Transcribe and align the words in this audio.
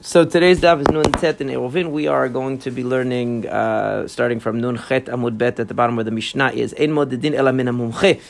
So 0.00 0.24
today's 0.24 0.60
daf 0.60 0.80
is 0.80 0.86
Nun 0.92 1.10
Tet 1.10 1.40
in 1.40 1.48
Eruvin. 1.48 1.90
We 1.90 2.06
are 2.06 2.28
going 2.28 2.58
to 2.58 2.70
be 2.70 2.84
learning, 2.84 3.48
uh, 3.48 4.06
starting 4.06 4.38
from 4.38 4.60
Nun 4.60 4.78
Chet 4.78 5.06
Amud 5.06 5.36
Bet 5.36 5.58
at 5.58 5.66
the 5.66 5.74
bottom 5.74 5.96
where 5.96 6.04
the 6.04 6.12
Mishnah 6.12 6.52
is. 6.52 6.72
Ein 6.78 6.90
modedin. 6.90 8.20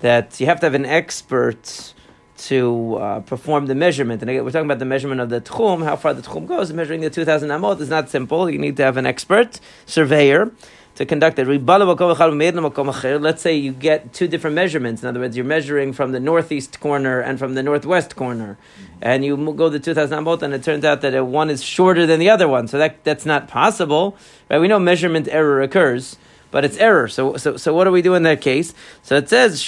That 0.00 0.38
you 0.38 0.44
have 0.44 0.60
to 0.60 0.66
have 0.66 0.74
an 0.74 0.84
expert 0.84 1.94
to 2.36 2.96
uh, 2.96 3.20
perform 3.20 3.68
the 3.68 3.74
measurement. 3.74 4.20
And 4.20 4.30
again, 4.30 4.44
we're 4.44 4.50
talking 4.50 4.66
about 4.66 4.80
the 4.80 4.84
measurement 4.84 5.22
of 5.22 5.30
the 5.30 5.40
tchum, 5.40 5.82
how 5.82 5.96
far 5.96 6.12
the 6.12 6.20
tchum 6.20 6.46
goes. 6.46 6.70
Measuring 6.74 7.00
the 7.00 7.08
2,000 7.08 7.48
amot 7.48 7.80
is 7.80 7.88
not 7.88 8.10
simple. 8.10 8.50
You 8.50 8.58
need 8.58 8.76
to 8.76 8.82
have 8.82 8.98
an 8.98 9.06
expert, 9.06 9.60
surveyor, 9.86 10.52
to 10.94 11.04
conduct 11.04 11.38
it. 11.38 11.46
Let's 11.46 13.42
say 13.42 13.54
you 13.54 13.72
get 13.72 14.12
two 14.12 14.28
different 14.28 14.54
measurements. 14.54 15.02
In 15.02 15.08
other 15.08 15.20
words, 15.20 15.36
you're 15.36 15.44
measuring 15.44 15.92
from 15.92 16.12
the 16.12 16.20
northeast 16.20 16.78
corner 16.80 17.20
and 17.20 17.38
from 17.38 17.54
the 17.54 17.62
northwest 17.62 18.14
corner. 18.14 18.56
And 19.02 19.24
you 19.24 19.36
go 19.52 19.68
the 19.68 19.80
2,000 19.80 20.16
amot, 20.24 20.42
and 20.42 20.54
it 20.54 20.62
turns 20.62 20.84
out 20.84 21.00
that 21.00 21.26
one 21.26 21.50
is 21.50 21.62
shorter 21.62 22.06
than 22.06 22.20
the 22.20 22.30
other 22.30 22.46
one. 22.46 22.68
So 22.68 22.78
that, 22.78 23.02
that's 23.04 23.26
not 23.26 23.48
possible. 23.48 24.16
Right? 24.48 24.60
We 24.60 24.68
know 24.68 24.78
measurement 24.78 25.28
error 25.28 25.62
occurs, 25.62 26.16
but 26.50 26.64
it's 26.64 26.76
error. 26.76 27.08
So, 27.08 27.36
so, 27.36 27.56
so 27.56 27.74
what 27.74 27.84
do 27.84 27.90
we 27.90 28.02
do 28.02 28.14
in 28.14 28.22
that 28.22 28.40
case? 28.40 28.72
So 29.02 29.16
it 29.16 29.28
says, 29.28 29.60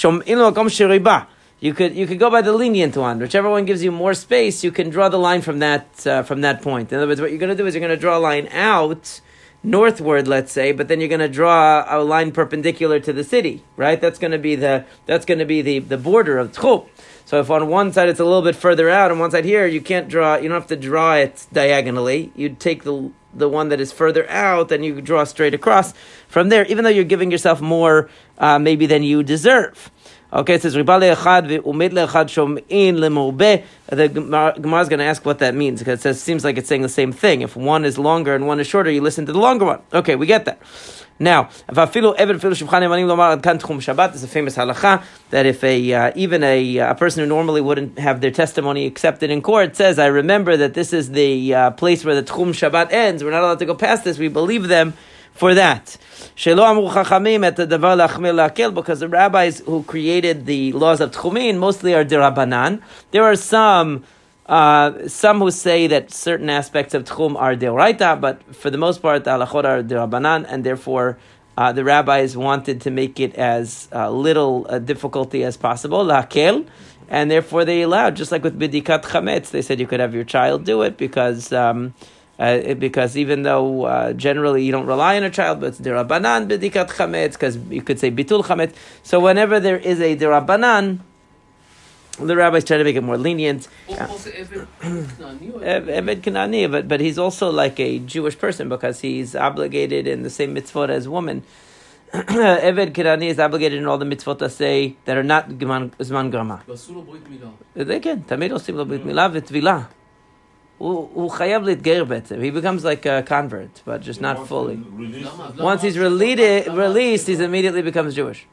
you 1.59 1.73
could 1.73 1.95
you 1.95 2.05
could 2.05 2.19
go 2.19 2.29
by 2.29 2.43
the 2.43 2.53
lenient 2.53 2.95
one. 2.95 3.17
Whichever 3.17 3.49
one 3.49 3.65
gives 3.65 3.83
you 3.83 3.91
more 3.91 4.13
space, 4.13 4.63
you 4.63 4.71
can 4.71 4.91
draw 4.91 5.09
the 5.09 5.17
line 5.17 5.41
from 5.41 5.57
that 5.59 6.05
uh, 6.05 6.21
from 6.21 6.41
that 6.41 6.61
point. 6.61 6.91
In 6.91 6.99
other 6.99 7.07
words, 7.07 7.19
what 7.19 7.31
you're 7.31 7.39
going 7.39 7.49
to 7.49 7.55
do 7.55 7.65
is 7.65 7.73
you're 7.73 7.81
going 7.81 7.89
to 7.89 7.99
draw 7.99 8.15
a 8.15 8.19
line 8.19 8.47
out 8.49 9.21
northward, 9.63 10.27
let's 10.27 10.51
say, 10.51 10.71
but 10.71 10.87
then 10.87 10.99
you're 10.99 11.09
going 11.09 11.19
to 11.19 11.29
draw 11.29 11.85
a 11.87 12.03
line 12.03 12.31
perpendicular 12.31 12.99
to 12.99 13.11
the 13.11 13.23
city, 13.23 13.63
right? 13.75 13.99
That's 13.99 14.19
going 14.19 14.31
to 14.31 14.37
be 14.37 14.55
the 14.55 14.85
that's 15.05 15.25
going 15.25 15.39
to 15.39 15.45
be 15.45 15.61
the, 15.61 15.79
the 15.79 15.97
border 15.97 16.37
of 16.37 16.51
Tchum. 16.51 16.87
So 17.25 17.39
if 17.39 17.49
on 17.49 17.67
one 17.67 17.91
side 17.91 18.07
it's 18.07 18.21
a 18.21 18.25
little 18.25 18.41
bit 18.41 18.55
further 18.55 18.89
out, 18.89 19.11
on 19.11 19.19
one 19.19 19.31
side 19.31 19.43
here, 19.43 19.67
you 19.67 19.81
can't 19.81 20.07
draw. 20.07 20.37
You 20.37 20.47
don't 20.49 20.59
have 20.61 20.67
to 20.67 20.77
draw 20.77 21.15
it 21.15 21.45
diagonally. 21.51 22.31
You 22.35 22.49
take 22.49 22.83
the 22.83 23.11
the 23.33 23.49
one 23.49 23.69
that 23.69 23.79
is 23.79 23.91
further 23.91 24.27
out, 24.29 24.71
and 24.71 24.83
you 24.83 25.01
draw 25.01 25.23
straight 25.23 25.53
across 25.53 25.93
from 26.27 26.49
there. 26.49 26.65
Even 26.65 26.83
though 26.83 26.89
you're 26.89 27.03
giving 27.03 27.29
yourself 27.29 27.61
more, 27.61 28.09
uh, 28.37 28.57
maybe 28.57 28.85
than 28.85 29.03
you 29.03 29.23
deserve. 29.23 29.91
Okay, 30.31 30.55
it 30.55 30.61
says 30.61 30.75
Ribale 30.75 31.15
Echad 31.15 31.61
Umid 31.61 31.91
Leechad 31.91 32.27
Shom'in 32.27 32.97
Lemorbe. 32.97 33.63
The 33.85 34.09
Gemara 34.09 34.81
is 34.81 34.89
going 34.89 34.99
to 34.99 35.05
ask 35.05 35.23
what 35.25 35.39
that 35.39 35.55
means 35.55 35.79
because 35.79 35.99
it 35.99 36.01
says 36.01 36.21
seems 36.21 36.43
like 36.43 36.57
it's 36.57 36.67
saying 36.67 36.81
the 36.81 36.89
same 36.89 37.13
thing. 37.13 37.43
If 37.43 37.55
one 37.55 37.85
is 37.85 37.97
longer 37.97 38.35
and 38.35 38.45
one 38.45 38.59
is 38.59 38.67
shorter, 38.67 38.91
you 38.91 38.99
listen 38.99 39.25
to 39.27 39.31
the 39.31 39.39
longer 39.39 39.63
one. 39.63 39.81
Okay, 39.93 40.17
we 40.17 40.25
get 40.25 40.43
that. 40.43 40.59
Now, 41.17 41.45
if 41.69 41.75
afilu 41.75 42.19
even 42.19 42.39
afilu 42.39 42.61
shivchan 42.61 42.81
emanim 42.81 43.07
lomar 43.07 43.31
ad 43.31 43.41
kan 43.41 43.57
tchum 43.57 43.77
Shabbat 43.77 44.15
is 44.15 44.23
a 44.25 44.27
famous 44.27 44.57
halacha 44.57 45.01
that 45.29 45.45
if 45.45 45.63
a 45.63 45.93
uh, 45.93 46.11
even 46.13 46.43
a, 46.43 46.77
a 46.77 46.95
person 46.95 47.23
who 47.23 47.29
normally 47.29 47.61
wouldn't 47.61 47.97
have 47.97 48.19
their 48.19 48.29
testimony 48.29 48.85
accepted 48.85 49.29
in 49.29 49.41
court 49.41 49.77
says, 49.77 49.97
"I 49.97 50.07
remember 50.07 50.57
that 50.57 50.73
this 50.73 50.91
is 50.91 51.11
the 51.11 51.53
uh, 51.53 51.71
place 51.71 52.03
where 52.03 52.15
the 52.15 52.23
tchum 52.23 52.49
Shabbat 52.49 52.91
ends. 52.91 53.23
We're 53.23 53.31
not 53.31 53.43
allowed 53.43 53.59
to 53.59 53.65
go 53.65 53.75
past 53.75 54.03
this. 54.03 54.17
We 54.17 54.27
believe 54.27 54.67
them." 54.67 54.93
For 55.37 55.53
that. 55.53 55.97
Because 56.35 56.55
the 58.99 59.09
rabbis 59.09 59.59
who 59.59 59.83
created 59.83 60.45
the 60.45 60.73
laws 60.73 60.99
of 60.99 61.11
Tchumin 61.11 61.57
mostly 61.57 61.93
are 61.93 62.03
derabanan. 62.03 62.81
There 63.11 63.23
are 63.23 63.35
some 63.35 64.03
uh, 64.47 65.07
some 65.07 65.39
who 65.39 65.51
say 65.51 65.87
that 65.87 66.11
certain 66.11 66.49
aspects 66.49 66.93
of 66.93 67.03
Tchum 67.03 67.35
are 67.35 67.55
deoraita, 67.55 68.21
but 68.21 68.55
for 68.55 68.69
the 68.69 68.77
most 68.77 69.01
part, 69.01 69.25
the 69.25 69.31
halachot 69.31 69.65
are 69.65 69.83
derabanan, 69.83 70.45
and 70.47 70.63
therefore 70.63 71.17
uh, 71.57 71.73
the 71.73 71.83
rabbis 71.83 72.37
wanted 72.37 72.79
to 72.81 72.89
make 72.89 73.19
it 73.19 73.35
as 73.35 73.89
uh, 73.91 74.09
little 74.09 74.65
uh, 74.69 74.79
difficulty 74.79 75.43
as 75.43 75.57
possible, 75.57 76.05
lakel, 76.05 76.65
and 77.09 77.29
therefore 77.29 77.65
they 77.65 77.81
allowed, 77.81 78.15
just 78.15 78.31
like 78.31 78.43
with 78.43 78.57
bidikat 78.57 79.03
chametz, 79.03 79.51
they 79.51 79.61
said 79.61 79.81
you 79.81 79.87
could 79.87 79.99
have 79.99 80.15
your 80.15 80.23
child 80.23 80.63
do 80.63 80.81
it 80.81 80.97
because. 80.97 81.51
Um, 81.51 81.93
uh, 82.39 82.73
because 82.75 83.17
even 83.17 83.43
though 83.43 83.85
uh, 83.85 84.13
generally 84.13 84.63
you 84.63 84.71
don't 84.71 84.85
rely 84.85 85.17
on 85.17 85.23
a 85.23 85.29
child, 85.29 85.59
but 85.61 85.73
derabanan 85.73 86.47
bedikat 86.47 86.89
chametz, 86.89 87.33
because 87.33 87.57
you 87.69 87.81
could 87.81 87.99
say 87.99 88.11
bitul 88.11 88.43
chametz. 88.43 88.73
So 89.03 89.19
whenever 89.19 89.59
there 89.59 89.77
is 89.77 89.99
a 89.99 90.15
derabanan, 90.15 90.99
the 92.19 92.35
rabbis 92.35 92.63
try 92.63 92.77
to 92.77 92.83
make 92.83 92.95
it 92.95 93.01
more 93.01 93.17
lenient. 93.17 93.67
Also, 93.89 94.31
Eved 94.31 94.67
Kanani, 96.21 96.71
but 96.71 96.87
but 96.87 96.99
he's 96.99 97.17
also 97.17 97.51
like 97.51 97.79
a 97.79 97.99
Jewish 97.99 98.37
person 98.37 98.69
because 98.69 99.01
he's 99.01 99.35
obligated 99.35 100.07
in 100.07 100.23
the 100.23 100.29
same 100.29 100.55
mitzvot 100.55 100.89
as 100.89 101.07
woman. 101.07 101.43
Eved 102.13 102.93
Kanani 102.93 103.29
is 103.29 103.39
obligated 103.39 103.79
in 103.79 103.85
all 103.85 103.97
the 103.97 104.05
mitzvot 104.05 104.39
to 104.39 104.49
say 104.49 104.95
that 105.05 105.17
are 105.17 105.23
not 105.23 105.49
zman 105.49 106.31
grama. 106.31 106.63
They 107.75 107.99
can. 107.99 108.23
Tamid 108.23 108.51
osim 108.51 108.75
lo 108.75 108.85
brit 108.85 109.03
milah 109.03 109.31
v'tvilah 109.31 109.87
הוא 110.78 111.30
חייב 111.30 111.62
להתגייר 111.62 112.04
בעצם. 112.04 112.40
He 112.40 112.50
becomes 112.50 112.84
like 112.84 113.06
a 113.06 113.22
convert, 113.22 113.82
but 113.86 114.00
just 114.00 114.20
not 114.20 114.48
fully. 114.48 114.78
Once 115.58 115.82
he's 115.82 115.98
released, 115.98 117.26
he 117.28 117.34
immediately 117.34 117.82
becomes 117.82 118.14
Jewish. 118.14 118.46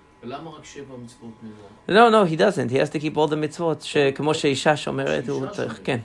No, 1.87 2.09
no, 2.09 2.25
he 2.25 2.35
doesn't. 2.35 2.69
He 2.69 2.77
has 2.77 2.89
to 2.91 2.99
keep 2.99 3.17
all 3.17 3.27
the 3.27 3.35
mitzvot, 3.35 3.83
שכמו 3.83 4.33
שאישה 4.33 4.77
שומרת, 4.77 5.29
הוא 5.29 5.47
צריך, 5.47 5.79
כן. 5.83 5.99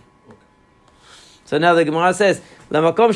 so 1.49 1.57
now 1.57 1.73
the 1.73 1.83
Gemara 1.83 2.13
says, 2.13 2.41
"Lamakom 2.69 3.09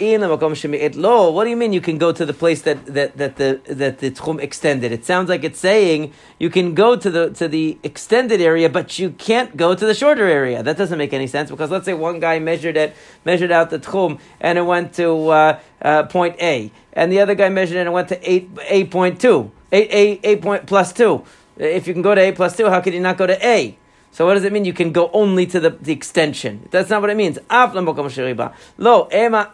in 0.00 0.20
lamakom 0.20 0.96
lo." 0.96 1.30
What 1.30 1.44
do 1.44 1.50
you 1.50 1.56
mean 1.56 1.72
you 1.72 1.80
can 1.80 1.96
go 1.96 2.10
to 2.10 2.26
the 2.26 2.34
place 2.34 2.62
that, 2.62 2.84
that, 2.86 3.16
that 3.18 3.36
the 3.36 3.60
that 3.66 4.00
the 4.00 4.10
tchum 4.10 4.40
extended? 4.40 4.90
It 4.90 5.04
sounds 5.04 5.28
like 5.28 5.44
it's 5.44 5.60
saying 5.60 6.12
you 6.40 6.50
can 6.50 6.74
go 6.74 6.96
to 6.96 7.08
the 7.08 7.30
to 7.34 7.46
the 7.46 7.78
extended 7.84 8.40
area, 8.40 8.68
but 8.68 8.98
you 8.98 9.10
can't 9.10 9.56
go 9.56 9.76
to 9.76 9.86
the 9.86 9.94
shorter 9.94 10.26
area. 10.26 10.64
That 10.64 10.76
doesn't 10.76 10.98
make 10.98 11.12
any 11.12 11.28
sense 11.28 11.48
because 11.48 11.70
let's 11.70 11.84
say 11.84 11.94
one 11.94 12.18
guy 12.18 12.40
measured 12.40 12.76
it, 12.76 12.96
measured 13.24 13.52
out 13.52 13.70
the 13.70 13.78
tchum, 13.78 14.18
and 14.40 14.58
it 14.58 14.62
went 14.62 14.92
to 14.94 15.28
uh, 15.28 15.60
uh, 15.82 16.02
point 16.06 16.34
A, 16.42 16.72
and 16.94 17.12
the 17.12 17.20
other 17.20 17.36
guy 17.36 17.48
measured 17.48 17.76
it 17.76 17.80
and 17.82 17.90
it 17.90 17.92
went 17.92 18.08
to 18.08 18.18
eight 18.28 18.50
eight 18.62 18.90
point 18.90 19.20
two, 19.20 19.52
eight 19.70 19.86
eight 19.92 20.18
eight 20.24 20.42
point 20.42 20.66
plus 20.66 20.92
two. 20.92 21.22
If 21.56 21.86
you 21.86 21.92
can 21.92 22.02
go 22.02 22.12
to 22.12 22.20
A 22.20 22.32
plus 22.32 22.56
two, 22.56 22.68
how 22.70 22.80
could 22.80 22.92
you 22.92 22.98
not 22.98 23.16
go 23.16 23.28
to 23.28 23.38
A? 23.46 23.78
So 24.16 24.24
what 24.24 24.32
does 24.32 24.44
it 24.44 24.52
mean? 24.54 24.64
You 24.64 24.72
can 24.72 24.92
go 24.92 25.10
only 25.12 25.44
to 25.44 25.60
the, 25.60 25.68
the 25.68 25.92
extension. 25.92 26.66
That's 26.70 26.88
not 26.88 27.02
what 27.02 27.10
it 27.10 27.18
means. 27.18 27.38
Lo, 27.50 29.08
ema 29.12 29.50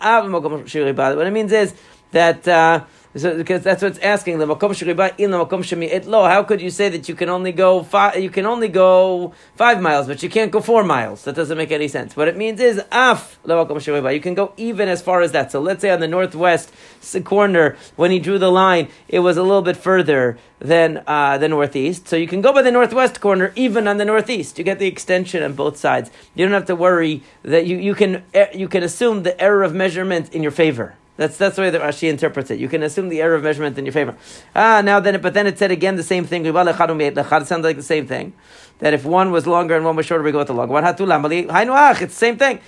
What 1.16 1.26
it 1.26 1.32
means 1.32 1.50
is 1.50 1.74
that 2.12 2.46
uh, 2.46 2.84
so, 3.14 3.36
because 3.36 3.62
that's 3.62 3.82
what 3.82 3.92
it's 3.92 4.00
asking. 4.00 4.40
How 4.40 4.54
could 6.44 6.62
you 6.62 6.70
say 6.70 6.88
that 6.88 7.08
you 7.08 7.14
can 7.14 7.28
only 7.28 7.52
go 7.52 7.82
five? 7.82 8.16
You 8.16 8.30
can 8.30 8.46
only 8.46 8.68
go 8.68 9.34
five 9.54 9.82
miles, 9.82 10.06
but 10.06 10.22
you 10.22 10.30
can't 10.30 10.50
go 10.50 10.62
four 10.62 10.82
miles. 10.82 11.24
That 11.24 11.34
doesn't 11.34 11.58
make 11.58 11.70
any 11.72 11.88
sense. 11.88 12.16
What 12.16 12.28
it 12.28 12.38
means 12.38 12.60
is 12.60 12.80
af 12.90 13.38
You 13.46 14.20
can 14.20 14.34
go 14.34 14.54
even 14.56 14.88
as 14.88 15.02
far 15.02 15.20
as 15.20 15.32
that. 15.32 15.52
So 15.52 15.60
let's 15.60 15.82
say 15.82 15.90
on 15.90 16.00
the 16.00 16.08
northwest 16.08 16.72
corner, 17.24 17.76
when 17.96 18.10
he 18.10 18.18
drew 18.18 18.38
the 18.38 18.50
line, 18.50 18.88
it 19.08 19.18
was 19.18 19.36
a 19.36 19.42
little 19.42 19.62
bit 19.62 19.76
further 19.76 20.38
than 20.58 21.02
uh, 21.06 21.36
the 21.36 21.48
northeast. 21.48 22.08
So 22.08 22.16
you 22.16 22.26
can 22.26 22.40
go 22.40 22.52
by 22.52 22.62
the 22.62 22.72
northwest 22.72 23.20
corner, 23.20 23.52
even 23.56 23.86
on 23.88 23.98
the 23.98 24.06
northeast. 24.06 24.56
You 24.56 24.64
get 24.64 24.78
the 24.78 24.86
extension 24.86 25.42
on 25.42 25.52
both 25.52 25.76
sides. 25.76 26.10
You 26.34 26.46
don't 26.46 26.54
have 26.54 26.66
to 26.66 26.76
worry 26.76 27.22
that 27.42 27.66
you, 27.66 27.76
you 27.76 27.94
can 27.94 28.24
you 28.54 28.68
can 28.68 28.82
assume 28.82 29.22
the 29.22 29.38
error 29.38 29.62
of 29.62 29.74
measurement 29.74 30.32
in 30.32 30.42
your 30.42 30.52
favor. 30.52 30.94
That's 31.22 31.36
that's 31.36 31.54
the 31.54 31.62
way 31.62 31.70
that 31.70 31.80
Rashi 31.80 32.10
interprets 32.10 32.50
it. 32.50 32.58
You 32.58 32.68
can 32.68 32.82
assume 32.82 33.08
the 33.08 33.22
error 33.22 33.36
of 33.36 33.44
measurement 33.44 33.78
in 33.78 33.86
your 33.86 33.92
favor. 33.92 34.16
Ah, 34.56 34.82
now 34.84 34.98
then, 34.98 35.20
but 35.20 35.34
then 35.34 35.46
it 35.46 35.56
said 35.56 35.70
again 35.70 35.94
the 35.94 36.02
same 36.02 36.24
thing. 36.24 36.42
Sounds 36.44 37.64
like 37.64 37.76
the 37.76 37.82
same 37.82 38.08
thing. 38.08 38.32
That 38.82 38.94
if 38.94 39.04
one 39.04 39.30
was 39.30 39.46
longer 39.46 39.76
and 39.76 39.84
one 39.84 39.94
was 39.94 40.06
shorter, 40.06 40.24
we 40.24 40.32
go 40.32 40.38
with 40.38 40.48
the 40.48 40.54
longer 40.54 40.72
one. 40.72 40.84
It's 40.84 40.98
the 40.98 42.10
same 42.10 42.36
thing. 42.36 42.58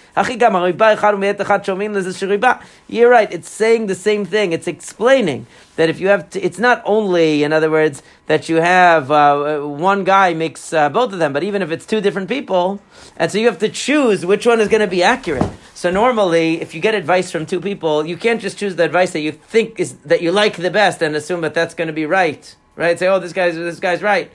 You're 2.86 3.10
right. 3.10 3.32
It's 3.32 3.50
saying 3.50 3.88
the 3.88 3.96
same 3.96 4.24
thing. 4.24 4.52
It's 4.52 4.68
explaining 4.68 5.48
that 5.74 5.88
if 5.90 5.98
you 5.98 6.06
have, 6.06 6.30
to, 6.30 6.40
it's 6.40 6.60
not 6.60 6.82
only, 6.84 7.42
in 7.42 7.52
other 7.52 7.68
words, 7.68 8.00
that 8.26 8.48
you 8.48 8.60
have 8.60 9.10
uh, 9.10 9.58
one 9.62 10.04
guy 10.04 10.34
makes 10.34 10.72
uh, 10.72 10.88
both 10.88 11.12
of 11.12 11.18
them, 11.18 11.32
but 11.32 11.42
even 11.42 11.62
if 11.62 11.72
it's 11.72 11.84
two 11.84 12.00
different 12.00 12.28
people, 12.28 12.80
and 13.16 13.32
so 13.32 13.38
you 13.38 13.46
have 13.46 13.58
to 13.58 13.68
choose 13.68 14.24
which 14.24 14.46
one 14.46 14.60
is 14.60 14.68
going 14.68 14.82
to 14.82 14.86
be 14.86 15.02
accurate. 15.02 15.50
So 15.74 15.90
normally, 15.90 16.60
if 16.60 16.76
you 16.76 16.80
get 16.80 16.94
advice 16.94 17.32
from 17.32 17.44
two 17.44 17.60
people, 17.60 18.06
you 18.06 18.16
can't 18.16 18.40
just 18.40 18.56
choose 18.56 18.76
the 18.76 18.84
advice 18.84 19.10
that 19.14 19.20
you 19.20 19.32
think 19.32 19.80
is 19.80 19.94
that 20.04 20.22
you 20.22 20.30
like 20.30 20.58
the 20.58 20.70
best 20.70 21.02
and 21.02 21.16
assume 21.16 21.40
that 21.40 21.54
that's 21.54 21.74
going 21.74 21.88
to 21.88 21.92
be 21.92 22.06
right. 22.06 22.54
Right? 22.76 22.96
Say, 22.96 23.08
oh, 23.08 23.18
this 23.18 23.32
guy's 23.32 23.56
this 23.56 23.80
guy's 23.80 24.00
right. 24.00 24.30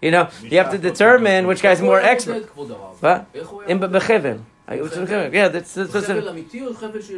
You 0.00 0.10
know, 0.10 0.28
you 0.42 0.58
have 0.58 0.70
to 0.70 0.78
determine 0.78 1.46
which 1.46 1.62
guy's 1.62 1.80
more 1.80 2.00
expert. 2.00 2.44
What? 3.00 3.26
In 3.66 3.78
yeah, 5.34 5.48
that's, 5.48 5.74
that's, 5.74 5.92
that's 5.92 6.08
a, 6.08 6.14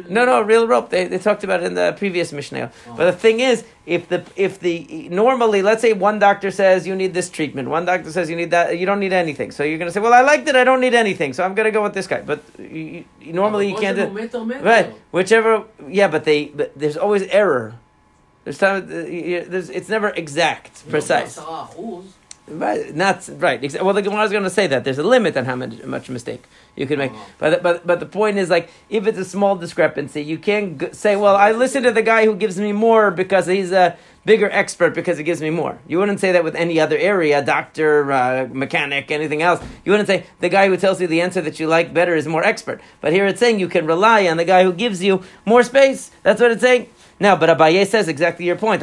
no, 0.09 0.25
no, 0.25 0.41
real 0.41 0.67
rope. 0.67 0.89
They, 0.89 1.07
they 1.07 1.17
talked 1.17 1.45
about 1.45 1.63
it 1.63 1.67
in 1.67 1.75
the 1.75 1.95
previous 1.97 2.33
Mishnah. 2.33 2.73
Oh. 2.87 2.95
But 2.97 3.05
the 3.05 3.13
thing 3.13 3.39
is, 3.39 3.63
if 3.85 4.09
the 4.09 4.25
if 4.35 4.59
the 4.59 5.07
normally, 5.09 5.61
let's 5.61 5.81
say 5.81 5.93
one 5.93 6.19
doctor 6.19 6.51
says 6.51 6.85
you 6.85 6.93
need 6.93 7.13
this 7.13 7.29
treatment, 7.29 7.69
one 7.69 7.85
doctor 7.85 8.11
says 8.11 8.29
you 8.29 8.35
need 8.35 8.51
that, 8.51 8.77
you 8.77 8.85
don't 8.85 8.99
need 8.99 9.13
anything. 9.13 9.51
So 9.51 9.63
you're 9.63 9.77
going 9.77 9.87
to 9.87 9.93
say, 9.93 10.01
well, 10.01 10.13
I 10.13 10.21
liked 10.21 10.45
it, 10.49 10.57
I 10.57 10.65
don't 10.65 10.81
need 10.81 10.93
anything, 10.93 11.31
so 11.31 11.45
I'm 11.45 11.55
going 11.55 11.67
to 11.67 11.71
go 11.71 11.83
with 11.83 11.93
this 11.93 12.05
guy. 12.05 12.19
But 12.19 12.43
you, 12.59 13.05
you, 13.21 13.31
normally 13.31 13.69
you 13.69 13.77
can't 13.77 13.95
do 13.95 14.07
right. 14.61 14.93
Whichever, 15.11 15.63
yeah, 15.87 16.09
but 16.09 16.25
they 16.25 16.47
but 16.47 16.77
there's 16.77 16.97
always 16.97 17.23
error. 17.29 17.75
There's 18.43 18.57
time. 18.57 18.87
There's, 18.87 19.69
it's 19.69 19.87
never 19.87 20.09
exact, 20.09 20.89
precise. 20.89 21.39
Right, 22.49 22.95
not 22.95 23.27
right. 23.39 23.61
Well, 23.83 23.93
the 23.93 24.01
Gemara 24.01 24.23
is 24.23 24.31
going 24.31 24.45
to 24.45 24.49
say 24.49 24.67
that 24.67 24.85
there's 24.85 24.97
a 24.97 25.03
limit 25.03 25.35
on 25.35 25.43
how 25.43 25.55
much, 25.55 25.83
much 25.83 26.09
mistake 26.09 26.45
you 26.77 26.87
can 26.87 26.97
make. 26.97 27.11
Uh-huh. 27.11 27.25
But 27.39 27.63
but 27.63 27.85
but 27.85 27.99
the 27.99 28.05
point 28.05 28.37
is 28.37 28.49
like 28.49 28.69
if 28.89 29.05
it's 29.05 29.17
a 29.17 29.25
small 29.25 29.57
discrepancy, 29.57 30.21
you 30.21 30.37
can't 30.37 30.79
g- 30.79 30.87
say, 30.93 31.17
"Well, 31.17 31.35
I 31.35 31.51
listen 31.51 31.83
to 31.83 31.91
the 31.91 32.01
guy 32.01 32.23
who 32.23 32.35
gives 32.35 32.57
me 32.57 32.71
more 32.71 33.11
because 33.11 33.47
he's 33.47 33.73
a 33.73 33.97
bigger 34.23 34.49
expert 34.49 34.95
because 34.95 35.17
he 35.17 35.25
gives 35.25 35.41
me 35.41 35.49
more." 35.49 35.77
You 35.89 35.99
wouldn't 35.99 36.21
say 36.21 36.31
that 36.31 36.45
with 36.45 36.55
any 36.55 36.79
other 36.79 36.97
area, 36.97 37.43
doctor, 37.43 38.09
uh, 38.13 38.47
mechanic, 38.49 39.11
anything 39.11 39.41
else. 39.41 39.61
You 39.83 39.91
wouldn't 39.91 40.07
say 40.07 40.25
the 40.39 40.47
guy 40.47 40.69
who 40.69 40.77
tells 40.77 41.01
you 41.01 41.07
the 41.07 41.19
answer 41.19 41.41
that 41.41 41.59
you 41.59 41.67
like 41.67 41.93
better 41.93 42.15
is 42.15 42.27
more 42.29 42.45
expert. 42.45 42.79
But 43.01 43.11
here 43.11 43.25
it's 43.25 43.41
saying 43.41 43.59
you 43.59 43.67
can 43.67 43.85
rely 43.85 44.25
on 44.25 44.37
the 44.37 44.45
guy 44.45 44.63
who 44.63 44.71
gives 44.71 45.03
you 45.03 45.21
more 45.45 45.63
space. 45.63 46.11
That's 46.23 46.39
what 46.39 46.51
it's 46.51 46.61
saying. 46.61 46.87
Now, 47.19 47.35
but 47.35 47.49
Abaye 47.49 47.85
says 47.87 48.07
exactly 48.07 48.45
your 48.45 48.57
point. 48.57 48.81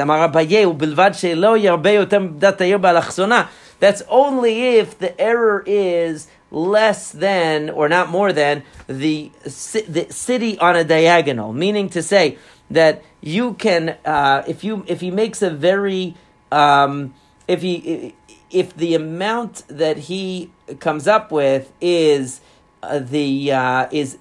That's 3.80 4.02
only 4.08 4.62
if 4.76 4.98
the 4.98 5.20
error 5.20 5.62
is 5.66 6.28
less 6.50 7.12
than 7.12 7.70
or 7.70 7.88
not 7.88 8.08
more 8.10 8.32
than 8.32 8.62
the, 8.86 9.30
the 9.44 10.06
city 10.10 10.58
on 10.58 10.76
a 10.76 10.84
diagonal. 10.84 11.52
Meaning 11.52 11.90
to 11.90 12.02
say 12.02 12.38
that 12.70 13.02
you 13.20 13.54
can, 13.54 13.96
uh, 14.04 14.42
if 14.46 14.64
you 14.64 14.84
if 14.86 15.00
he 15.00 15.10
makes 15.10 15.42
a 15.42 15.50
very 15.50 16.14
um, 16.50 17.14
if 17.46 17.62
he 17.62 18.14
if 18.50 18.74
the 18.76 18.94
amount 18.94 19.64
that 19.68 19.96
he 19.98 20.50
comes 20.78 21.06
up 21.08 21.30
with 21.30 21.72
is 21.80 22.40
uh, 22.82 22.98
the 22.98 23.52
uh, 23.52 23.88
is 23.90 24.18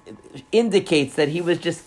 indicates 0.52 1.14
that 1.14 1.28
he 1.28 1.40
was 1.40 1.58
just 1.58 1.84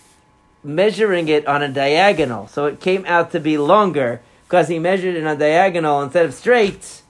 measuring 0.62 1.28
it 1.28 1.46
on 1.46 1.62
a 1.62 1.68
diagonal, 1.68 2.48
so 2.48 2.66
it 2.66 2.80
came 2.80 3.04
out 3.06 3.30
to 3.32 3.40
be 3.40 3.58
longer 3.58 4.20
because 4.44 4.68
he 4.68 4.78
measured 4.78 5.14
it 5.14 5.24
on 5.24 5.36
a 5.36 5.38
diagonal 5.38 6.02
instead 6.02 6.26
of 6.26 6.34
straight. 6.34 7.02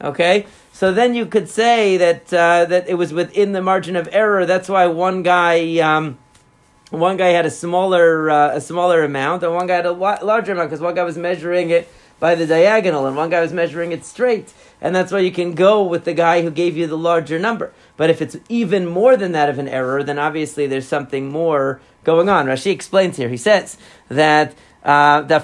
Okay, 0.00 0.46
so 0.72 0.92
then 0.92 1.14
you 1.14 1.26
could 1.26 1.48
say 1.48 1.96
that 1.96 2.32
uh, 2.32 2.64
that 2.64 2.88
it 2.88 2.94
was 2.94 3.12
within 3.12 3.52
the 3.52 3.62
margin 3.62 3.96
of 3.96 4.08
error. 4.12 4.44
That's 4.46 4.68
why 4.68 4.86
one 4.86 5.22
guy. 5.22 5.78
Um, 5.78 6.18
one 6.90 7.16
guy 7.16 7.28
had 7.28 7.46
a 7.46 7.50
smaller 7.50 8.28
uh, 8.28 8.56
a 8.56 8.60
smaller 8.60 9.02
amount, 9.02 9.42
and 9.42 9.54
one 9.54 9.66
guy 9.66 9.76
had 9.76 9.86
a 9.86 9.92
larger 9.92 10.52
amount 10.52 10.68
because 10.68 10.82
one 10.82 10.94
guy 10.94 11.04
was 11.04 11.16
measuring 11.16 11.70
it 11.70 11.88
by 12.20 12.34
the 12.34 12.46
diagonal, 12.46 13.06
and 13.06 13.16
one 13.16 13.30
guy 13.30 13.40
was 13.40 13.52
measuring 13.52 13.92
it 13.92 14.04
straight, 14.04 14.52
and 14.80 14.94
that's 14.94 15.10
why 15.10 15.18
you 15.18 15.32
can 15.32 15.54
go 15.54 15.82
with 15.82 16.04
the 16.04 16.12
guy 16.12 16.42
who 16.42 16.50
gave 16.50 16.76
you 16.76 16.86
the 16.86 16.98
larger 16.98 17.38
number. 17.38 17.72
But 17.96 18.10
if 18.10 18.20
it's 18.20 18.36
even 18.48 18.86
more 18.86 19.16
than 19.16 19.32
that 19.32 19.48
of 19.48 19.58
an 19.58 19.68
error, 19.68 20.02
then 20.02 20.18
obviously 20.18 20.66
there's 20.66 20.86
something 20.86 21.30
more 21.30 21.80
going 22.04 22.28
on. 22.28 22.46
Rashi 22.46 22.70
explains 22.70 23.16
here. 23.16 23.28
He 23.28 23.36
says 23.36 23.76
that. 24.08 24.54
Uh, 24.84 25.22
in 25.22 25.36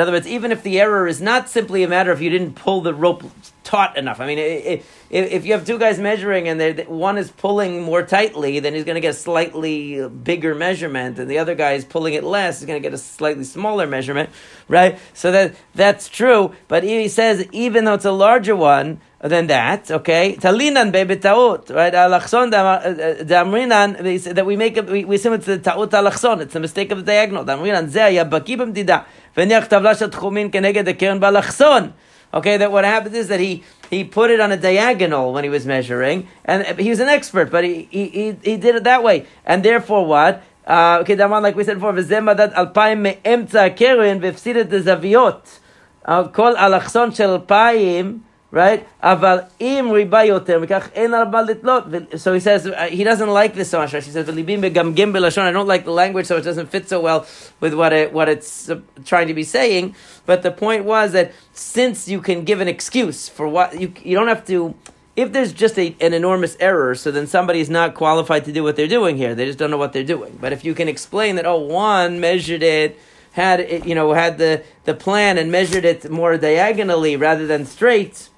other 0.00 0.12
words, 0.12 0.26
even 0.26 0.50
if 0.50 0.62
the 0.62 0.80
error 0.80 1.06
is 1.06 1.20
not 1.20 1.50
simply 1.50 1.82
a 1.82 1.88
matter 1.88 2.10
of 2.10 2.22
you 2.22 2.30
didn't 2.30 2.54
pull 2.54 2.80
the 2.80 2.94
rope 2.94 3.24
taut 3.66 3.98
enough. 3.98 4.20
I 4.20 4.26
mean, 4.26 4.38
if, 4.38 4.86
if 5.10 5.44
you 5.44 5.52
have 5.52 5.66
two 5.66 5.78
guys 5.78 5.98
measuring 5.98 6.48
and 6.48 6.86
one 6.86 7.18
is 7.18 7.30
pulling 7.30 7.82
more 7.82 8.02
tightly, 8.02 8.60
then 8.60 8.74
he's 8.74 8.84
going 8.84 8.94
to 8.94 9.00
get 9.00 9.10
a 9.10 9.18
slightly 9.28 10.08
bigger 10.08 10.54
measurement, 10.54 11.18
and 11.18 11.28
the 11.28 11.38
other 11.38 11.56
guy 11.56 11.72
is 11.72 11.84
pulling 11.84 12.14
it 12.14 12.22
less, 12.22 12.60
he's 12.60 12.66
going 12.66 12.80
to 12.80 12.88
get 12.88 12.94
a 12.94 12.98
slightly 12.98 13.44
smaller 13.44 13.86
measurement, 13.86 14.30
right? 14.68 14.98
So 15.14 15.32
that 15.32 15.56
that's 15.74 16.08
true. 16.08 16.54
But 16.68 16.84
he 16.84 17.08
says 17.08 17.46
even 17.52 17.84
though 17.84 17.94
it's 17.94 18.04
a 18.04 18.12
larger 18.12 18.54
one 18.54 19.00
than 19.20 19.48
that, 19.48 19.90
okay, 19.90 20.36
talinan 20.36 20.92
bebitaut, 20.92 21.74
right? 21.74 21.94
Alachson 21.94 22.54
uh, 22.54 22.58
uh, 22.58 23.24
damrinan 23.24 24.34
that 24.34 24.46
we 24.46 24.56
make 24.56 24.76
we, 24.88 25.04
we 25.04 25.18
similar 25.18 25.42
to 25.42 25.56
the 25.56 25.58
taut 25.58 25.92
alachson. 25.92 26.40
It's 26.40 26.54
a 26.54 26.60
mistake 26.60 26.92
of 26.92 26.98
the 26.98 27.04
diagonal. 27.04 27.44
Damrinan 27.44 27.90
zeh 27.90 28.14
ya 28.14 28.24
bakibim 28.24 28.72
dida 28.72 29.04
v'niach 29.36 29.68
tavlashat 29.68 30.10
chumin 30.10 30.50
tchumin 30.50 30.52
keneged 30.52 30.84
the 30.84 30.94
keren 30.94 31.20
balachson. 31.20 31.92
Okay, 32.36 32.58
that 32.58 32.70
what 32.70 32.84
happens 32.84 33.14
is 33.16 33.28
that 33.28 33.40
he 33.40 33.64
he 33.88 34.04
put 34.04 34.30
it 34.30 34.40
on 34.40 34.52
a 34.52 34.58
diagonal 34.58 35.32
when 35.32 35.42
he 35.42 35.48
was 35.48 35.64
measuring, 35.64 36.28
and 36.44 36.78
he 36.78 36.90
was 36.90 37.00
an 37.00 37.08
expert, 37.08 37.50
but 37.50 37.64
he 37.64 37.88
he, 37.90 38.08
he, 38.08 38.36
he 38.42 38.56
did 38.58 38.74
it 38.74 38.84
that 38.84 39.02
way, 39.02 39.24
and 39.46 39.64
therefore 39.64 40.04
what? 40.04 40.42
Uh, 40.66 40.98
okay, 41.00 41.14
that 41.14 41.30
one, 41.30 41.42
like 41.42 41.56
we 41.56 41.64
said 41.64 41.78
before, 41.78 41.94
v'zema 41.94 42.36
that 42.36 42.52
alpayim 42.52 43.00
me'emtza 43.00 43.74
keren 43.74 44.20
v'fsidet 44.20 44.68
zaviot, 44.68 45.60
uh, 46.04 46.28
kol 46.28 46.54
alachson 46.58 47.10
shel 47.10 47.40
alpayim 47.40 48.20
right? 48.50 48.86
Aval 49.02 49.50
im 49.58 49.88
So 52.18 52.34
he 52.34 52.40
says 52.40 52.66
uh, 52.66 52.88
he 52.90 53.04
doesn't 53.04 53.28
like 53.28 53.54
this 53.54 53.70
so 53.70 53.78
much. 53.78 53.92
He 53.92 54.00
says 54.00 54.28
I 54.28 54.32
don't 55.52 55.66
like 55.66 55.84
the 55.84 55.90
language, 55.90 56.26
so 56.26 56.36
it 56.36 56.42
doesn't 56.42 56.68
fit 56.68 56.88
so 56.88 57.00
well 57.00 57.26
with 57.60 57.74
what 57.74 57.92
it 57.92 58.12
what 58.12 58.28
it's 58.28 58.70
uh, 58.70 58.80
trying 59.04 59.28
to 59.28 59.34
be 59.34 59.44
saying. 59.44 59.94
But 60.26 60.42
the 60.42 60.50
point 60.50 60.84
was 60.84 61.12
that 61.12 61.32
since 61.52 62.08
you 62.08 62.20
can 62.20 62.44
give 62.44 62.60
an 62.60 62.68
excuse 62.68 63.28
for 63.28 63.48
what 63.48 63.80
you 63.80 63.92
you 64.02 64.16
don't 64.16 64.28
have 64.28 64.46
to. 64.46 64.74
If 65.16 65.32
there's 65.32 65.54
just 65.54 65.78
a, 65.78 65.96
an 66.02 66.12
enormous 66.12 66.58
error, 66.60 66.94
so 66.94 67.10
then 67.10 67.26
somebody 67.26 67.60
is 67.60 67.70
not 67.70 67.94
qualified 67.94 68.44
to 68.44 68.52
do 68.52 68.62
what 68.62 68.76
they're 68.76 68.86
doing 68.86 69.16
here. 69.16 69.34
They 69.34 69.46
just 69.46 69.58
don't 69.58 69.70
know 69.70 69.78
what 69.78 69.94
they're 69.94 70.04
doing. 70.04 70.36
But 70.38 70.52
if 70.52 70.62
you 70.62 70.74
can 70.74 70.88
explain 70.88 71.36
that, 71.36 71.46
oh, 71.46 71.58
one 71.58 72.20
measured 72.20 72.62
it 72.62 72.98
had 73.36 73.60
it, 73.60 73.86
you 73.86 73.94
know, 73.94 74.12
had 74.14 74.38
the, 74.38 74.62
the 74.84 74.94
plan 74.94 75.36
and 75.38 75.52
measured 75.52 75.84
it 75.84 76.10
more 76.10 76.36
diagonally 76.38 77.16
rather 77.16 77.46
than 77.46 77.66
straight, 77.66 78.28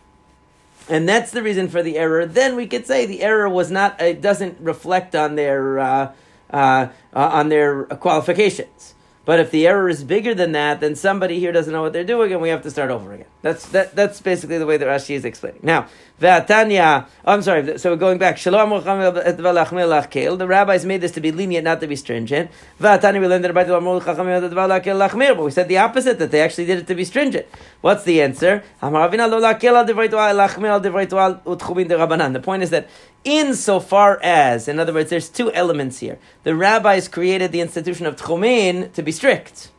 and 0.89 1.09
that's 1.09 1.31
the 1.31 1.43
reason 1.43 1.69
for 1.69 1.83
the 1.83 1.99
error, 1.99 2.27
then 2.27 2.57
we 2.57 2.67
could 2.67 2.87
say 2.87 3.07
the 3.07 3.23
error 3.23 3.49
was 3.49 3.71
not, 3.71 4.01
it 4.01 4.21
doesn't 4.21 4.59
reflect 4.61 5.15
on 5.15 5.35
their, 5.35 5.79
uh, 5.79 6.13
uh, 6.51 6.89
uh, 7.15 7.29
on 7.33 7.49
their 7.49 7.85
qualifications. 7.85 8.95
But 9.29 9.41
if 9.41 9.51
the 9.51 9.67
error 9.67 9.91
is 9.91 10.05
bigger 10.05 10.35
than 10.35 10.53
that, 10.53 10.81
then 10.81 10.97
somebody 10.97 11.39
here 11.39 11.53
doesn't 11.53 11.71
know 11.71 11.83
what 11.83 11.93
they're 11.93 12.03
doing, 12.03 12.33
and 12.33 12.41
we 12.41 12.49
have 12.49 12.63
to 12.63 12.71
start 12.71 12.91
over 12.91 13.13
again. 13.13 13.27
That's 13.43 13.69
that, 13.69 13.95
That's 13.95 14.23
basically 14.23 14.57
the 14.57 14.65
way 14.65 14.79
that 14.79 14.89
Rashi 14.89 15.15
is 15.15 15.27
explaining. 15.27 15.61
Now, 15.63 15.87
Vatanya. 16.19 17.07
Oh, 17.27 17.35
I'm 17.35 17.43
sorry. 17.43 17.77
So 17.77 17.91
we're 17.91 17.97
going 17.97 18.17
back. 18.17 18.39
Shalom 18.39 18.71
The 18.71 20.47
rabbis 20.49 20.87
made 20.87 21.03
this 21.03 21.13
to 21.13 21.21
be 21.21 21.31
lenient, 21.31 21.63
not 21.63 21.81
to 21.81 21.87
be 21.87 21.95
stringent. 21.95 22.51
Vatanya. 22.81 23.21
We 23.21 23.27
learned 23.29 23.45
that 23.45 23.53
But 25.37 25.45
we 25.45 25.51
said 25.51 25.69
the 25.69 25.77
opposite. 25.77 26.19
That 26.19 26.31
they 26.31 26.41
actually 26.41 26.65
did 26.65 26.79
it 26.79 26.87
to 26.87 26.95
be 26.95 27.05
stringent. 27.05 27.45
What's 27.83 28.05
the 28.05 28.23
answer? 28.23 28.65
The 28.81 28.91
point 32.43 32.63
is 32.63 32.71
that 32.71 32.89
insofar 33.25 34.19
as, 34.23 34.69
in 34.69 34.79
other 34.79 34.93
words, 34.93 35.11
there's 35.11 35.29
two 35.29 35.53
elements 35.53 35.99
here. 35.99 36.19
The 36.45 36.55
rabbis 36.55 37.09
created 37.09 37.53
the 37.53 37.61
institution 37.61 38.07
of 38.07 38.17
tchumin 38.17 38.93
to 38.93 39.03
be 39.03 39.13
strict, 39.13 39.71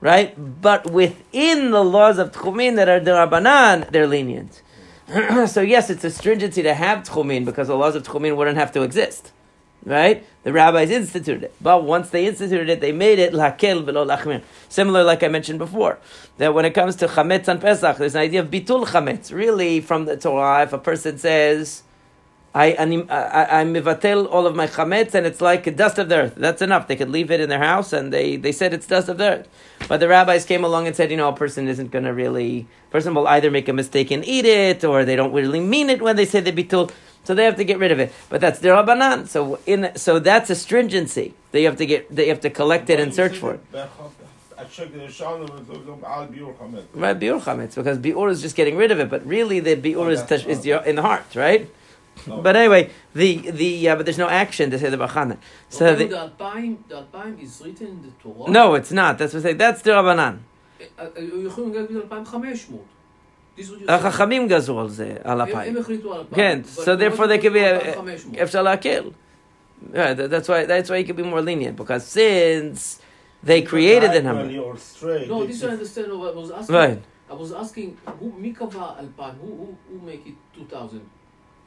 right? 0.00 0.34
But 0.60 0.90
within 0.90 1.70
the 1.70 1.84
laws 1.84 2.18
of 2.18 2.32
tchumin 2.32 2.76
that 2.76 2.88
are 2.88 3.00
derabanan, 3.00 3.90
they're 3.90 4.06
lenient. 4.06 4.62
so 5.46 5.60
yes, 5.60 5.90
it's 5.90 6.04
a 6.04 6.10
stringency 6.10 6.62
to 6.62 6.74
have 6.74 7.00
tchumin 7.00 7.44
because 7.44 7.68
the 7.68 7.76
laws 7.76 7.94
of 7.94 8.02
tchumin 8.02 8.36
wouldn't 8.36 8.56
have 8.56 8.72
to 8.72 8.82
exist, 8.82 9.32
right? 9.84 10.24
The 10.42 10.52
rabbis 10.52 10.90
instituted 10.90 11.44
it, 11.44 11.54
but 11.60 11.84
once 11.84 12.10
they 12.10 12.26
instituted 12.26 12.68
it, 12.68 12.80
they 12.80 12.92
made 12.92 13.18
it 13.18 13.32
lakel 13.32 13.84
v'lo 13.84 14.06
lachmir. 14.06 14.42
Similar, 14.68 15.04
like 15.04 15.22
I 15.22 15.28
mentioned 15.28 15.58
before, 15.58 15.98
that 16.38 16.52
when 16.52 16.64
it 16.64 16.70
comes 16.70 16.96
to 16.96 17.06
chametz 17.06 17.46
and 17.48 17.60
pesach, 17.60 17.98
there's 17.98 18.14
an 18.14 18.22
idea 18.22 18.40
of 18.40 18.50
bitul 18.50 18.86
chametz. 18.86 19.32
Really, 19.32 19.80
from 19.80 20.06
the 20.06 20.16
Torah, 20.16 20.62
if 20.62 20.72
a 20.72 20.78
person 20.78 21.18
says 21.18 21.82
I, 22.54 22.72
I, 22.74 23.60
I 23.60 23.64
mivatel 23.64 24.30
all 24.30 24.46
of 24.46 24.54
my 24.54 24.66
chametz, 24.66 25.14
and 25.14 25.26
it's 25.26 25.40
like 25.40 25.74
dust 25.74 25.98
of 25.98 26.10
the 26.10 26.16
earth. 26.16 26.34
That's 26.36 26.60
enough. 26.60 26.86
They 26.86 26.96
could 26.96 27.08
leave 27.08 27.30
it 27.30 27.40
in 27.40 27.48
their 27.48 27.58
house, 27.58 27.94
and 27.94 28.12
they, 28.12 28.36
they 28.36 28.52
said 28.52 28.74
it's 28.74 28.86
dust 28.86 29.08
of 29.08 29.16
the 29.16 29.24
earth. 29.24 29.48
But 29.88 30.00
the 30.00 30.08
rabbis 30.08 30.44
came 30.44 30.62
along 30.62 30.86
and 30.86 30.94
said, 30.94 31.10
you 31.10 31.16
know, 31.16 31.28
a 31.28 31.32
person 31.32 31.66
isn't 31.66 31.90
going 31.90 32.04
to 32.04 32.12
really, 32.12 32.66
person 32.90 33.14
will 33.14 33.26
either 33.26 33.50
make 33.50 33.68
a 33.68 33.72
mistake 33.72 34.10
and 34.10 34.22
eat 34.26 34.44
it, 34.44 34.84
or 34.84 35.04
they 35.06 35.16
don't 35.16 35.32
really 35.32 35.60
mean 35.60 35.88
it 35.88 36.02
when 36.02 36.16
they 36.16 36.26
say 36.26 36.40
the 36.40 36.52
bitul. 36.52 36.90
So 37.24 37.34
they 37.34 37.44
have 37.44 37.56
to 37.56 37.64
get 37.64 37.78
rid 37.78 37.92
of 37.92 38.00
it. 38.00 38.12
But 38.28 38.40
that's 38.40 38.58
the 38.58 38.68
rabbanan. 38.68 39.28
So 39.28 39.60
in 39.64 39.92
so 39.96 40.18
that's 40.18 40.50
a 40.50 40.56
stringency. 40.56 41.34
They 41.52 41.62
have 41.62 41.76
to 41.76 41.86
get 41.86 42.14
they 42.14 42.26
have 42.28 42.40
to 42.40 42.50
collect 42.50 42.90
it 42.90 42.98
and 42.98 43.14
search 43.14 43.36
for 43.36 43.54
it. 43.54 43.60
Right, 46.94 47.18
biur 47.18 47.40
chametz, 47.40 47.76
because 47.76 47.98
biur 47.98 48.28
is 48.30 48.42
just 48.42 48.56
getting 48.56 48.76
rid 48.76 48.90
of 48.90 48.98
it, 48.98 49.08
but 49.08 49.24
really 49.24 49.60
the 49.60 49.76
biur 49.76 50.10
is, 50.10 50.20
is 50.46 50.66
in 50.66 50.96
the 50.96 51.02
heart, 51.02 51.34
right? 51.34 51.70
But 52.25 52.55
anyway, 52.55 52.89
the 53.13 53.51
the 53.51 53.89
uh, 53.89 53.95
but 53.95 54.05
there's 54.05 54.17
no 54.17 54.27
action 54.27 54.71
to 54.71 54.79
say 54.79 54.89
the 54.89 54.97
bachana. 54.97 55.37
So 55.69 55.95
the, 55.95 56.07
the 56.07 56.15
Alpayim, 56.15 56.77
the 56.87 57.03
Alpayim 57.03 57.41
is 57.41 57.61
written 57.63 57.87
in 57.87 58.01
the 58.01 58.11
Torah. 58.21 58.49
No, 58.49 58.75
it's 58.75 58.91
not. 58.91 59.17
That's 59.17 59.33
what 59.33 59.45
I 59.45 59.49
say. 59.49 59.53
That's 59.53 59.81
the 59.81 59.91
Rabbanan. 59.91 60.39
החכמים 63.87 64.47
גזרו 64.47 64.79
על 64.79 64.89
זה, 64.89 65.15
על 65.23 65.41
אפיים. 65.41 65.75
כן, 66.33 66.61
so 66.63 66.95
therefore 66.95 67.27
they 67.27 67.39
could 67.39 67.53
be, 67.53 68.41
אפשר 68.43 68.61
להקל. 68.61 69.11
That's 69.93 70.47
why, 70.47 70.65
that's 70.65 70.89
why 70.89 70.97
you 70.97 71.05
could 71.05 71.15
be 71.15 71.23
more 71.23 71.41
lenient, 71.41 71.75
because 71.75 72.05
since 72.05 72.99
they 73.43 73.61
created 73.61 74.11
the 74.11 74.21
number. 74.21 74.45
No, 74.45 75.45
this 75.45 75.63
I 75.63 75.69
understand 75.69 76.19
what 76.19 76.33
I 76.33 76.37
was 76.37 76.51
asking. 76.51 76.75
Right. 76.75 77.01
I 77.29 77.33
was 77.33 77.51
asking, 77.51 77.97
who, 78.19 78.31
מי 78.37 78.53
קבע 78.53 78.99
אלפיים? 78.99 79.35
Who, 79.41 79.47
who, 79.47 79.75
who 79.89 80.05
make 80.05 80.25
it 80.27 80.35
2000? 80.55 81.01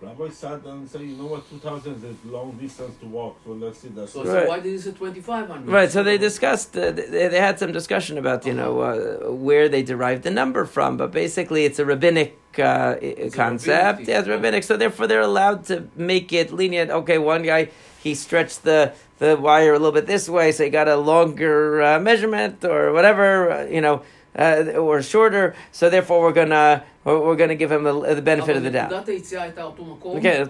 Rabbi 0.01 0.29
sat 0.29 0.63
down 0.63 0.79
and 0.79 0.89
said, 0.89 1.01
you 1.01 1.15
know 1.15 1.25
what, 1.25 1.49
2,000 1.49 1.95
is 1.95 2.03
a 2.03 2.31
long 2.31 2.51
distance 2.57 2.95
to 2.99 3.05
walk, 3.07 3.37
so 3.45 3.51
let's 3.53 3.79
see 3.79 3.87
that. 3.89 4.09
So, 4.09 4.23
Right. 4.25 4.43
so 4.43 4.47
why 4.49 4.59
did 4.59 4.71
he 4.73 4.77
say 4.77 4.91
2,500? 4.91 5.67
Right, 5.71 5.89
so 5.89 6.03
they 6.03 6.17
discussed, 6.17 6.77
uh, 6.77 6.91
they, 6.91 7.27
they 7.29 7.39
had 7.39 7.57
some 7.59 7.71
discussion 7.71 8.17
about, 8.17 8.45
you 8.45 8.53
know, 8.53 8.81
uh, 8.81 9.31
where 9.31 9.69
they 9.69 9.83
derived 9.83 10.23
the 10.23 10.31
number 10.31 10.65
from, 10.65 10.97
but 10.97 11.11
basically 11.11 11.63
it's 11.63 11.79
a 11.79 11.85
rabbinic 11.85 12.37
uh, 12.59 12.61
i- 12.61 12.97
It's 13.01 13.33
a 13.35 13.37
concept. 13.37 13.83
rabbinic 13.99 14.07
yeah, 14.07 14.19
it's 14.19 14.27
rabbinic, 14.27 14.63
so 14.63 14.75
therefore 14.77 15.07
they're 15.07 15.21
allowed 15.21 15.63
to 15.65 15.87
make 15.95 16.31
it 16.33 16.51
lenient. 16.51 16.91
Okay, 16.91 17.17
one 17.17 17.43
guy, 17.43 17.69
he 18.03 18.15
stretched 18.15 18.63
the, 18.63 18.93
the 19.19 19.37
wire 19.37 19.73
a 19.73 19.79
little 19.79 19.93
bit 19.93 20.07
this 20.07 20.27
way, 20.29 20.51
so 20.51 20.65
he 20.65 20.69
got 20.69 20.87
a 20.89 20.97
longer 20.97 21.81
uh, 21.81 21.99
measurement 21.99 22.63
or 22.65 22.91
whatever, 22.91 23.49
uh, 23.51 23.63
you 23.65 23.79
know, 23.81 24.03
uh, 24.37 24.73
or 24.75 25.01
shorter. 25.01 25.55
So 25.71 25.89
therefore, 25.89 26.21
we're 26.21 26.33
gonna 26.33 26.83
we're, 27.03 27.35
gonna 27.35 27.55
give 27.55 27.71
him 27.71 27.83
the, 27.83 28.15
the 28.15 28.21
benefit 28.21 28.57
of 28.57 28.63
the 28.63 28.71
doubt. 28.71 28.91
Okay, 29.07 30.41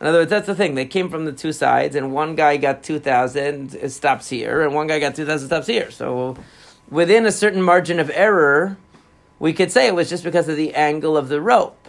in 0.00 0.08
other 0.08 0.18
words, 0.18 0.30
that's 0.30 0.46
the 0.46 0.54
thing. 0.54 0.74
They 0.74 0.86
came 0.86 1.08
from 1.08 1.24
the 1.24 1.32
two 1.32 1.52
sides, 1.52 1.94
and 1.96 2.12
one 2.12 2.34
guy 2.34 2.56
got 2.56 2.82
two 2.82 2.98
thousand 2.98 3.90
stops 3.90 4.28
here, 4.28 4.62
and 4.62 4.74
one 4.74 4.86
guy 4.86 4.98
got 4.98 5.14
two 5.14 5.24
thousand 5.24 5.48
stops 5.48 5.66
here. 5.66 5.90
So 5.90 6.36
within 6.90 7.26
a 7.26 7.32
certain 7.32 7.62
margin 7.62 7.98
of 8.00 8.10
error, 8.10 8.76
we 9.38 9.52
could 9.52 9.70
say 9.72 9.86
it 9.86 9.94
was 9.94 10.10
just 10.10 10.24
because 10.24 10.48
of 10.48 10.56
the 10.56 10.74
angle 10.74 11.16
of 11.16 11.28
the 11.28 11.40
rope. 11.40 11.88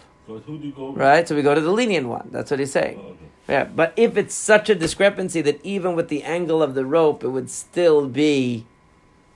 Right, 0.96 1.26
so 1.28 1.36
we 1.36 1.42
go 1.42 1.54
to 1.54 1.60
the 1.60 1.70
lenient 1.70 2.08
one. 2.08 2.28
That's 2.32 2.50
what 2.50 2.58
he's 2.58 2.72
saying. 2.72 3.00
Oh, 3.00 3.08
okay. 3.10 3.26
Yeah, 3.48 3.64
but 3.64 3.92
if 3.96 4.16
it's 4.16 4.34
such 4.34 4.68
a 4.68 4.74
discrepancy 4.74 5.40
that 5.42 5.64
even 5.64 5.94
with 5.94 6.08
the 6.08 6.24
angle 6.24 6.62
of 6.62 6.74
the 6.74 6.84
rope, 6.84 7.22
it 7.22 7.28
would 7.28 7.48
still 7.48 8.08
be 8.08 8.66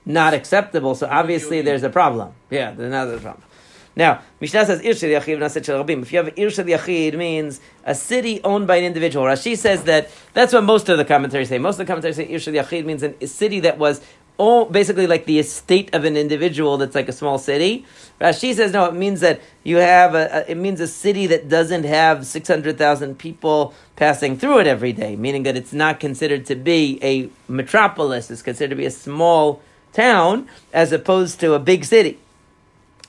not 0.06 0.34
acceptable, 0.34 0.94
so 0.94 1.06
obviously 1.10 1.60
there's 1.60 1.82
a 1.82 1.90
problem. 1.90 2.32
Yeah, 2.50 2.72
there's 2.72 2.88
another 2.88 3.18
problem. 3.18 3.44
Now, 3.96 4.22
Mishnah 4.40 4.66
says 4.66 4.80
Ir 4.80 4.92
yachid 4.92 5.38
rabim. 5.38 6.02
If 6.02 6.12
you 6.12 6.18
have 6.22 6.38
Ir 6.38 6.50
shel 6.50 6.64
yachid, 6.64 7.14
means 7.14 7.60
a 7.84 7.94
city 7.94 8.40
owned 8.44 8.66
by 8.66 8.76
an 8.76 8.84
individual. 8.84 9.26
Rashi 9.26 9.58
says 9.58 9.84
that 9.84 10.10
that's 10.32 10.52
what 10.52 10.64
most 10.64 10.88
of 10.88 10.96
the 10.96 11.04
commentaries 11.04 11.48
say. 11.48 11.58
Most 11.58 11.74
of 11.74 11.78
the 11.78 11.84
commentaries 11.86 12.16
say 12.16 12.24
Ir 12.24 12.38
yachid 12.38 12.84
means 12.84 13.02
an, 13.02 13.14
a 13.20 13.26
city 13.26 13.60
that 13.60 13.78
was 13.78 14.00
all, 14.38 14.64
basically 14.64 15.06
like 15.06 15.26
the 15.26 15.38
estate 15.38 15.94
of 15.94 16.04
an 16.04 16.16
individual 16.16 16.78
that's 16.78 16.94
like 16.94 17.08
a 17.08 17.12
small 17.12 17.36
city. 17.36 17.84
Rashi 18.20 18.54
says 18.54 18.72
no, 18.72 18.86
it 18.86 18.94
means 18.94 19.20
that 19.20 19.40
you 19.64 19.76
have 19.76 20.14
a, 20.14 20.44
a 20.46 20.52
it 20.52 20.56
means 20.56 20.80
a 20.80 20.88
city 20.88 21.26
that 21.26 21.48
doesn't 21.48 21.84
have 21.84 22.24
600,000 22.24 23.18
people 23.18 23.74
passing 23.96 24.38
through 24.38 24.60
it 24.60 24.66
every 24.66 24.94
day, 24.94 25.14
meaning 25.16 25.42
that 25.42 25.56
it's 25.56 25.74
not 25.74 26.00
considered 26.00 26.46
to 26.46 26.54
be 26.54 26.98
a 27.02 27.28
metropolis, 27.52 28.30
it's 28.30 28.40
considered 28.40 28.70
to 28.70 28.76
be 28.76 28.86
a 28.86 28.90
small 28.90 29.60
town 29.92 30.48
as 30.72 30.92
opposed 30.92 31.40
to 31.40 31.54
a 31.54 31.58
big 31.58 31.84
city. 31.84 32.18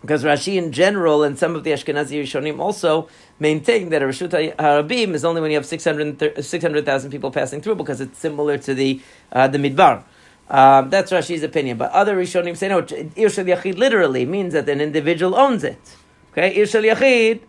Because 0.01 0.23
Rashi 0.23 0.55
in 0.55 0.71
general 0.71 1.21
and 1.21 1.37
some 1.37 1.55
of 1.55 1.63
the 1.63 1.71
Ashkenazi 1.71 2.21
Rishonim 2.23 2.59
also 2.59 3.07
maintain 3.39 3.89
that 3.89 4.01
a 4.01 4.05
Rashut 4.05 4.55
Harabim 4.55 5.13
is 5.13 5.23
only 5.23 5.41
when 5.41 5.51
you 5.51 5.57
have 5.57 5.65
600 5.65 6.43
600,000 6.43 7.11
people 7.11 7.29
passing 7.29 7.61
through 7.61 7.75
because 7.75 8.01
it's 8.01 8.17
similar 8.17 8.57
to 8.57 8.73
the 8.73 8.99
uh, 9.31 9.47
the 9.47 9.59
Midbar. 9.59 10.03
Um, 10.49 10.89
that's 10.89 11.11
Rashi's 11.11 11.43
opinion. 11.43 11.77
But 11.77 11.91
other 11.91 12.17
Rishonim 12.17 12.57
say 12.57 12.67
no, 12.67 12.79
Ir 12.79 13.29
Shel 13.29 13.45
Yachid 13.45 13.77
literally 13.77 14.25
means 14.25 14.53
that 14.53 14.67
an 14.67 14.81
individual 14.81 15.35
owns 15.35 15.63
it. 15.63 15.95
Okay, 16.31 16.55
Ir 16.55 16.65
Shel 16.65 16.81
Yachid 16.81 17.41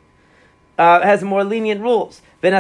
uh, 0.79 1.01
has 1.01 1.23
more 1.23 1.45
lenient 1.45 1.81
rules. 1.81 2.21
But 2.41 2.51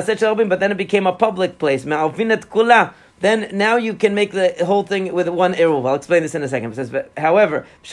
then 0.60 0.70
it 0.70 0.76
became 0.76 1.06
a 1.06 1.12
public 1.12 1.58
place. 1.58 1.84
Ma'alvinet 1.84 2.46
kula. 2.46 2.94
Then 3.22 3.48
now 3.52 3.76
you 3.76 3.94
can 3.94 4.14
make 4.16 4.32
the 4.32 4.52
whole 4.66 4.82
thing 4.82 5.12
with 5.14 5.28
one 5.28 5.54
eruv. 5.54 5.86
I'll 5.88 5.94
explain 5.94 6.22
this 6.22 6.34
in 6.34 6.42
a 6.42 6.48
second. 6.48 6.72
It 6.72 6.74
says, 6.74 6.90
but, 6.90 7.12
however, 7.16 7.68
if 7.84 7.92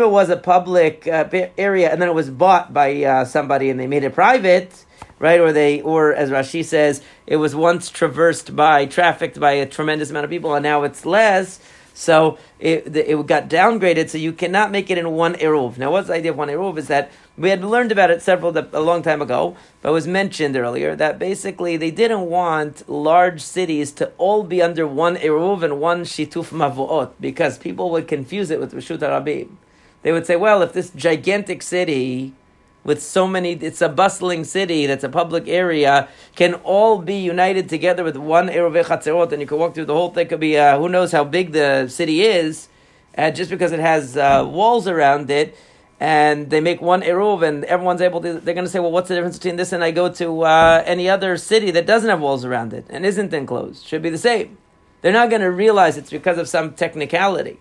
it 0.00 0.10
was 0.10 0.28
a 0.28 0.36
public 0.36 1.06
uh, 1.06 1.28
area 1.56 1.92
and 1.92 2.02
then 2.02 2.08
it 2.08 2.14
was 2.14 2.30
bought 2.30 2.74
by 2.74 3.04
uh, 3.04 3.24
somebody 3.24 3.70
and 3.70 3.78
they 3.78 3.86
made 3.86 4.02
it 4.02 4.12
private, 4.12 4.84
right? 5.20 5.38
Or 5.38 5.52
they, 5.52 5.82
or 5.82 6.12
as 6.14 6.30
Rashi 6.30 6.64
says, 6.64 7.00
it 7.28 7.36
was 7.36 7.54
once 7.54 7.90
traversed 7.90 8.56
by, 8.56 8.86
trafficked 8.86 9.38
by 9.38 9.52
a 9.52 9.66
tremendous 9.66 10.10
amount 10.10 10.24
of 10.24 10.30
people, 10.30 10.56
and 10.56 10.64
now 10.64 10.82
it's 10.82 11.06
less. 11.06 11.60
So 11.96 12.36
it, 12.60 12.94
it 12.94 13.26
got 13.26 13.48
downgraded. 13.48 14.10
So 14.10 14.18
you 14.18 14.34
cannot 14.34 14.70
make 14.70 14.90
it 14.90 14.98
in 14.98 15.12
one 15.12 15.34
eruv. 15.34 15.78
Now, 15.78 15.90
what's 15.90 16.08
the 16.08 16.14
idea 16.14 16.30
of 16.30 16.36
one 16.36 16.48
eruv? 16.48 16.76
Is 16.76 16.88
that 16.88 17.10
we 17.38 17.48
had 17.48 17.64
learned 17.64 17.90
about 17.90 18.10
it 18.10 18.20
several 18.20 18.56
a 18.56 18.80
long 18.80 19.02
time 19.02 19.22
ago, 19.22 19.56
but 19.80 19.92
was 19.92 20.06
mentioned 20.06 20.56
earlier 20.56 20.94
that 20.94 21.18
basically 21.18 21.78
they 21.78 21.90
didn't 21.90 22.26
want 22.26 22.86
large 22.86 23.40
cities 23.40 23.92
to 23.92 24.12
all 24.18 24.42
be 24.42 24.60
under 24.60 24.86
one 24.86 25.16
eruv 25.16 25.62
and 25.62 25.80
one 25.80 26.02
shituf 26.02 26.50
mavuot 26.50 27.12
because 27.18 27.56
people 27.56 27.90
would 27.90 28.06
confuse 28.06 28.50
it 28.50 28.60
with 28.60 28.74
rishut 28.74 28.98
harabim. 28.98 29.56
They 30.02 30.12
would 30.12 30.26
say, 30.26 30.36
well, 30.36 30.60
if 30.60 30.74
this 30.74 30.90
gigantic 30.90 31.62
city 31.62 32.34
with 32.86 33.02
so 33.02 33.26
many, 33.26 33.52
it's 33.52 33.82
a 33.82 33.88
bustling 33.88 34.44
city 34.44 34.86
that's 34.86 35.04
a 35.04 35.08
public 35.08 35.48
area, 35.48 36.08
can 36.36 36.54
all 36.54 36.98
be 36.98 37.16
united 37.16 37.68
together 37.68 38.04
with 38.04 38.16
one 38.16 38.48
Eruv 38.48 38.82
Chatzerot, 38.84 39.32
and 39.32 39.40
you 39.42 39.46
can 39.46 39.58
walk 39.58 39.74
through 39.74 39.86
the 39.86 39.94
whole 39.94 40.10
thing. 40.10 40.28
Could 40.28 40.40
be, 40.40 40.56
uh, 40.56 40.78
who 40.78 40.88
knows 40.88 41.10
how 41.12 41.24
big 41.24 41.52
the 41.52 41.88
city 41.88 42.22
is, 42.22 42.68
uh, 43.18 43.30
just 43.32 43.50
because 43.50 43.72
it 43.72 43.80
has 43.80 44.16
uh, 44.16 44.48
walls 44.48 44.86
around 44.86 45.30
it, 45.30 45.56
and 45.98 46.48
they 46.50 46.60
make 46.60 46.80
one 46.80 47.02
Eruv, 47.02 47.42
and 47.42 47.64
everyone's 47.64 48.00
able 48.00 48.20
to, 48.20 48.34
they're 48.34 48.54
going 48.54 48.66
to 48.66 48.70
say, 48.70 48.78
well, 48.78 48.92
what's 48.92 49.08
the 49.08 49.16
difference 49.16 49.36
between 49.36 49.56
this 49.56 49.72
and 49.72 49.82
I 49.82 49.90
go 49.90 50.08
to 50.12 50.42
uh, 50.42 50.82
any 50.86 51.08
other 51.08 51.36
city 51.36 51.72
that 51.72 51.86
doesn't 51.86 52.08
have 52.08 52.20
walls 52.20 52.44
around 52.44 52.72
it 52.72 52.86
and 52.88 53.04
isn't 53.04 53.34
enclosed? 53.34 53.84
Should 53.84 54.02
be 54.02 54.10
the 54.10 54.18
same. 54.18 54.58
They're 55.02 55.12
not 55.12 55.28
going 55.28 55.42
to 55.42 55.50
realize 55.50 55.96
it's 55.96 56.10
because 56.10 56.38
of 56.38 56.48
some 56.48 56.74
technicality. 56.74 57.58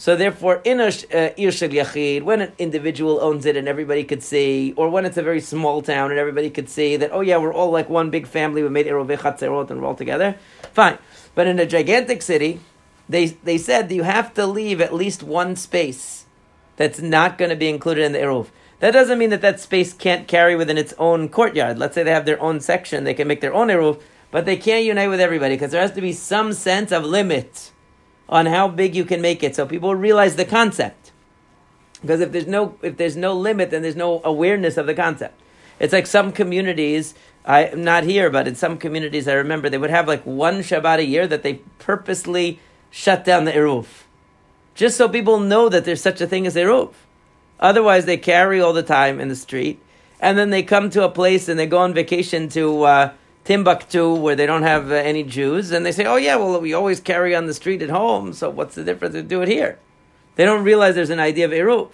So 0.00 0.14
therefore, 0.14 0.62
in 0.62 0.78
a 0.78 0.86
uh, 0.86 1.34
ir 1.36 1.50
yachid, 1.50 2.22
when 2.22 2.40
an 2.40 2.52
individual 2.56 3.20
owns 3.20 3.44
it 3.46 3.56
and 3.56 3.66
everybody 3.66 4.04
could 4.04 4.22
see, 4.22 4.72
or 4.76 4.88
when 4.88 5.04
it's 5.04 5.16
a 5.16 5.22
very 5.24 5.40
small 5.40 5.82
town 5.82 6.12
and 6.12 6.20
everybody 6.20 6.50
could 6.50 6.68
see 6.68 6.96
that, 6.96 7.10
oh 7.12 7.20
yeah, 7.20 7.36
we're 7.36 7.52
all 7.52 7.72
like 7.72 7.88
one 7.88 8.08
big 8.08 8.28
family, 8.28 8.62
we 8.62 8.68
made 8.68 8.86
erovei 8.86 9.18
chatzerot 9.18 9.70
and 9.70 9.82
we're 9.82 9.88
all 9.88 9.96
together, 9.96 10.36
fine. 10.72 10.98
But 11.34 11.48
in 11.48 11.58
a 11.58 11.66
gigantic 11.66 12.22
city, 12.22 12.60
they 13.08 13.26
they 13.26 13.58
said 13.58 13.90
you 13.90 14.04
have 14.04 14.32
to 14.34 14.46
leave 14.46 14.80
at 14.80 14.94
least 14.94 15.24
one 15.24 15.56
space 15.56 16.26
that's 16.76 17.00
not 17.00 17.36
going 17.36 17.50
to 17.50 17.56
be 17.56 17.68
included 17.68 18.04
in 18.04 18.12
the 18.12 18.20
eruv. 18.20 18.46
That 18.78 18.92
doesn't 18.92 19.18
mean 19.18 19.30
that 19.30 19.40
that 19.40 19.58
space 19.58 19.92
can't 19.92 20.28
carry 20.28 20.54
within 20.54 20.78
its 20.78 20.94
own 20.98 21.28
courtyard. 21.28 21.76
Let's 21.76 21.96
say 21.96 22.04
they 22.04 22.12
have 22.12 22.24
their 22.24 22.40
own 22.40 22.60
section, 22.60 23.02
they 23.02 23.14
can 23.14 23.26
make 23.26 23.40
their 23.40 23.52
own 23.52 23.66
eruv, 23.66 24.00
but 24.30 24.44
they 24.44 24.56
can't 24.56 24.84
unite 24.84 25.08
with 25.08 25.20
everybody 25.20 25.56
because 25.56 25.72
there 25.72 25.82
has 25.82 25.90
to 25.92 26.00
be 26.00 26.12
some 26.12 26.52
sense 26.52 26.92
of 26.92 27.04
limit 27.04 27.72
on 28.28 28.46
how 28.46 28.68
big 28.68 28.94
you 28.94 29.04
can 29.04 29.20
make 29.20 29.42
it, 29.42 29.56
so 29.56 29.66
people 29.66 29.94
realize 29.94 30.36
the 30.36 30.44
concept. 30.44 31.12
Because 32.00 32.20
if 32.20 32.32
there's 32.32 32.46
no 32.46 32.78
if 32.82 32.96
there's 32.96 33.16
no 33.16 33.34
limit, 33.34 33.70
then 33.70 33.82
there's 33.82 33.96
no 33.96 34.20
awareness 34.24 34.76
of 34.76 34.86
the 34.86 34.94
concept. 34.94 35.40
It's 35.80 35.92
like 35.92 36.06
some 36.06 36.32
communities. 36.32 37.14
I'm 37.44 37.82
not 37.82 38.04
here, 38.04 38.30
but 38.30 38.46
in 38.46 38.54
some 38.54 38.76
communities, 38.76 39.26
I 39.26 39.32
remember 39.34 39.70
they 39.70 39.78
would 39.78 39.90
have 39.90 40.06
like 40.06 40.24
one 40.24 40.60
Shabbat 40.60 40.98
a 40.98 41.04
year 41.04 41.26
that 41.26 41.42
they 41.42 41.54
purposely 41.78 42.60
shut 42.90 43.24
down 43.24 43.44
the 43.44 43.52
eruv, 43.52 43.86
just 44.74 44.96
so 44.96 45.08
people 45.08 45.40
know 45.40 45.68
that 45.68 45.84
there's 45.84 46.02
such 46.02 46.20
a 46.20 46.26
thing 46.26 46.46
as 46.46 46.56
eruv. 46.56 46.92
Otherwise, 47.60 48.04
they 48.04 48.16
carry 48.16 48.60
all 48.60 48.72
the 48.72 48.82
time 48.82 49.20
in 49.20 49.28
the 49.28 49.36
street, 49.36 49.80
and 50.20 50.38
then 50.38 50.50
they 50.50 50.62
come 50.62 50.90
to 50.90 51.04
a 51.04 51.08
place 51.08 51.48
and 51.48 51.58
they 51.58 51.66
go 51.66 51.78
on 51.78 51.94
vacation 51.94 52.48
to 52.50 52.82
uh, 52.82 53.12
Timbuktu 53.48 54.14
where 54.14 54.36
they 54.36 54.44
don't 54.44 54.62
have 54.62 54.92
uh, 54.92 54.96
any 54.96 55.22
Jews, 55.22 55.72
and 55.72 55.86
they 55.86 55.90
say, 55.90 56.04
"Oh 56.04 56.16
yeah, 56.16 56.36
well 56.36 56.60
we 56.60 56.74
always 56.74 57.00
carry 57.00 57.34
on 57.34 57.46
the 57.46 57.54
street 57.54 57.80
at 57.80 57.88
home, 57.88 58.34
so 58.34 58.50
what's 58.50 58.74
the 58.74 58.84
difference 58.84 59.14
to 59.14 59.22
do 59.22 59.40
it 59.40 59.48
here?" 59.48 59.78
They 60.36 60.44
don't 60.44 60.64
realize 60.64 60.94
there's 60.94 61.08
an 61.08 61.18
idea 61.18 61.46
of 61.46 61.52
eruv, 61.52 61.88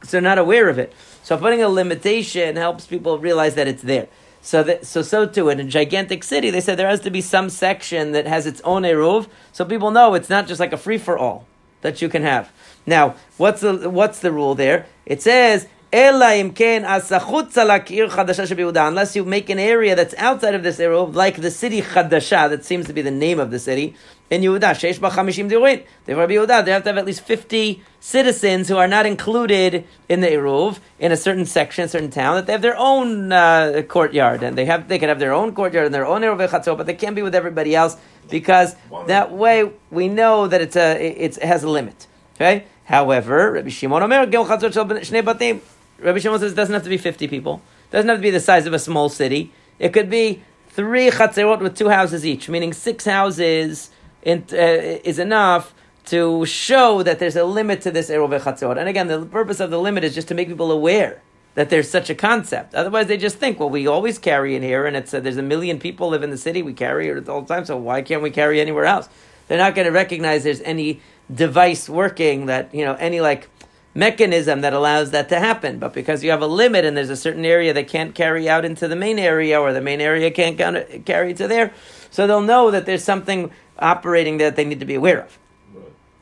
because 0.00 0.12
they're 0.12 0.22
not 0.22 0.38
aware 0.38 0.70
of 0.70 0.78
it. 0.78 0.94
So 1.22 1.36
putting 1.36 1.62
a 1.62 1.68
limitation 1.68 2.56
helps 2.56 2.86
people 2.86 3.18
realize 3.18 3.54
that 3.56 3.68
it's 3.68 3.82
there. 3.82 4.08
So 4.40 4.62
that 4.62 4.86
so 4.86 5.02
so 5.02 5.26
too 5.26 5.50
in 5.50 5.60
a 5.60 5.64
gigantic 5.64 6.24
city, 6.24 6.48
they 6.48 6.62
said 6.62 6.78
there 6.78 6.88
has 6.88 7.00
to 7.00 7.10
be 7.10 7.20
some 7.20 7.50
section 7.50 8.12
that 8.12 8.26
has 8.26 8.46
its 8.46 8.62
own 8.62 8.84
eruv, 8.84 9.28
so 9.52 9.66
people 9.66 9.90
know 9.90 10.14
it's 10.14 10.30
not 10.30 10.46
just 10.46 10.58
like 10.58 10.72
a 10.72 10.78
free 10.78 10.96
for 10.96 11.18
all 11.18 11.44
that 11.82 12.00
you 12.00 12.08
can 12.08 12.22
have. 12.22 12.50
Now, 12.86 13.14
what's 13.36 13.60
the 13.60 13.90
what's 13.90 14.20
the 14.20 14.32
rule 14.32 14.54
there? 14.54 14.86
It 15.04 15.20
says. 15.20 15.68
"Ela 15.92 16.34
im 16.36 16.52
ken 16.52 16.84
asachutza 16.84 17.66
lakir 17.66 18.08
chadasha 18.10 18.46
shebiuda." 18.46 18.88
Unless 18.88 19.16
you 19.16 19.24
make 19.24 19.48
an 19.48 19.58
area 19.58 19.96
that's 19.96 20.14
outside 20.18 20.54
of 20.54 20.62
this 20.62 20.78
area, 20.78 21.00
like 21.00 21.40
the 21.40 21.50
city 21.50 21.80
Chadasha, 21.80 22.50
that 22.50 22.64
seems 22.64 22.86
to 22.86 22.92
be 22.92 23.02
the 23.02 23.10
name 23.10 23.40
of 23.40 23.50
the 23.50 23.58
city, 23.58 23.94
in 24.30 24.42
Yehuda, 24.42 24.60
sheish 24.60 25.00
ba 25.00 25.08
chamishim 25.10 25.50
diurin. 25.50 25.82
They 26.04 26.12
Yehuda, 26.12 26.64
they 26.64 26.72
have 26.72 26.82
to 26.82 26.90
have 26.90 26.98
at 26.98 27.06
least 27.06 27.22
fifty 27.22 27.82
citizens 28.00 28.68
who 28.68 28.76
are 28.76 28.86
not 28.86 29.06
included 29.06 29.84
in 30.08 30.20
the 30.20 30.26
eruv 30.26 30.78
in 30.98 31.10
a 31.12 31.16
certain 31.16 31.46
section, 31.46 31.84
a 31.84 31.88
certain 31.88 32.10
town, 32.10 32.36
that 32.36 32.46
they 32.46 32.52
have 32.52 32.62
their 32.62 32.76
own 32.76 33.32
uh, 33.32 33.82
courtyard, 33.88 34.42
and 34.42 34.58
they 34.58 34.66
have 34.66 34.88
they 34.88 34.98
can 34.98 35.08
have 35.08 35.18
their 35.18 35.32
own 35.32 35.54
courtyard 35.54 35.86
and 35.86 35.94
their 35.94 36.06
own 36.06 36.20
eruv 36.20 36.46
chatzot, 36.48 36.76
but 36.76 36.86
they 36.86 36.94
can't 36.94 37.16
be 37.16 37.22
with 37.22 37.34
everybody 37.34 37.74
else 37.74 37.96
because 38.28 38.76
that 39.06 39.32
way 39.32 39.70
we 39.90 40.08
know 40.08 40.46
that 40.46 40.60
it's 40.60 40.76
a 40.76 41.24
it's, 41.24 41.38
it 41.38 41.44
has 41.44 41.62
a 41.62 41.68
limit. 41.68 42.06
Okay. 42.34 42.64
However, 42.84 43.52
Rabbi 43.52 43.68
Shimon 43.70 44.02
Omer, 44.02 44.26
Gel 44.26 44.46
Chatzot 44.46 44.72
Shnei 45.00 45.22
Batim. 45.22 45.60
Rabbi 45.98 46.18
Shimon 46.18 46.38
says 46.38 46.52
it 46.52 46.56
doesn't 46.56 46.74
have 46.74 46.84
to 46.84 46.88
be 46.88 46.96
50 46.96 47.28
people. 47.28 47.62
It 47.88 47.92
doesn't 47.92 48.08
have 48.08 48.18
to 48.18 48.22
be 48.22 48.30
the 48.30 48.40
size 48.40 48.66
of 48.66 48.72
a 48.72 48.78
small 48.78 49.08
city. 49.08 49.52
It 49.78 49.92
could 49.92 50.10
be 50.10 50.42
three 50.68 51.10
chatzerot 51.10 51.60
with 51.60 51.76
two 51.76 51.88
houses 51.88 52.24
each, 52.24 52.48
meaning 52.48 52.72
six 52.72 53.04
houses 53.04 53.90
in, 54.22 54.44
uh, 54.52 54.56
is 54.56 55.18
enough 55.18 55.74
to 56.06 56.46
show 56.46 57.02
that 57.02 57.18
there's 57.18 57.36
a 57.36 57.44
limit 57.44 57.80
to 57.82 57.90
this 57.90 58.10
Eruv 58.10 58.40
Chatzot. 58.40 58.78
And 58.78 58.88
again, 58.88 59.08
the 59.08 59.26
purpose 59.26 59.60
of 59.60 59.70
the 59.70 59.78
limit 59.78 60.04
is 60.04 60.14
just 60.14 60.28
to 60.28 60.34
make 60.34 60.48
people 60.48 60.70
aware 60.70 61.22
that 61.54 61.70
there's 61.70 61.90
such 61.90 62.08
a 62.08 62.14
concept. 62.14 62.74
Otherwise, 62.74 63.08
they 63.08 63.16
just 63.16 63.36
think, 63.36 63.58
well, 63.58 63.68
we 63.68 63.86
always 63.86 64.18
carry 64.18 64.54
in 64.54 64.62
here, 64.62 64.86
and 64.86 64.96
it's 64.96 65.12
uh, 65.12 65.20
there's 65.20 65.36
a 65.36 65.42
million 65.42 65.78
people 65.78 66.08
live 66.08 66.22
in 66.22 66.30
the 66.30 66.38
city, 66.38 66.62
we 66.62 66.72
carry 66.72 67.08
it 67.08 67.28
all 67.28 67.42
the 67.42 67.52
time, 67.52 67.64
so 67.64 67.76
why 67.76 68.00
can't 68.00 68.22
we 68.22 68.30
carry 68.30 68.60
anywhere 68.60 68.84
else? 68.84 69.08
They're 69.48 69.58
not 69.58 69.74
going 69.74 69.86
to 69.86 69.92
recognize 69.92 70.44
there's 70.44 70.60
any 70.60 71.00
device 71.34 71.88
working 71.88 72.46
that 72.46 72.74
you 72.74 72.84
know 72.84 72.94
any 72.94 73.20
like 73.20 73.48
mechanism 73.94 74.60
that 74.60 74.72
allows 74.72 75.10
that 75.10 75.28
to 75.30 75.38
happen. 75.38 75.78
But 75.78 75.92
because 75.92 76.22
you 76.22 76.30
have 76.30 76.42
a 76.42 76.46
limit 76.46 76.84
and 76.84 76.96
there's 76.96 77.10
a 77.10 77.16
certain 77.16 77.44
area 77.44 77.72
that 77.74 77.88
can't 77.88 78.14
carry 78.14 78.48
out 78.48 78.64
into 78.64 78.88
the 78.88 78.96
main 78.96 79.18
area, 79.18 79.60
or 79.60 79.72
the 79.72 79.80
main 79.80 80.00
area 80.00 80.30
can't 80.30 80.56
carry 81.04 81.34
to 81.34 81.48
there, 81.48 81.72
so 82.10 82.26
they'll 82.26 82.40
know 82.40 82.70
that 82.70 82.86
there's 82.86 83.04
something 83.04 83.50
operating 83.78 84.38
that 84.38 84.56
they 84.56 84.64
need 84.64 84.80
to 84.80 84.86
be 84.86 84.94
aware 84.94 85.22
of. 85.22 85.38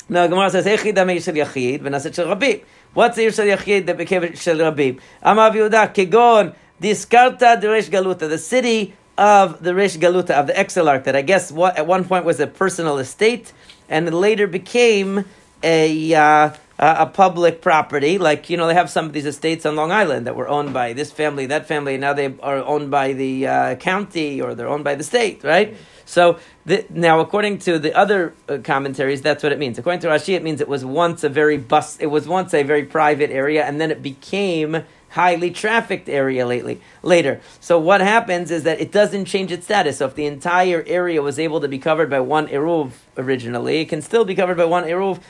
Now, 0.08 0.26
Gemara 0.26 0.50
says, 0.50 0.66
"Echid 0.66 0.94
shel 1.23 1.35
yachid 1.35 1.80
v'naset 1.80 2.14
shel 2.14 2.26
rabim." 2.26 2.62
What's 2.94 3.16
the 3.16 3.30
shel 3.30 3.46
yachid 3.46 3.87
that 3.87 3.96
became 3.96 4.35
shel 4.35 4.56
rabim? 4.56 5.00
Amav 5.25 5.52
Yehuda 5.54 5.92
kegon 5.94 6.54
diskarta 6.80 7.61
deresh 7.61 7.90
galuta. 7.90 8.28
The 8.28 8.38
city 8.38 8.94
of 9.18 9.62
the 9.62 9.75
Rish 9.75 9.96
Galuta, 9.96 10.30
of 10.30 10.46
the 10.46 10.52
Exilarch, 10.52 11.04
that 11.04 11.16
I 11.16 11.23
guess 11.23 11.50
what, 11.50 11.78
at 11.78 11.87
one 11.87 12.04
point 12.04 12.25
was 12.25 12.40
a 12.40 12.46
personal 12.46 12.99
estate, 12.99 13.52
and 13.88 14.12
later 14.12 14.46
became 14.46 15.25
a 15.62 16.14
uh, 16.14 16.50
a 16.78 17.06
public 17.06 17.61
property. 17.61 18.18
Like 18.18 18.50
you 18.50 18.56
know, 18.56 18.66
they 18.66 18.75
have 18.75 18.90
some 18.90 19.06
of 19.06 19.12
these 19.12 19.26
estates 19.26 19.64
on 19.64 19.76
Long 19.76 19.92
Island 19.92 20.26
that 20.26 20.37
were 20.37 20.49
owned 20.49 20.73
by 20.73 20.92
this 20.92 21.11
family, 21.11 21.47
that 21.47 21.66
family, 21.66 21.95
and 21.95 22.00
now 22.00 22.12
they 22.12 22.35
are 22.40 22.59
owned 22.59 22.90
by 22.90 23.12
the 23.12 23.47
uh, 23.47 23.75
county 23.76 24.40
or 24.40 24.54
they're 24.54 24.68
owned 24.68 24.85
by 24.85 24.95
the 24.95 25.04
state, 25.04 25.42
right? 25.42 25.76
So 26.04 26.38
the, 26.64 26.87
now, 26.88 27.21
according 27.21 27.59
to 27.61 27.78
the 27.78 27.95
other 27.95 28.35
uh, 28.49 28.59
commentaries, 28.62 29.23
that's 29.23 29.42
what 29.42 29.52
it 29.52 29.59
means. 29.59 29.78
According 29.78 30.00
to 30.00 30.09
Rashi, 30.09 30.35
it 30.35 30.42
means 30.42 30.61
it 30.61 30.68
was 30.68 30.85
once 30.85 31.25
a 31.25 31.28
very 31.28 31.59
bus, 31.59 31.99
it 31.99 32.06
was 32.06 32.28
once 32.28 32.54
a 32.54 32.62
very 32.62 32.85
private 32.85 33.30
area, 33.30 33.64
and 33.64 33.80
then 33.80 33.90
it 33.90 34.02
became 34.02 34.85
highly 35.11 35.50
trafficked 35.50 36.11
area 36.11 36.47
lately 36.47 36.80
later. 37.02 37.40
So 37.61 37.78
what 37.78 38.02
happens 38.02 38.50
is 38.50 38.64
that 38.64 38.80
it 38.80 38.92
doesn't 38.92 39.25
change 39.25 39.50
its 39.50 39.64
status. 39.64 39.99
So 39.99 40.06
if 40.06 40.14
the 40.14 40.26
entire 40.26 40.85
area 40.87 41.23
was 41.23 41.38
able 41.38 41.61
to 41.62 41.68
be 41.68 41.78
covered 41.78 42.11
by 42.11 42.21
one 42.21 42.49
eruv 42.49 42.92
originally, 43.16 43.80
it 43.80 43.88
can 43.88 44.02
still 44.02 44.26
be 44.26 44.35
covered 44.35 44.59
by 44.59 44.66
one 44.66 44.85
eruv 44.85 45.21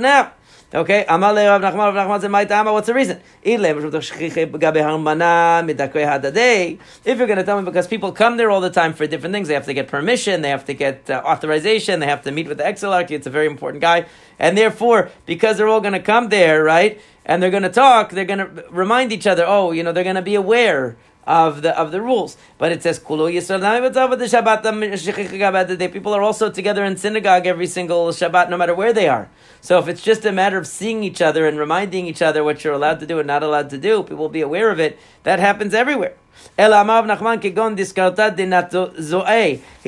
now. 0.00 0.32
Okay, 0.74 1.04
Amale 1.06 1.46
Rav 1.46 1.60
Nachman 1.60 1.94
Rav 1.94 1.94
Nachman 1.94 2.18
said, 2.22 2.30
"My. 2.30 2.44
What's 2.72 2.86
the 2.86 2.94
reason? 2.94 3.20
If 3.42 3.58
you're 3.58 3.90
going 7.26 7.36
to 7.36 7.44
tell 7.44 7.58
me 7.58 7.64
because 7.66 7.86
people 7.86 8.12
come 8.12 8.38
there 8.38 8.50
all 8.50 8.62
the 8.62 8.70
time 8.70 8.94
for 8.94 9.06
different 9.06 9.34
things, 9.34 9.48
they 9.48 9.54
have 9.54 9.66
to 9.66 9.74
get 9.74 9.88
permission, 9.88 10.40
they 10.40 10.48
have 10.48 10.64
to 10.64 10.72
get 10.72 11.10
uh, 11.10 11.20
authorization, 11.26 12.00
they 12.00 12.06
have 12.06 12.22
to 12.22 12.30
meet 12.30 12.48
with 12.48 12.56
the 12.56 12.64
exilarch. 12.64 13.10
It's 13.10 13.26
a 13.26 13.30
very 13.30 13.48
important 13.48 13.82
guy, 13.82 14.06
and 14.38 14.56
therefore, 14.56 15.10
because 15.26 15.58
they're 15.58 15.68
all 15.68 15.82
going 15.82 15.92
to 15.92 16.00
come 16.00 16.30
there, 16.30 16.64
right? 16.64 16.98
And 17.26 17.42
they're 17.42 17.50
going 17.50 17.64
to 17.64 17.68
talk. 17.68 18.08
They're 18.10 18.24
going 18.24 18.38
to 18.38 18.64
remind 18.70 19.12
each 19.12 19.26
other. 19.26 19.44
Oh, 19.46 19.72
you 19.72 19.82
know, 19.82 19.92
they're 19.92 20.04
going 20.04 20.16
to 20.16 20.22
be 20.22 20.36
aware 20.36 20.96
of 21.26 21.62
the 21.62 21.78
of 21.78 21.92
the 21.92 22.00
rules. 22.00 22.36
But 22.58 22.72
it 22.72 22.82
says 22.82 22.98
Kulu 22.98 23.30
Yisrael 23.30 23.60
the 24.18 24.24
Shabbat 24.24 25.92
people 25.92 26.14
are 26.14 26.22
also 26.22 26.50
together 26.50 26.84
in 26.84 26.96
synagogue 26.96 27.46
every 27.46 27.66
single 27.66 28.08
Shabbat, 28.08 28.50
no 28.50 28.56
matter 28.56 28.74
where 28.74 28.92
they 28.92 29.08
are. 29.08 29.28
So 29.60 29.78
if 29.78 29.88
it's 29.88 30.02
just 30.02 30.24
a 30.24 30.32
matter 30.32 30.58
of 30.58 30.66
seeing 30.66 31.04
each 31.04 31.22
other 31.22 31.46
and 31.46 31.58
reminding 31.58 32.06
each 32.06 32.22
other 32.22 32.42
what 32.42 32.64
you're 32.64 32.74
allowed 32.74 33.00
to 33.00 33.06
do 33.06 33.18
and 33.18 33.26
not 33.26 33.42
allowed 33.42 33.70
to 33.70 33.78
do, 33.78 34.02
people 34.02 34.16
will 34.16 34.28
be 34.28 34.40
aware 34.40 34.70
of 34.70 34.80
it. 34.80 34.98
That 35.22 35.38
happens 35.38 35.74
everywhere. 35.74 36.14
He 36.56 36.64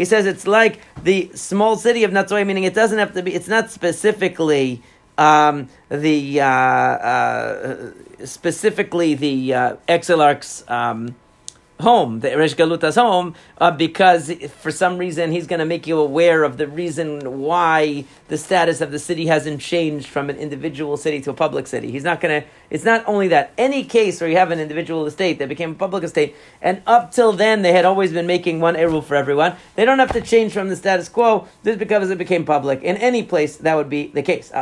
says 0.05 0.27
it's 0.27 0.47
like 0.47 0.81
the 1.03 1.31
small 1.35 1.77
city 1.77 2.05
of 2.05 2.11
Natzoe, 2.11 2.47
meaning 2.47 2.65
it 2.65 2.75
doesn't 2.75 2.99
have 2.99 3.15
to 3.15 3.23
be. 3.23 3.35
It's 3.35 3.49
not 3.49 3.71
specifically 3.71 4.83
um, 5.19 5.69
the 5.89 6.41
uh, 6.41 6.47
uh, 6.47 7.93
specifically 8.25 9.15
the 9.15 9.55
uh, 9.55 9.77
Exilarch's 9.89 10.65
um, 10.69 11.15
home, 11.81 12.21
the 12.21 12.29
Eresh 12.29 12.55
Galuta's 12.55 12.95
home, 12.95 13.35
uh, 13.59 13.71
because 13.71 14.33
for 14.61 14.71
some 14.71 14.97
reason 14.97 15.33
he's 15.33 15.47
going 15.47 15.59
to 15.59 15.65
make 15.65 15.87
you 15.87 15.99
aware 15.99 16.45
of 16.45 16.57
the 16.57 16.69
reason 16.69 17.41
why 17.41 18.05
the 18.29 18.39
status 18.39 18.81
of 18.81 18.93
the 18.93 18.99
city 18.99 19.27
hasn't 19.27 19.61
changed 19.61 20.07
from 20.07 20.31
an 20.31 20.37
individual 20.37 20.97
city 20.97 21.21
to 21.21 21.31
a 21.31 21.35
public 21.35 21.67
city. 21.67 21.91
He's 21.91 22.05
not 22.05 22.21
going 22.21 22.43
to, 22.43 22.49
it's 22.71 22.85
not 22.85 23.05
only 23.07 23.29
that. 23.29 23.53
Any 23.59 23.85
case 23.85 24.21
where 24.21 24.31
you 24.31 24.37
have 24.37 24.51
an 24.53 24.61
individual 24.61 25.07
estate 25.07 25.39
that 25.41 25.49
became 25.49 25.73
a 25.73 25.75
public 25.75 26.05
estate, 26.05 26.37
and 26.63 26.81
up 26.87 27.13
till 27.13 27.33
then 27.33 27.63
they 27.63 27.73
had 27.73 27.85
always 27.85 28.13
been 28.13 28.27
making 28.27 28.61
one 28.61 28.77
Eru 28.77 29.01
for 29.01 29.17
everyone, 29.17 29.57
they 29.75 29.85
don't 29.85 29.99
have 29.99 30.13
to 30.13 30.21
change 30.21 30.53
from 30.53 30.69
the 30.69 30.77
status 30.77 31.09
quo 31.09 31.49
just 31.65 31.79
because 31.79 32.09
it 32.11 32.19
became 32.19 32.45
public. 32.45 32.83
In 32.83 32.97
any 32.99 33.23
place, 33.23 33.57
that 33.59 33.75
would 33.75 33.91
be 33.91 34.09
the 34.09 34.23
case. 34.23 34.51
You 34.55 34.61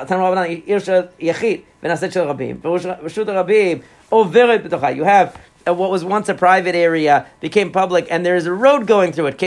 have 5.04 5.37
uh, 5.37 5.38
what 5.66 5.90
was 5.90 6.05
once 6.05 6.29
a 6.29 6.35
private 6.35 6.75
area 6.75 7.27
became 7.40 7.70
public, 7.72 8.07
and 8.11 8.25
there 8.27 8.37
is 8.37 8.46
a 8.46 8.53
road 8.53 8.87
going 8.87 9.12
through 9.12 9.27
it. 9.27 9.42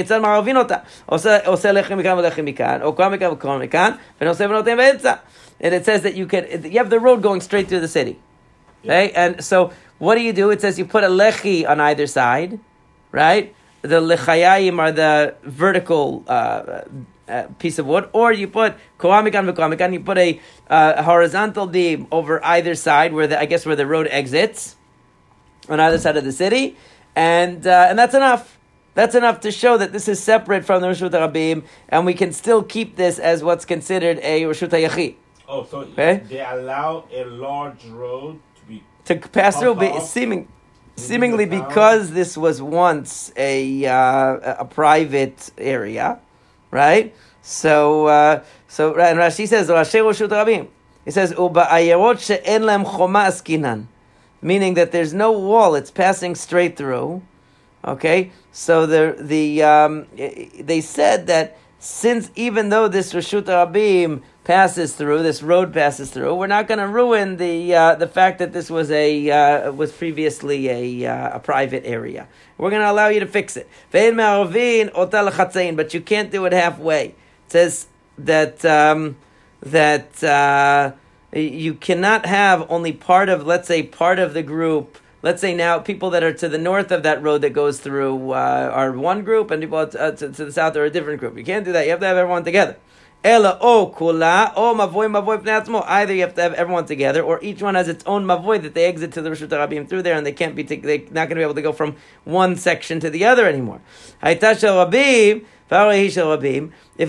And 5.57 5.73
it 5.73 5.85
says 5.85 6.01
that 6.01 6.15
you 6.15 6.25
can 6.25 6.63
you 6.63 6.77
have 6.77 6.89
the 6.89 6.99
road 6.99 7.21
going 7.21 7.41
straight 7.41 7.67
through 7.67 7.79
the 7.79 7.87
city. 7.87 8.19
Okay, 8.83 9.11
and 9.11 9.43
so 9.43 9.71
what 9.97 10.15
do 10.15 10.21
you 10.21 10.33
do? 10.33 10.51
It 10.51 10.61
says 10.61 10.77
you 10.77 10.85
put 10.85 11.03
a 11.03 11.07
lechi 11.07 11.67
on 11.67 11.79
either 11.79 12.07
side, 12.07 12.59
right? 13.11 13.55
The 13.81 14.01
lechayayim 14.01 14.79
are 14.79 14.91
the 14.91 15.35
vertical 15.43 16.23
uh, 16.27 16.81
uh, 17.27 17.47
piece 17.59 17.79
of 17.79 17.87
wood, 17.87 18.09
or 18.13 18.31
you 18.31 18.47
put 18.47 18.75
koamikan 18.99 19.51
v'koamikan. 19.51 19.93
You 19.93 20.01
put 20.01 20.17
a, 20.17 20.39
uh, 20.69 21.01
horizontal 21.03 21.67
beam 21.67 22.07
over 22.11 22.43
either 22.43 22.75
side, 22.75 23.13
where 23.13 23.27
the, 23.27 23.39
I 23.39 23.45
guess 23.45 23.65
where 23.65 23.75
the 23.75 23.87
road 23.87 24.07
exits 24.11 24.75
on 25.69 25.79
either 25.79 25.97
side 25.97 26.17
of 26.17 26.23
the 26.23 26.31
city, 26.31 26.77
and 27.15 27.65
uh, 27.65 27.87
and 27.89 27.97
that's 27.97 28.13
enough. 28.13 28.57
That's 28.93 29.13
enough 29.13 29.41
to 29.41 29.51
show 29.51 29.77
that 29.77 29.91
this 29.91 30.07
is 30.07 30.23
separate 30.23 30.63
from 30.63 30.81
the 30.81 30.87
Rishut 30.87 31.11
Rabim, 31.11 31.65
and 31.89 32.05
we 32.05 32.13
can 32.13 32.31
still 32.31 32.63
keep 32.63 32.95
this 32.95 33.19
as 33.19 33.43
what's 33.43 33.65
considered 33.65 34.19
a 34.21 34.43
Rishut 34.43 34.69
Yachid. 34.69 35.15
Oh, 35.47 35.65
so 35.65 35.79
okay? 35.79 36.23
they 36.29 36.39
allow 36.39 37.03
a 37.11 37.25
large 37.25 37.85
road 37.85 38.39
to 38.59 38.65
be 38.67 38.83
to 39.05 39.15
pass 39.15 39.59
through, 39.59 39.75
be, 39.75 39.99
seeming, 39.99 40.47
seemingly 40.95 41.45
because 41.45 42.11
this 42.11 42.37
was 42.37 42.61
once 42.61 43.33
a 43.35 43.85
uh, 43.85 44.55
a 44.59 44.65
private 44.65 45.51
area, 45.57 46.19
right? 46.71 47.13
So 47.41 48.07
uh, 48.07 48.43
so 48.67 48.97
and 48.99 49.19
Rashi 49.19 49.47
says 49.47 49.67
Rashi 49.67 49.99
Rishut 49.99 50.29
Rabim. 50.29 50.69
He 51.03 51.11
says 51.11 51.33
Uba 51.37 51.65
ayerot 51.65 52.25
she'en 52.25 52.63
lem 52.63 52.83
choma 52.83 53.25
askinan 53.27 53.87
meaning 54.45 54.75
that 54.75 54.91
there's 54.91 55.13
no 55.13 55.31
wall; 55.31 55.75
it's 55.75 55.91
passing 55.91 56.35
straight 56.35 56.77
through. 56.77 57.23
Okay, 57.83 58.31
so 58.51 58.85
the 58.85 59.15
the 59.19 59.63
um, 59.63 60.07
they 60.15 60.81
said 60.81 61.27
that 61.27 61.57
since 61.79 62.31
even 62.35 62.69
though 62.69 62.87
this 62.87 63.13
Rishut 63.13 63.43
Rabim 63.43 64.21
passes 64.43 64.95
through, 64.95 65.23
this 65.23 65.41
road 65.41 65.73
passes 65.73 66.11
through, 66.11 66.35
we're 66.35 66.47
not 66.47 66.67
going 66.67 66.79
to 66.79 66.87
ruin 66.87 67.37
the 67.37 67.75
uh, 67.75 67.95
the 67.95 68.07
fact 68.07 68.39
that 68.39 68.53
this 68.53 68.69
was 68.69 68.91
a 68.91 69.29
uh, 69.29 69.71
was 69.71 69.91
previously 69.91 70.69
a 70.69 71.11
uh, 71.11 71.37
a 71.37 71.39
private 71.39 71.83
area. 71.85 72.27
We're 72.57 72.69
going 72.69 72.83
to 72.83 72.91
allow 72.91 73.09
you 73.09 73.19
to 73.19 73.27
fix 73.27 73.57
it. 73.57 73.67
But 73.91 75.93
you 75.93 76.01
can't 76.01 76.31
do 76.31 76.45
it 76.45 76.53
halfway. 76.53 77.05
It 77.07 77.15
says 77.47 77.87
that 78.19 78.63
um, 78.63 79.17
that 79.61 80.23
uh, 80.23 80.93
you 81.39 81.73
cannot 81.73 82.25
have 82.25 82.65
only 82.69 82.93
part 82.93 83.29
of, 83.29 83.45
let's 83.45 83.67
say, 83.67 83.83
part 83.83 84.19
of 84.19 84.33
the 84.33 84.43
group. 84.43 84.97
Let's 85.21 85.41
say 85.41 85.53
now 85.55 85.79
people 85.79 86.11
that 86.11 86.23
are 86.23 86.33
to 86.33 86.47
the 86.47 86.57
north 86.57 86.91
of 86.91 87.03
that 87.03 87.21
road 87.21 87.41
that 87.41 87.51
goes 87.51 87.79
through 87.79 88.31
uh, 88.31 88.71
are 88.73 88.91
one 88.91 89.23
group, 89.23 89.51
and 89.51 89.61
people 89.61 89.85
to, 89.87 89.99
uh, 89.99 90.11
to, 90.11 90.31
to, 90.31 90.45
the 90.45 90.51
south 90.51 90.75
are 90.75 90.85
a 90.85 90.89
different 90.89 91.19
group. 91.19 91.37
You 91.37 91.43
can't 91.43 91.65
do 91.65 91.71
that. 91.71 91.85
You 91.85 91.91
have 91.91 91.99
to 92.01 92.05
have 92.05 92.17
everyone 92.17 92.43
together. 92.43 92.77
Ela 93.23 93.57
o 93.59 93.91
kula 93.97 94.53
o 94.55 94.75
mavoy 94.75 95.09
mavoy 95.09 95.43
pnatzmo. 95.43 95.83
Either 95.87 96.13
you 96.13 96.21
have 96.21 96.35
to 96.35 96.43
have 96.43 96.53
everyone 96.53 96.85
together, 96.85 97.23
or 97.23 97.43
each 97.43 97.61
one 97.61 97.73
has 97.73 97.87
its 97.87 98.03
own 98.05 98.23
mavoy 98.23 98.61
that 98.61 98.75
they 98.75 98.85
exit 98.85 99.13
to 99.13 99.21
the 99.23 99.31
Rishut 99.31 99.49
Rabim 99.49 99.89
through 99.89 100.03
there, 100.03 100.15
and 100.15 100.27
they 100.27 100.31
can't 100.31 100.55
be. 100.55 100.63
T- 100.63 100.75
they're 100.75 100.99
not 100.99 101.27
going 101.27 101.29
to 101.29 101.35
be 101.35 101.41
able 101.41 101.55
to 101.55 101.63
go 101.63 101.73
from 101.73 101.95
one 102.23 102.55
section 102.55 102.99
to 102.99 103.09
the 103.09 103.25
other 103.25 103.47
anymore. 103.47 103.81
If 104.21 104.43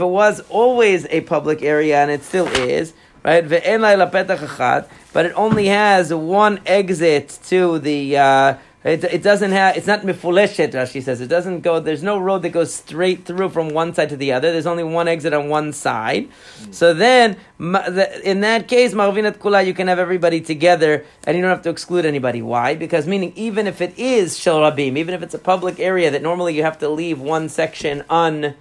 it 0.01 0.07
was 0.07 0.41
always 0.49 1.07
a 1.11 1.21
public 1.21 1.63
area 1.63 1.99
and 2.01 2.11
it 2.11 2.23
still 2.23 2.47
is, 2.49 2.95
right? 3.27 4.89
But 5.13 5.27
it 5.27 5.33
only 5.35 5.67
has 5.67 6.15
one 6.15 6.61
exit 6.65 7.39
to 7.47 7.79
the. 7.79 8.17
Uh, 8.17 8.57
it, 8.85 9.03
it 9.03 9.23
doesn't 9.25 9.51
have. 9.51 9.77
It's 9.77 9.89
not 9.89 10.03
mifuleshet. 10.03 10.73
Rashi 10.73 11.03
says 11.03 11.21
it 11.21 11.27
doesn't 11.27 11.63
go. 11.63 11.81
There's 11.81 12.05
no 12.05 12.19
road 12.19 12.43
that 12.43 12.51
goes 12.51 12.73
straight 12.73 13.25
through 13.25 13.49
from 13.49 13.71
one 13.71 13.93
side 13.95 14.11
to 14.11 14.17
the 14.17 14.33
other. 14.33 14.53
There's 14.53 14.67
only 14.67 14.85
one 14.85 15.09
exit 15.09 15.33
on 15.33 15.49
one 15.49 15.73
side. 15.73 16.29
Mm. 16.61 16.73
So 16.73 16.95
then, 16.95 17.37
in 17.59 18.41
that 18.43 18.69
case, 18.69 18.95
marvinat 18.95 19.39
kula, 19.39 19.67
you 19.67 19.75
can 19.75 19.89
have 19.89 19.99
everybody 19.99 20.41
together, 20.41 21.05
and 21.27 21.37
you 21.37 21.43
don't 21.43 21.51
have 21.51 21.63
to 21.63 21.71
exclude 21.71 22.07
anybody. 22.07 22.43
Why? 22.43 22.77
Because 22.77 23.09
meaning, 23.09 23.33
even 23.35 23.67
if 23.67 23.81
it 23.81 23.99
is 23.99 24.39
shel 24.39 24.61
rabim, 24.61 24.97
even 24.97 25.15
if 25.15 25.23
it's 25.23 25.35
a 25.35 25.41
public 25.41 25.81
area 25.81 26.13
that 26.13 26.23
normally 26.23 26.55
you 26.55 26.63
have 26.63 26.79
to 26.79 26.89
leave 26.89 27.21
one 27.21 27.49
section 27.49 28.05
un 28.09 28.55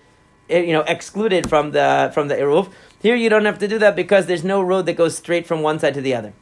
you 0.49 0.73
know 0.73 0.81
excluded 0.81 1.49
from 1.49 1.71
the 1.71 2.11
from 2.13 2.27
the 2.27 2.35
eruv. 2.35 2.71
Here 3.01 3.15
you 3.15 3.29
don't 3.29 3.45
have 3.45 3.59
to 3.59 3.67
do 3.67 3.79
that 3.79 3.95
because 3.95 4.25
there's 4.25 4.43
no 4.43 4.61
road 4.61 4.85
that 4.87 4.93
goes 4.93 5.17
straight 5.17 5.45
from 5.45 5.61
one 5.61 5.79
side 5.79 5.93
to 5.95 6.01
the 6.01 6.15
other. 6.15 6.33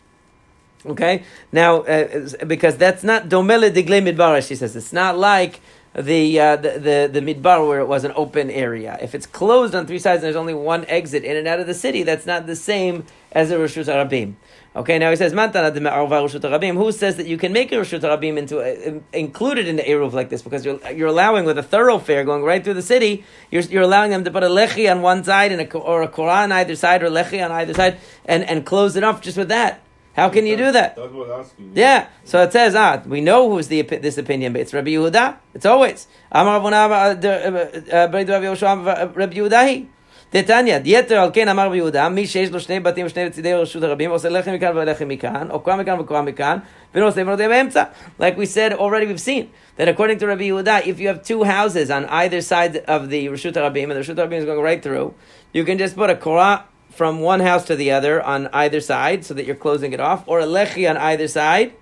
Okay, 0.86 1.24
now 1.52 1.82
uh, 1.82 2.28
because 2.46 2.78
that's 2.78 3.04
not 3.04 3.30
domele 3.30 3.72
digle 3.72 4.02
midbar, 4.02 4.46
she 4.46 4.56
says 4.56 4.76
it's 4.76 4.92
not 4.92 5.18
like 5.18 5.62
the, 5.96 6.39
uh, 6.39 6.56
the 6.56 7.10
the 7.12 7.20
the 7.22 7.34
midbar 7.34 7.66
where 7.68 7.80
it 7.80 7.88
was 7.88 8.04
an 8.04 8.12
open 8.16 8.50
area. 8.50 8.98
If 9.02 9.13
it's 9.16 9.26
closed 9.26 9.76
on 9.76 9.86
three 9.86 10.00
sides 10.00 10.18
and 10.18 10.26
there's 10.26 10.36
only 10.36 10.54
one 10.54 10.86
exit 10.86 11.24
in 11.24 11.38
and 11.38 11.48
out 11.48 11.60
of 11.60 11.68
the 11.68 11.74
city, 11.74 12.04
that's 12.04 12.26
not 12.26 12.48
the 12.48 12.56
same 12.56 13.06
as 13.32 13.52
a 13.52 13.56
rishut 13.56 13.86
arabim. 13.86 14.34
Okay, 14.75 14.97
now 14.97 15.12
he 15.12 15.15
says 15.15 15.33
mantana 15.33 15.71
de 15.71 15.79
rishut 15.79 16.41
arabim. 16.41 16.75
Who 16.75 16.91
says 16.91 17.17
that 17.17 17.27
you 17.27 17.38
can 17.38 17.53
make 17.53 17.71
a 17.71 17.75
rishut 17.75 18.01
arabim 18.01 18.38
into 18.38 18.59
a, 18.59 19.01
included 19.17 19.67
in 19.67 19.75
the 19.75 19.83
eruv 19.83 20.13
like 20.13 20.29
this 20.29 20.41
because 20.41 20.65
you're 20.65 20.79
you're 20.91 21.09
allowing 21.09 21.45
with 21.45 21.59
a 21.59 21.63
thoroughfare 21.63 22.23
going 22.23 22.43
right 22.43 22.63
through 22.63 22.73
the 22.73 22.81
city. 22.81 23.23
You're 23.51 23.62
you're 23.63 23.83
allowing 23.83 24.09
them 24.09 24.23
to 24.23 24.31
put 24.31 24.41
a 24.41 24.47
lechi 24.47 24.89
on 24.89 25.03
one 25.03 25.23
side 25.23 25.51
and 25.51 25.62
a, 25.62 25.77
or 25.77 26.01
a 26.01 26.07
Korah 26.07 26.43
on 26.43 26.51
either 26.51 26.75
side 26.75 27.03
or 27.03 27.09
lechi 27.09 27.43
on 27.43 27.51
either 27.51 27.73
side 27.75 27.99
and 28.25 28.43
and 28.43 28.65
close 28.65 28.95
it 28.95 29.03
off 29.03 29.21
just 29.21 29.38
with 29.38 29.49
that. 29.49 29.81
How 30.15 30.29
can 30.29 30.45
you 30.45 30.55
do 30.57 30.71
that? 30.71 30.95
That's 30.95 31.12
what 31.12 31.29
I'm 31.29 31.41
asking. 31.41 31.71
Yeah. 31.75 32.07
So 32.23 32.41
it 32.43 32.51
says, 32.51 32.75
ah, 32.75 33.01
we 33.05 33.21
know 33.21 33.49
who's 33.49 33.67
the 33.67 33.81
this 33.81 34.17
opinion, 34.17 34.53
but 34.53 34.62
it's 34.62 34.73
Rabbi 34.73 34.91
Yehuda. 34.91 35.38
It's 35.55 35.65
always. 35.65 36.07
Amar 36.31 36.59
uh, 36.62 36.69
uh, 36.69 36.71
uh, 36.71 38.09
Rabbi 38.12 38.23
Yehuda. 38.25 39.88
דתניא, 40.33 40.79
יתר 40.85 41.18
על 41.18 41.31
כן 41.33 41.48
אמר 41.48 41.66
רבי 41.66 41.77
יהודה, 41.77 42.09
מי 42.09 42.27
שיש 42.27 42.51
לו 42.51 42.61
שני 42.61 42.81
בתים 42.81 43.07
ושני 43.07 43.24
לצידי 43.24 43.55
רשות 43.55 43.83
הרבים, 43.83 44.11
עושה 44.11 44.29
לחם 44.29 44.53
מכאן 44.55 44.77
ולחם 44.77 45.09
מכאן, 45.09 45.46
או 45.51 45.61
קורה 45.61 45.77
מכאן 45.77 46.01
וקורה 46.01 46.22
מכאן, 46.22 46.59
ונושא 46.94 47.20
ונודה 47.20 47.48
באמצע. 47.48 47.83
Like 48.20 48.37
we 48.37 48.46
said 48.46 48.72
already, 48.72 49.07
we've 49.07 49.20
seen 49.20 49.51
that 49.79 49.88
according 49.88 50.18
to 50.18 50.27
Rabbi 50.27 50.48
Yehuda, 50.48 50.87
if 50.87 51.01
you 51.01 51.09
have 51.09 51.22
two 51.22 51.44
houses 51.44 51.90
on 51.90 52.05
either 52.07 52.40
side 52.40 52.77
of 52.87 53.11
the 53.11 53.27
Rishut 53.27 53.55
Harabim, 53.55 53.85
and 53.85 53.92
the 53.92 54.01
Rishut 54.01 54.16
Harabim 54.16 54.38
is 54.38 54.44
going 54.44 54.61
right 54.61 54.83
through, 54.83 55.14
you 55.53 55.64
can 55.64 55.79
just 55.79 55.96
put 55.96 56.11
a 56.11 56.16
Korah 56.16 56.64
from 56.90 57.20
one 57.20 57.40
house 57.40 57.64
to 57.66 57.77
the 57.77 57.90
other 57.92 58.22
on 58.22 58.48
either 58.53 58.81
side, 58.81 59.24
so 59.24 59.33
that 59.35 59.46
you're 59.46 59.57
closing 59.57 59.92
it 59.92 60.01
off, 60.01 60.24
or 60.27 60.40
a 60.40 60.46
lechi 60.46 60.88
on 60.90 60.96
either 60.96 61.29
side, 61.29 61.72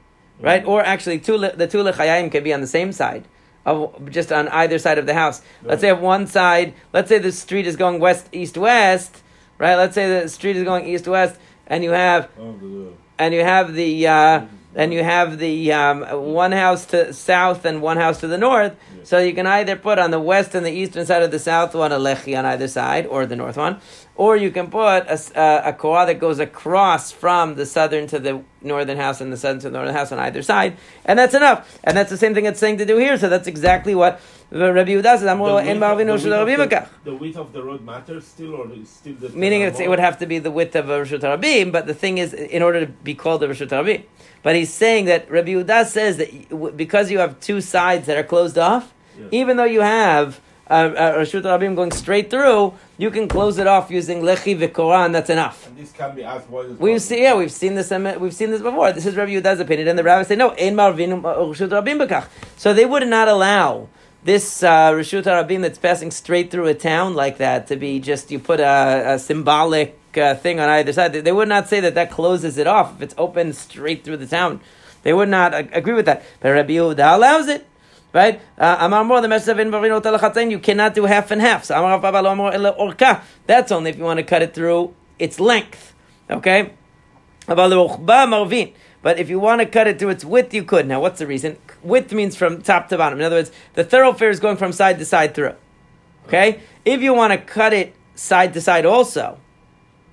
right? 0.40 0.64
Or 0.64 0.85
actually, 0.85 1.19
two 1.19 1.37
le- 1.37 1.57
the 1.57 1.66
two 1.66 1.79
lechayim 1.79 2.31
can 2.31 2.45
be 2.45 2.53
on 2.53 2.61
the 2.61 2.66
same 2.66 2.92
side, 2.92 3.25
of 3.65 4.10
just 4.10 4.32
on 4.32 4.47
either 4.50 4.80
side 4.80 4.97
of 4.97 5.06
the 5.06 5.13
house. 5.13 5.41
Let's 5.63 5.82
say 5.82 5.91
one 5.93 6.28
side, 6.28 6.74
let's 6.93 7.10
say 7.10 7.19
the 7.19 7.32
street 7.32 7.67
is 7.67 7.76
going 7.76 8.00
west, 8.00 8.28
east, 8.32 8.58
west, 8.58 9.21
right? 9.58 9.76
Let's 9.76 9.95
say 9.95 10.21
the 10.21 10.30
street 10.30 10.56
is 10.56 10.63
going 10.63 10.88
east, 10.88 11.08
west, 11.08 11.36
and 11.67 11.84
you 11.84 11.91
have 11.91 12.30
Oh, 12.39 12.93
and 13.19 13.34
you 13.34 13.43
have 13.43 13.74
the 13.74 14.08
uh, 14.08 14.45
and 14.74 14.93
you 14.93 15.04
have 15.04 15.38
the 15.38 15.74
um, 15.74 16.02
one 16.34 16.52
house 16.52 16.86
to 16.88 17.13
south 17.13 17.65
and 17.65 17.82
one 17.82 17.97
house 17.97 18.19
to 18.21 18.28
the 18.28 18.38
north. 18.38 18.74
So 19.04 19.19
you 19.19 19.34
can 19.34 19.45
either 19.45 19.76
put 19.76 20.00
on 20.00 20.12
the 20.12 20.19
west 20.19 20.56
and 20.56 20.65
the 20.65 20.71
eastern 20.71 21.06
side 21.06 21.21
of 21.24 21.32
the 21.32 21.39
south 21.39 21.76
one 21.76 21.91
a 21.91 21.97
lechi 22.00 22.38
on 22.38 22.45
either 22.45 22.67
side, 22.67 23.06
or 23.06 23.26
the 23.26 23.36
north 23.36 23.58
one, 23.58 23.82
or 24.22 24.38
you 24.38 24.52
can 24.52 24.68
put 24.70 25.00
a, 25.16 25.18
uh, 25.36 25.70
a 25.72 25.74
korah 25.74 26.06
that 26.06 26.20
goes 26.20 26.38
across 26.38 27.12
from 27.12 27.56
the 27.56 27.66
southern 27.66 28.06
to 28.06 28.20
the 28.20 28.34
northern 28.62 28.98
house 29.06 29.20
and 29.20 29.34
the 29.34 29.38
southern 29.44 29.60
to 29.60 29.68
the 29.72 29.76
northern 29.78 29.96
house 29.96 30.12
on 30.12 30.20
either 30.20 30.44
side, 30.44 30.78
and 31.06 31.18
that's 31.18 31.34
enough. 31.34 31.60
And 31.84 31.98
that's 31.98 32.12
the 32.12 32.18
same 32.24 32.36
thing 32.36 32.46
it's 32.46 32.60
saying 32.60 32.78
to 32.78 32.86
do 32.86 32.98
here. 32.98 33.18
So 33.18 33.30
that's 33.30 33.48
exactly 33.48 33.96
what 33.96 34.14
Rabbi 34.52 34.92
Yehuda 34.94 35.12
says. 35.18 35.22
the 35.22 35.32
"Amru 35.32 35.56
width 35.56 35.70
of- 35.70 35.98
the 35.98 36.06
width 36.14 36.26
of 36.26 36.32
Rabbi 36.32 36.56
the- 36.56 36.68
Bakach." 36.68 36.88
The 37.04 37.16
width 37.16 37.38
of 37.44 37.52
the 37.52 37.64
road 37.64 37.82
matters 37.84 38.28
still, 38.28 38.54
or 38.60 38.68
still 38.86 39.16
the 39.24 39.30
Meaning 39.30 39.62
it's, 39.62 39.80
it 39.80 39.90
would 39.90 40.04
have 40.08 40.20
to 40.20 40.28
be 40.28 40.38
the 40.38 40.52
width 40.52 40.76
of 40.76 40.88
a 40.92 41.00
Harabim, 41.02 41.72
but 41.72 41.88
the 41.88 41.96
thing 41.96 42.20
is, 42.20 42.34
in 42.58 42.62
order 42.62 42.80
to 42.86 42.92
be 43.10 43.16
called 43.16 43.42
a 43.42 43.48
Harabim. 43.48 44.04
But 44.44 44.54
he's 44.56 44.72
saying 44.72 45.06
that 45.06 45.22
Rabbi 45.32 45.52
Yehuda 45.56 45.86
says 45.88 46.18
that 46.18 46.30
because 46.78 47.10
you 47.10 47.18
have 47.18 47.40
two 47.40 47.60
sides 47.60 48.06
that 48.06 48.18
are 48.22 48.28
closed 48.34 48.60
off, 48.60 48.94
Yeah. 49.20 49.40
even 49.40 49.58
though 49.58 49.72
you 49.78 49.82
have 49.82 50.40
a, 50.72 50.90
a 50.90 51.06
Rishut 51.22 51.44
Harabim 51.44 51.76
going 51.76 51.92
straight 51.92 52.30
through, 52.30 52.74
you 52.98 53.12
can 53.12 53.28
close 53.28 53.58
it 53.58 53.68
off 53.68 53.92
using 53.92 54.22
Lechi 54.22 54.58
v'Korah, 54.58 55.06
and 55.06 55.14
that's 55.16 55.30
enough. 55.30 55.68
And 55.68 55.78
this 55.78 55.92
can 55.92 56.16
be 56.16 56.24
as 56.24 56.48
wide 56.48 56.68
as 56.72 56.78
We've 56.78 57.02
seen, 57.02 57.24
yeah, 57.24 57.36
we've 57.36 57.52
seen 57.52 57.76
this. 57.76 57.92
um, 57.92 58.04
We've 58.20 58.34
seen 58.34 58.52
this 58.52 58.62
before. 58.62 58.92
This 58.94 59.06
is 59.06 59.16
Rabbi 59.16 59.32
Yehuda's 59.32 59.60
opinion, 59.60 59.88
and 59.90 60.00
the 60.00 60.04
rabbis 60.04 60.28
say 60.28 60.36
no. 60.36 60.52
Ein 60.52 60.76
marvin 60.76 61.22
rishut 61.22 61.70
rabim 61.70 61.98
bekach. 62.06 62.28
So 62.58 62.74
they 62.74 62.86
would 62.86 63.08
not 63.08 63.28
allow 63.28 63.90
this 64.24 64.64
uh, 64.64 64.92
rishut 64.92 65.24
rabim 65.24 65.62
that's 65.62 65.80
passing 65.80 66.12
straight 66.12 66.52
through 66.52 66.68
a 66.68 66.74
town 66.76 67.16
like 67.16 67.38
that 67.38 67.68
to 67.68 67.76
be 67.76 68.00
just 68.00 68.32
you 68.32 68.40
put 68.40 68.60
a, 68.60 69.14
a 69.14 69.20
symbolic 69.20 69.98
uh, 70.16 70.36
thing 70.36 70.60
on 70.60 70.70
either 70.70 70.94
side. 70.94 71.14
They, 71.14 71.22
they 71.22 71.32
would 71.32 71.50
not 71.50 71.68
say 71.68 71.80
that 71.80 71.96
that 71.96 72.12
closes 72.12 72.58
it 72.58 72.68
off 72.68 72.96
if 72.96 73.02
it's 73.02 73.16
open 73.18 73.54
straight 73.54 74.04
through 74.04 74.18
the 74.18 74.28
town. 74.28 74.62
They 75.04 75.14
would 75.14 75.30
not 75.30 75.54
uh, 75.54 75.64
agree 75.72 75.94
with 75.96 76.06
that. 76.06 76.24
But 76.40 76.50
Rabbi 76.52 76.74
Yehuda 76.74 77.16
allows 77.16 77.48
it. 77.48 77.68
Right? 78.13 78.41
Uh, 78.58 78.78
Amar 78.80 79.21
the 79.21 79.28
message 79.28 79.50
of 79.50 79.58
Invarino 79.58 80.52
you 80.52 80.60
cannot 80.60 80.93
do 80.93 81.06
half 81.06 81.32
and 81.32 81.41
half. 81.41 81.63
So 81.63 81.78
Amar 81.78 82.00
Orka. 82.00 83.21
That's 83.47 83.71
only 83.71 83.91
if 83.91 83.97
you 83.97 84.04
want 84.04 84.17
to 84.17 84.24
cut 84.24 84.41
it 84.41 84.54
through 84.54 84.93
its 85.17 85.39
length. 85.39 85.93
Okay? 86.30 86.74
Marvin. 87.47 88.74
But 89.02 89.17
if 89.17 89.30
you 89.30 89.39
want 89.39 89.62
to 89.62 89.65
cut 89.65 89.88
it 89.88 89.97
through 89.97 90.10
its 90.10 90.24
width, 90.24 90.54
you 90.54 90.63
could. 90.63 90.88
Now, 90.88 91.00
what's 91.00 91.19
the 91.19 91.28
reason? 91.28 91.58
Width 91.82 92.13
means 92.13 92.36
from 92.36 92.62
top 92.62 92.89
to 92.89 92.97
bottom. 92.97 93.19
In 93.19 93.26
other 93.26 93.38
words, 93.38 93.52
the 93.74 93.84
thoroughfare 93.84 94.30
is 94.30 94.39
going 94.39 94.58
from 94.58 94.71
side 94.71 95.00
to 95.00 95.06
side 95.06 95.34
through. 95.34 95.56
Okay? 96.28 96.60
If 96.86 97.02
you 97.02 97.13
want 97.13 97.34
to 97.34 97.39
cut 97.39 97.74
it 97.74 97.95
side 98.15 98.54
to 98.54 98.62
side 98.62 98.86
also, 98.86 99.39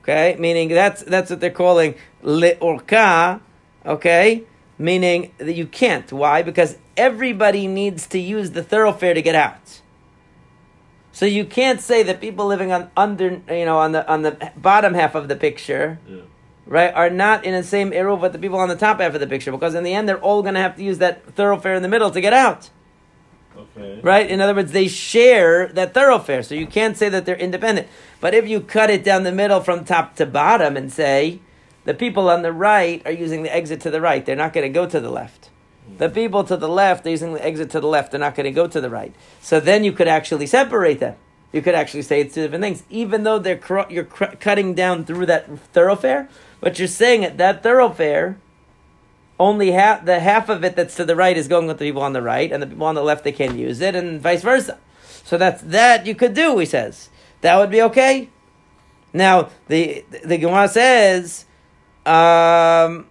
okay, 0.03 0.37
meaning 0.39 0.69
that's 0.69 1.03
that's 1.03 1.31
what 1.31 1.41
they're 1.41 1.51
calling 1.51 1.95
le 2.23 2.55
orka, 2.57 3.41
okay, 3.85 4.45
meaning 4.79 5.33
that 5.39 5.53
you 5.53 5.67
can't. 5.67 6.11
Why? 6.13 6.43
Because 6.43 6.79
everybody 6.99 7.67
needs 7.67 8.07
to 8.09 8.19
use 8.19 8.51
the 8.51 8.63
thoroughfare 8.63 9.15
to 9.15 9.23
get 9.23 9.35
out. 9.35 9.81
So 11.13 11.27
you 11.27 11.45
can't 11.45 11.81
say 11.81 12.03
that 12.05 12.21
people 12.21 12.47
living 12.47 12.71
on 12.71 12.91
under, 12.97 13.41
you 13.49 13.65
know, 13.65 13.79
on 13.79 13.93
the 13.93 14.09
on 14.09 14.23
the 14.23 14.53
bottom 14.57 14.95
half 14.95 15.15
of 15.15 15.29
the 15.29 15.35
picture, 15.35 15.99
Yeah. 16.09 16.19
right, 16.67 16.95
are 16.95 17.11
not 17.11 17.45
in 17.45 17.55
the 17.55 17.63
same 17.65 17.91
eruv 17.91 18.21
with 18.21 18.33
the 18.33 18.39
people 18.39 18.59
on 18.59 18.69
the 18.69 18.77
top 18.77 19.01
half 19.01 19.15
of 19.15 19.21
the 19.21 19.27
picture, 19.27 19.51
because 19.51 19.75
in 19.75 19.83
the 19.83 19.95
end 19.95 20.09
they're 20.09 20.21
all 20.21 20.43
going 20.43 20.55
to 20.55 20.61
have 20.61 20.77
to 20.77 20.83
use 20.83 20.99
that 20.99 21.25
thoroughfare 21.35 21.75
in 21.75 21.83
the 21.83 21.89
middle 21.89 22.11
to 22.11 22.21
get 22.21 22.33
out. 22.33 22.71
Okay. 23.57 23.99
Right? 24.01 24.31
In 24.31 24.41
other 24.41 24.55
words, 24.55 24.71
they 24.71 24.87
share 24.87 25.67
that 25.69 25.93
thoroughfare. 25.93 26.45
So 26.45 26.55
you 26.55 26.67
can't 26.67 26.97
say 26.97 27.09
that 27.09 27.27
they're 27.27 27.35
independent. 27.37 27.89
But 28.21 28.33
if 28.35 28.49
you 28.49 28.61
cut 28.61 28.89
it 28.89 29.03
down 29.03 29.25
the 29.25 29.33
middle 29.33 29.61
from 29.61 29.85
top 29.85 30.15
to 30.17 30.27
bottom 30.27 30.77
and 30.77 30.93
say 30.93 31.41
the 31.85 31.95
people 31.95 32.31
on 32.31 32.43
the 32.43 32.53
right 32.53 33.03
are 33.05 33.11
using 33.11 33.43
the 33.43 33.53
exit 33.53 33.81
to 33.81 33.91
the 33.91 34.01
right, 34.01 34.25
they're 34.25 34.37
not 34.37 34.53
going 34.53 34.63
to 34.71 34.73
go 34.73 34.87
to 34.87 35.01
the 35.01 35.11
left. 35.11 35.48
The 35.97 36.09
people 36.09 36.45
to 36.45 36.57
the 36.57 36.69
left 36.69 37.05
they're 37.05 37.11
using 37.11 37.33
the 37.33 37.45
exit 37.45 37.71
to 37.71 37.81
the 37.81 37.87
left, 37.87 38.13
they're 38.13 38.21
not 38.21 38.35
going 38.35 38.45
to 38.45 38.51
go 38.51 38.67
to 38.67 38.81
the 38.81 38.91
right. 38.91 39.15
So 39.41 39.59
then 39.59 39.83
you 39.85 39.93
could 39.93 40.09
actually 40.09 40.47
separate 40.47 41.01
them. 41.01 41.17
You 41.53 41.63
could 41.63 41.75
actually 41.75 42.03
say 42.03 42.21
it's 42.21 42.35
two 42.35 42.43
different 42.43 42.63
things, 42.63 42.83
even 42.91 43.23
though 43.23 43.39
they're 43.39 43.57
cr- 43.57 43.91
you're 43.91 44.05
cr- 44.05 44.37
cutting 44.39 44.75
down 44.75 45.05
through 45.05 45.27
that 45.27 45.59
thoroughfare. 45.73 46.29
But 46.61 46.79
you're 46.79 46.89
saying 46.89 47.23
that 47.23 47.39
that 47.39 47.63
thoroughfare 47.63 48.39
only 49.41 49.71
half 49.71 50.05
the 50.05 50.21
half 50.21 50.49
of 50.49 50.65
it 50.65 50.77
that's 50.77 50.97
to 50.97 51.05
the 51.05 51.17
right 51.17 51.37
is 51.37 51.49
going 51.49 51.67
with 51.67 51.79
the 51.79 51.85
people 51.85 52.03
on 52.03 52.13
the 52.13 52.23
right, 52.23 52.51
and 52.53 52.63
the 52.63 52.67
people 52.67 52.87
on 52.87 52.95
the 52.95 53.03
left 53.03 53.25
they 53.25 53.33
can't 53.33 53.57
use 53.57 53.81
it, 53.81 53.95
and 53.95 54.21
vice 54.21 54.43
versa. 54.43 54.79
So 55.25 55.39
that's 55.39 55.63
that 55.63 56.07
you 56.07 56.15
could 56.15 56.35
do. 56.35 56.59
He 56.59 56.67
says 56.67 57.09
that 57.41 57.57
would 57.57 57.71
be 57.71 57.83
okay. 57.83 58.29
Now 59.13 59.51
the 59.69 60.05
the 60.25 60.39
Gemara 60.39 60.69
says, 60.69 61.47
um, 62.05 63.07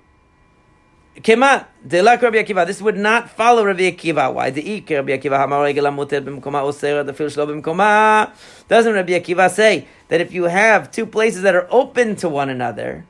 Kema 1.21 1.65
delak 1.85 2.21
Rabbi 2.21 2.37
Akiva. 2.37 2.65
This 2.65 2.81
would 2.81 2.97
not 2.97 3.29
follow 3.29 3.65
Rabbi 3.65 3.91
Akiva. 3.91 4.31
Why? 4.31 4.51
The 4.51 4.75
ik 4.75 4.89
Rabbi 4.89 5.17
Akiva 5.17 5.37
hamar 5.37 5.63
regel 5.63 5.85
amuter 5.85 6.21
b'mkoma 6.21 6.61
osera 6.61 7.05
the 7.05 7.13
fil 7.13 7.27
shlo 7.27 7.47
b'mkoma. 7.47 8.31
Doesn't 8.67 8.93
Rabbi 8.93 9.13
Akiva 9.13 9.49
say 9.49 9.87
that 10.09 10.21
if 10.21 10.31
you 10.31 10.43
have 10.43 10.91
two 10.91 11.07
places 11.07 11.41
that 11.41 11.55
are 11.55 11.67
open 11.71 12.15
to 12.17 12.29
one 12.29 12.49
another, 12.49 13.05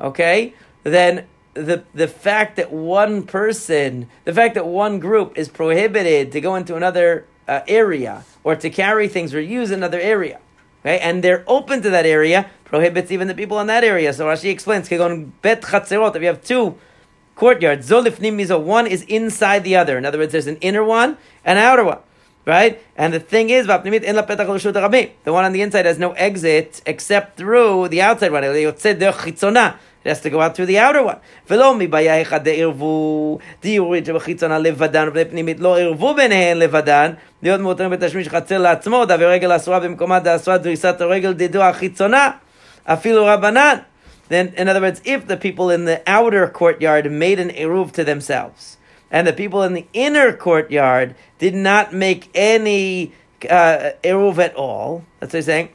okay, 0.00 0.54
then 0.84 1.26
the 1.52 1.84
the 1.92 2.08
fact 2.08 2.56
that 2.56 2.72
one 2.72 3.24
person, 3.24 4.08
the 4.24 4.32
fact 4.32 4.54
that 4.54 4.66
one 4.66 4.98
group 4.98 5.36
is 5.36 5.48
prohibited 5.48 6.32
to 6.32 6.40
go 6.40 6.54
into 6.54 6.76
another 6.76 7.26
uh, 7.46 7.60
area 7.68 8.24
or 8.42 8.56
to 8.56 8.70
carry 8.70 9.06
things 9.06 9.34
or 9.34 9.40
use 9.40 9.70
another 9.70 10.00
area, 10.00 10.40
okay, 10.80 10.98
and 11.00 11.22
they're 11.22 11.44
open 11.46 11.82
to 11.82 11.90
that 11.90 12.06
area, 12.06 12.48
prohibits 12.64 13.10
even 13.10 13.28
the 13.28 13.34
people 13.34 13.60
in 13.60 13.66
that 13.66 13.84
area. 13.84 14.14
So 14.14 14.24
Rashi 14.24 14.50
explains, 14.50 14.88
"Kegon 14.88 15.32
bet 15.42 15.60
chatzerot." 15.60 16.16
If 16.16 16.22
you 16.22 16.28
have 16.28 16.42
two 16.42 16.78
courtyards, 17.39 17.89
zolifnim 17.89 18.35
mizo, 18.35 18.59
one 18.59 18.87
is 18.87 19.03
inside 19.03 19.63
the 19.63 19.75
other. 19.75 19.97
In 19.97 20.05
other 20.05 20.17
words, 20.17 20.31
there's 20.31 20.47
an 20.47 20.57
inner 20.57 20.83
one 20.83 21.17
and 21.43 21.59
an 21.59 21.65
outer 21.65 21.83
one. 21.83 21.99
Right? 22.45 22.79
And 22.95 23.11
the 23.11 23.19
thing 23.19 23.49
is, 23.49 23.65
"V'apnimit 23.65 24.03
en 24.05 24.15
la 24.15 24.21
petach 24.21 24.47
l'reshut 24.47 24.73
harabim." 24.73 25.09
the 25.23 25.33
one 25.33 25.43
on 25.43 25.51
the 25.51 25.61
inside 25.61 25.85
has 25.85 25.97
no 25.97 26.11
exit 26.11 26.81
except 26.85 27.37
through 27.37 27.87
the 27.89 28.01
outside 28.03 28.31
one. 28.31 28.43
Yotze 28.43 28.95
derech 28.99 29.13
chitzona. 29.13 29.75
It 30.03 30.09
has 30.09 30.21
to 30.21 30.29
go 30.29 30.39
out 30.39 30.55
through 30.55 30.67
the 30.67 30.77
outer 30.77 31.01
one. 31.01 31.17
ולא 31.49 31.75
מבעיה 31.75 32.21
אחד 32.21 32.43
דערבו, 32.43 33.39
דיורית 33.61 34.05
שבחיצונה 34.05 34.59
לבדן 34.59 35.09
ולפנימית 35.13 35.59
לא 35.59 35.79
ערבו 35.79 36.13
ביניהן 36.13 36.57
לבדן, 36.57 37.11
להיות 37.43 37.61
מותרים 37.61 37.89
בתשמיש 37.89 38.27
חצר 38.27 38.57
לעצמו, 38.57 39.05
דאבי 39.05 39.25
רגל 39.25 39.55
אסורה 39.55 39.79
במקומה 39.79 40.19
דאסורה 40.19 40.57
דריסת 40.57 41.01
הרגל 41.01 41.33
דידו 41.33 41.63
החיצונה, 41.63 42.31
אפילו 42.85 43.25
רבנן. 43.25 43.77
Then, 44.30 44.54
in 44.56 44.68
other 44.68 44.80
words, 44.80 45.02
if 45.04 45.26
the 45.26 45.36
people 45.36 45.70
in 45.70 45.84
the 45.86 46.02
outer 46.06 46.46
courtyard 46.46 47.10
made 47.10 47.40
an 47.40 47.50
eruv 47.50 47.90
to 47.92 48.04
themselves, 48.04 48.76
and 49.10 49.26
the 49.26 49.32
people 49.32 49.64
in 49.64 49.74
the 49.74 49.86
inner 49.92 50.32
courtyard 50.32 51.16
did 51.38 51.52
not 51.52 51.92
make 51.92 52.30
any 52.32 53.12
uh, 53.50 53.90
eruv 54.04 54.38
at 54.38 54.54
all. 54.54 55.04
That's 55.18 55.32
what 55.32 55.38
he's 55.38 55.46
saying. 55.46 55.70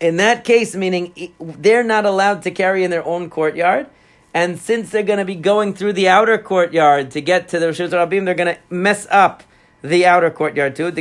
In 0.00 0.18
that 0.18 0.44
case, 0.44 0.76
meaning 0.76 1.32
they're 1.40 1.82
not 1.82 2.04
allowed 2.04 2.42
to 2.42 2.50
carry 2.50 2.84
in 2.84 2.90
their 2.90 3.06
own 3.06 3.30
courtyard, 3.30 3.86
and 4.34 4.58
since 4.58 4.90
they're 4.90 5.02
going 5.02 5.18
to 5.18 5.24
be 5.24 5.34
going 5.34 5.72
through 5.72 5.94
the 5.94 6.10
outer 6.10 6.36
courtyard 6.36 7.10
to 7.12 7.22
get 7.22 7.48
to 7.48 7.58
the 7.58 7.68
Rishut 7.68 7.88
Rabim, 7.88 8.26
they're 8.26 8.34
going 8.34 8.54
to 8.54 8.60
mess 8.68 9.06
up 9.10 9.42
the 9.80 10.04
outer 10.04 10.30
courtyard 10.30 10.76
too. 10.76 10.90
The 10.90 11.00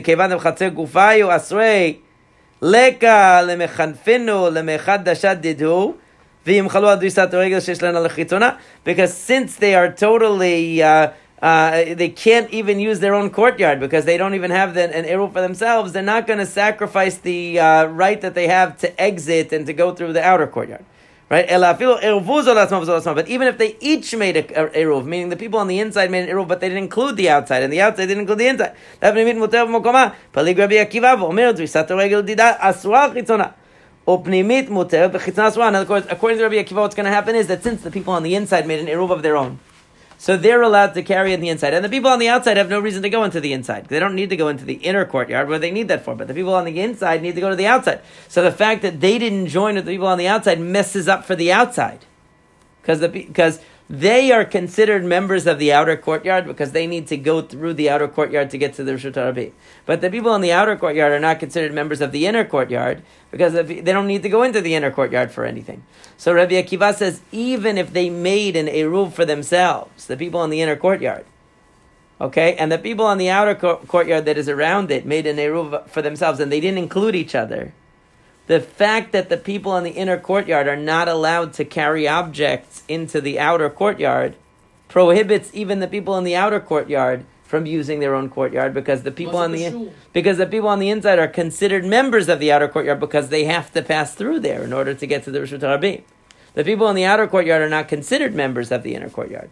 because 6.45 6.73
since 9.13 9.55
they 9.55 9.75
are 9.75 9.91
totally, 9.91 10.83
uh, 10.83 11.11
uh, 11.41 11.95
they 11.95 12.09
can't 12.09 12.51
even 12.51 12.79
use 12.79 12.99
their 12.99 13.15
own 13.15 13.31
courtyard 13.31 13.79
because 13.79 14.05
they 14.05 14.17
don't 14.17 14.35
even 14.35 14.51
have 14.51 14.75
the, 14.75 14.95
an 14.95 15.05
eruv 15.05 15.33
for 15.33 15.41
themselves, 15.41 15.91
they're 15.91 16.03
not 16.03 16.27
going 16.27 16.39
to 16.39 16.45
sacrifice 16.45 17.17
the 17.17 17.59
uh, 17.59 17.85
right 17.85 18.21
that 18.21 18.35
they 18.35 18.47
have 18.47 18.77
to 18.77 19.01
exit 19.01 19.51
and 19.51 19.65
to 19.65 19.73
go 19.73 19.95
through 19.95 20.13
the 20.13 20.23
outer 20.23 20.45
courtyard. 20.45 20.85
Right? 21.27 21.47
But 21.49 21.81
even 23.27 23.47
if 23.47 23.57
they 23.57 23.75
each 23.79 24.15
made 24.15 24.37
an 24.37 24.69
Eruv, 24.69 25.05
meaning 25.05 25.29
the 25.29 25.35
people 25.35 25.59
on 25.59 25.67
the 25.67 25.79
inside 25.79 26.11
made 26.11 26.29
an 26.29 26.35
Eruv, 26.35 26.47
but 26.47 26.59
they 26.59 26.69
didn't 26.69 26.83
include 26.83 27.17
the 27.17 27.31
outside, 27.31 27.63
and 27.63 27.73
the 27.73 27.81
outside 27.81 28.05
didn't 28.05 28.21
include 28.21 28.37
the 28.37 28.47
inside. 28.47 28.75
Upnimit 34.07 34.67
muter, 34.67 35.11
but 35.11 35.21
chitnas 35.21 35.57
one. 35.57 35.73
Of 35.73 35.87
course, 35.87 36.05
according 36.09 36.37
to 36.37 36.43
Rabbi 36.43 36.63
Akiva, 36.63 36.77
what's 36.77 36.93
going 36.93 37.05
to 37.05 37.11
happen 37.11 37.35
is 37.35 37.47
that 37.47 37.63
since 37.63 37.81
the 37.81 37.89
people 37.89 38.13
on 38.13 38.21
the 38.21 38.35
inside 38.35 38.67
made 38.67 38.79
an 38.79 38.85
eruv 38.85 39.09
of 39.09 39.23
their 39.23 39.35
own, 39.35 39.59
so 40.17 40.37
they're 40.37 40.61
allowed 40.61 40.93
to 40.93 41.01
carry 41.01 41.33
in 41.33 41.41
the 41.41 41.49
inside, 41.49 41.73
and 41.73 41.83
the 41.83 41.89
people 41.89 42.11
on 42.11 42.19
the 42.19 42.29
outside 42.29 42.57
have 42.57 42.69
no 42.69 42.79
reason 42.79 43.01
to 43.01 43.09
go 43.09 43.23
into 43.23 43.41
the 43.41 43.51
inside. 43.51 43.87
They 43.87 43.99
don't 43.99 44.13
need 44.13 44.29
to 44.29 44.37
go 44.37 44.47
into 44.47 44.63
the 44.63 44.75
inner 44.75 45.05
courtyard 45.05 45.49
where 45.49 45.57
they 45.57 45.71
need 45.71 45.87
that 45.87 46.05
for, 46.05 46.13
but 46.13 46.27
the 46.27 46.35
people 46.35 46.53
on 46.53 46.65
the 46.65 46.79
inside 46.79 47.23
need 47.23 47.33
to 47.33 47.41
go 47.41 47.49
to 47.49 47.55
the 47.55 47.65
outside. 47.65 48.01
So 48.27 48.43
the 48.43 48.51
fact 48.51 48.83
that 48.83 49.01
they 49.01 49.17
didn't 49.17 49.47
join 49.47 49.73
with 49.73 49.85
the 49.85 49.91
people 49.91 50.07
on 50.07 50.19
the 50.19 50.27
outside 50.27 50.59
messes 50.59 51.07
up 51.07 51.25
for 51.25 51.35
the 51.35 51.51
outside, 51.51 52.05
because 52.81 52.99
the 52.99 53.09
because 53.09 53.59
they 53.89 54.31
are 54.31 54.43
considered 54.43 55.03
members 55.03 55.45
of 55.45 55.59
the 55.59 55.71
outer 55.71 55.95
courtyard 55.95 56.47
because 56.47 56.71
they 56.71 56.87
need 56.87 57.07
to 57.07 57.17
go 57.17 57.41
through 57.41 57.75
the 57.75 57.89
outer 57.89 58.07
courtyard 58.07 58.49
to 58.49 58.57
get 58.57 58.73
to 58.73 58.83
the 58.83 58.93
Rishut 58.93 59.15
Rabbi. 59.15 59.49
But 59.85 60.01
the 60.01 60.09
people 60.09 60.33
in 60.33 60.41
the 60.41 60.51
outer 60.51 60.75
courtyard 60.75 61.11
are 61.11 61.19
not 61.19 61.39
considered 61.39 61.71
members 61.71 62.01
of 62.01 62.11
the 62.11 62.25
inner 62.25 62.43
courtyard 62.43 63.03
because 63.29 63.53
they 63.53 63.81
don't 63.81 64.07
need 64.07 64.23
to 64.23 64.29
go 64.29 64.41
into 64.41 64.59
the 64.59 64.73
inner 64.73 64.89
courtyard 64.89 65.31
for 65.31 65.45
anything. 65.45 65.83
So 66.17 66.33
Rabbi 66.33 66.53
Akiva 66.53 66.95
says 66.95 67.21
even 67.31 67.77
if 67.77 67.93
they 67.93 68.09
made 68.09 68.55
an 68.55 68.67
eruv 68.67 69.13
for 69.13 69.23
themselves, 69.23 70.07
the 70.07 70.17
people 70.17 70.43
in 70.43 70.49
the 70.49 70.61
inner 70.61 70.75
courtyard, 70.75 71.25
okay, 72.19 72.55
and 72.55 72.71
the 72.71 72.79
people 72.79 73.05
on 73.05 73.19
the 73.19 73.29
outer 73.29 73.53
cour- 73.53 73.81
courtyard 73.87 74.25
that 74.25 74.37
is 74.37 74.49
around 74.49 74.89
it 74.89 75.05
made 75.05 75.27
an 75.27 75.37
eruv 75.37 75.87
for 75.89 76.01
themselves 76.01 76.39
and 76.39 76.51
they 76.51 76.59
didn't 76.59 76.79
include 76.79 77.15
each 77.15 77.35
other. 77.35 77.71
The 78.47 78.59
fact 78.59 79.11
that 79.11 79.29
the 79.29 79.37
people 79.37 79.75
in 79.75 79.83
the 79.83 79.91
inner 79.91 80.17
courtyard 80.17 80.67
are 80.67 80.75
not 80.75 81.07
allowed 81.07 81.53
to 81.53 81.65
carry 81.65 82.07
objects 82.07 82.83
into 82.87 83.19
the 83.19 83.39
outer 83.39 83.69
courtyard 83.69 84.35
prohibits 84.87 85.49
even 85.53 85.79
the 85.79 85.87
people 85.87 86.17
in 86.17 86.23
the 86.23 86.35
outer 86.35 86.59
courtyard 86.59 87.25
from 87.43 87.65
using 87.65 87.99
their 87.99 88.15
own 88.15 88.29
courtyard 88.29 88.73
because 88.73 89.03
the 89.03 89.11
people 89.11 89.37
on 89.37 89.51
the 89.51 89.69
sure? 89.69 89.91
because 90.13 90.37
the 90.37 90.45
people 90.45 90.67
on 90.67 90.79
the 90.79 90.89
inside 90.89 91.19
are 91.19 91.27
considered 91.27 91.85
members 91.85 92.27
of 92.27 92.39
the 92.39 92.51
outer 92.51 92.67
courtyard 92.67 92.99
because 92.99 93.29
they 93.29 93.45
have 93.45 93.71
to 93.71 93.81
pass 93.81 94.13
through 94.15 94.39
there 94.39 94.63
in 94.63 94.73
order 94.73 94.93
to 94.93 95.07
get 95.07 95.23
to 95.23 95.31
the 95.31 95.39
Rishut 95.39 95.61
Rabbi. 95.61 95.97
The 96.53 96.63
people 96.63 96.87
in 96.87 96.95
the 96.95 97.05
outer 97.05 97.27
courtyard 97.27 97.61
are 97.61 97.69
not 97.69 97.87
considered 97.87 98.33
members 98.33 98.71
of 98.71 98.83
the 98.83 98.95
inner 98.95 99.09
courtyard. 99.09 99.49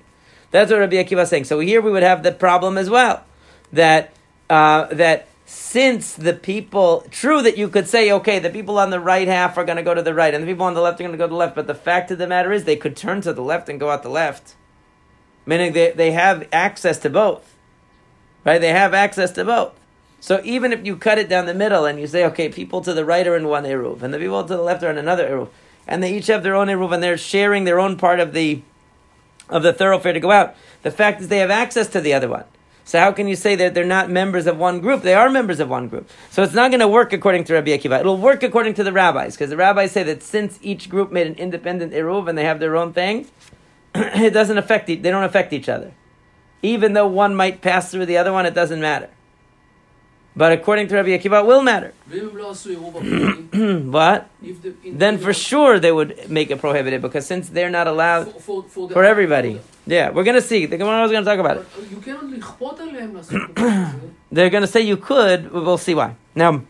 That's 0.52 0.72
what 0.72 0.80
Rabbi 0.80 0.96
Akiva 0.96 1.24
is 1.24 1.30
saying. 1.30 1.46
So 1.46 1.60
here 1.60 1.82
we 1.82 1.92
would 1.92 2.04
have 2.04 2.24
the 2.24 2.32
problem 2.32 2.78
as 2.78 2.90
well 2.90 3.26
that 3.72 4.14
uh, 4.50 4.86
that 4.94 5.28
since 5.54 6.14
the 6.14 6.34
people, 6.34 7.06
true 7.12 7.42
that 7.44 7.58
you 7.58 7.70
could 7.70 7.88
say, 7.88 8.12
okay, 8.12 8.40
the 8.40 8.50
people 8.50 8.80
on 8.80 8.90
the 8.90 9.00
right 9.00 9.28
half 9.28 9.56
are 9.58 9.64
going 9.64 9.78
to 9.78 9.84
go 9.84 9.94
to 9.94 10.02
the 10.02 10.14
right, 10.14 10.34
and 10.34 10.44
the 10.44 10.48
people 10.48 10.66
on 10.66 10.74
the 10.74 10.82
left 10.82 11.00
are 11.00 11.04
going 11.04 11.12
to 11.12 11.18
go 11.18 11.28
to 11.28 11.32
the 11.32 11.36
left, 11.36 11.56
but 11.56 11.68
the 11.68 11.76
fact 11.76 12.10
of 12.10 12.18
the 12.18 12.28
matter 12.28 12.52
is 12.52 12.64
they 12.64 12.76
could 12.76 12.96
turn 12.96 13.22
to 13.22 13.34
the 13.34 13.42
left 13.44 13.70
and 13.70 13.80
go 13.80 13.92
out 13.92 14.02
the 14.02 14.10
left, 14.10 14.56
meaning 15.46 15.74
they, 15.74 15.92
they 15.92 16.12
have 16.12 16.48
access 16.52 16.98
to 16.98 17.10
both, 17.10 17.56
right? 18.44 18.60
They 18.60 18.70
have 18.70 18.96
access 18.96 19.32
to 19.34 19.46
both. 19.46 19.80
So 20.20 20.42
even 20.44 20.74
if 20.74 20.86
you 20.86 20.98
cut 20.98 21.20
it 21.20 21.30
down 21.30 21.46
the 21.46 21.54
middle 21.54 21.86
and 21.86 22.00
you 22.00 22.08
say, 22.08 22.26
okay, 22.26 22.50
people 22.50 22.82
to 22.82 22.94
the 22.94 23.06
right 23.06 23.28
are 23.28 23.38
in 23.38 23.48
one 23.48 23.64
eruv, 23.64 24.02
and 24.02 24.12
the 24.12 24.20
people 24.20 24.42
to 24.42 24.56
the 24.56 24.62
left 24.62 24.82
are 24.84 24.90
in 24.90 24.98
another 24.98 25.30
eruv, 25.30 25.50
and 25.88 26.02
they 26.02 26.16
each 26.16 26.28
have 26.28 26.42
their 26.42 26.56
own 26.56 26.68
eruv, 26.68 26.94
and 26.94 27.04
they're 27.04 27.18
sharing 27.18 27.64
their 27.64 27.80
own 27.80 27.96
part 27.98 28.20
of 28.20 28.34
the 28.34 28.64
of 29.50 29.62
the 29.62 29.74
thoroughfare 29.74 30.14
to 30.14 30.20
go 30.20 30.32
out. 30.32 30.56
The 30.82 30.92
fact 30.92 31.22
is 31.22 31.28
they 31.28 31.40
have 31.40 31.52
access 31.52 31.88
to 31.90 32.02
the 32.02 32.14
other 32.14 32.30
one. 32.30 32.46
So 32.86 33.00
how 33.00 33.12
can 33.12 33.28
you 33.28 33.36
say 33.36 33.56
that 33.56 33.74
they're 33.74 33.86
not 33.86 34.10
members 34.10 34.46
of 34.46 34.58
one 34.58 34.82
group? 34.82 35.04
They 35.04 35.14
are 35.14 35.30
members 35.30 35.60
of 35.60 35.70
one 35.70 35.88
group. 35.88 36.10
So 36.30 36.44
it's 36.44 36.54
not 36.54 36.72
going 36.72 36.82
to 36.82 36.88
work 36.88 37.14
according 37.14 37.46
to 37.46 37.54
Rabbi 37.54 37.78
Akiva. 37.78 38.00
It'll 38.00 38.18
work 38.18 38.44
according 38.44 38.74
to 38.76 38.84
the 38.84 38.92
rabbis, 38.92 39.36
because 39.36 39.50
the 39.50 39.58
rabbis 39.58 39.92
say 39.92 40.04
that 40.04 40.22
since 40.22 40.60
each 40.62 40.90
group 40.90 41.12
made 41.12 41.28
an 41.28 41.36
independent 41.36 41.94
eruv 41.94 42.28
and 42.28 42.38
they 42.38 42.44
have 42.44 42.60
their 42.60 42.76
own 42.76 42.92
thing, 42.92 43.28
it 43.96 44.34
doesn't 44.34 44.58
affect. 44.58 44.88
They 44.88 44.96
don't 44.98 45.24
affect 45.24 45.54
each 45.54 45.70
other. 45.70 45.94
Even 46.62 46.94
though 46.94 47.08
one 47.08 47.36
might 47.36 47.62
pass 47.62 47.92
through 47.92 48.06
the 48.06 48.18
other 48.18 48.34
one, 48.34 48.46
it 48.46 48.54
doesn't 48.54 48.82
matter. 48.82 49.10
But 50.37 50.53
according 50.53 50.87
to 50.89 50.95
Rabbi 50.95 51.09
Akiva, 51.19 51.41
it 51.41 51.47
will 51.47 51.63
matter. 51.63 51.93
ואם 52.09 52.29
הם 52.31 52.37
לא 52.37 52.51
עשו 52.51 52.69
עירוב 52.71 52.97
הפנימי, 52.97 53.93
what? 53.93 54.29
if 54.43 54.63
the 54.63 54.91
Then 54.93 55.19
for 55.19 55.33
sure 55.33 55.81
they 55.81 55.91
would 55.91 56.31
make 56.31 56.51
it 56.51 56.61
prohibited 56.61 57.03
because 57.03 57.27
since 57.27 57.49
they're 57.49 57.71
not 57.71 57.87
allowed 57.87 58.33
for, 58.33 58.41
for, 58.41 58.63
for, 58.63 58.89
the, 58.89 58.95
for 58.95 59.05
everybody. 59.05 59.61
Yeah, 59.87 60.11
we're 60.11 60.25
going 60.25 60.41
to 60.43 60.49
see. 60.53 60.67
The 60.67 60.77
Gemara 60.77 61.05
is 61.05 61.11
going 61.11 61.25
to 61.25 61.31
talk 61.31 61.41
about 61.41 61.57
it. 61.57 61.67
But 61.75 61.91
you 61.91 61.97
cannot 61.97 62.25
לכפות 62.39 62.81
עליהם 62.81 63.17
לעשות 63.17 63.33
דבר 63.33 63.65
כזה. 63.65 64.07
They're 64.33 64.51
going 64.51 64.63
to 64.63 64.73
say 64.75 64.81
you 64.81 64.97
could. 64.97 65.51
We'll 65.53 65.79
see 65.79 65.95
why. 65.95 66.11
Now, 66.37 66.61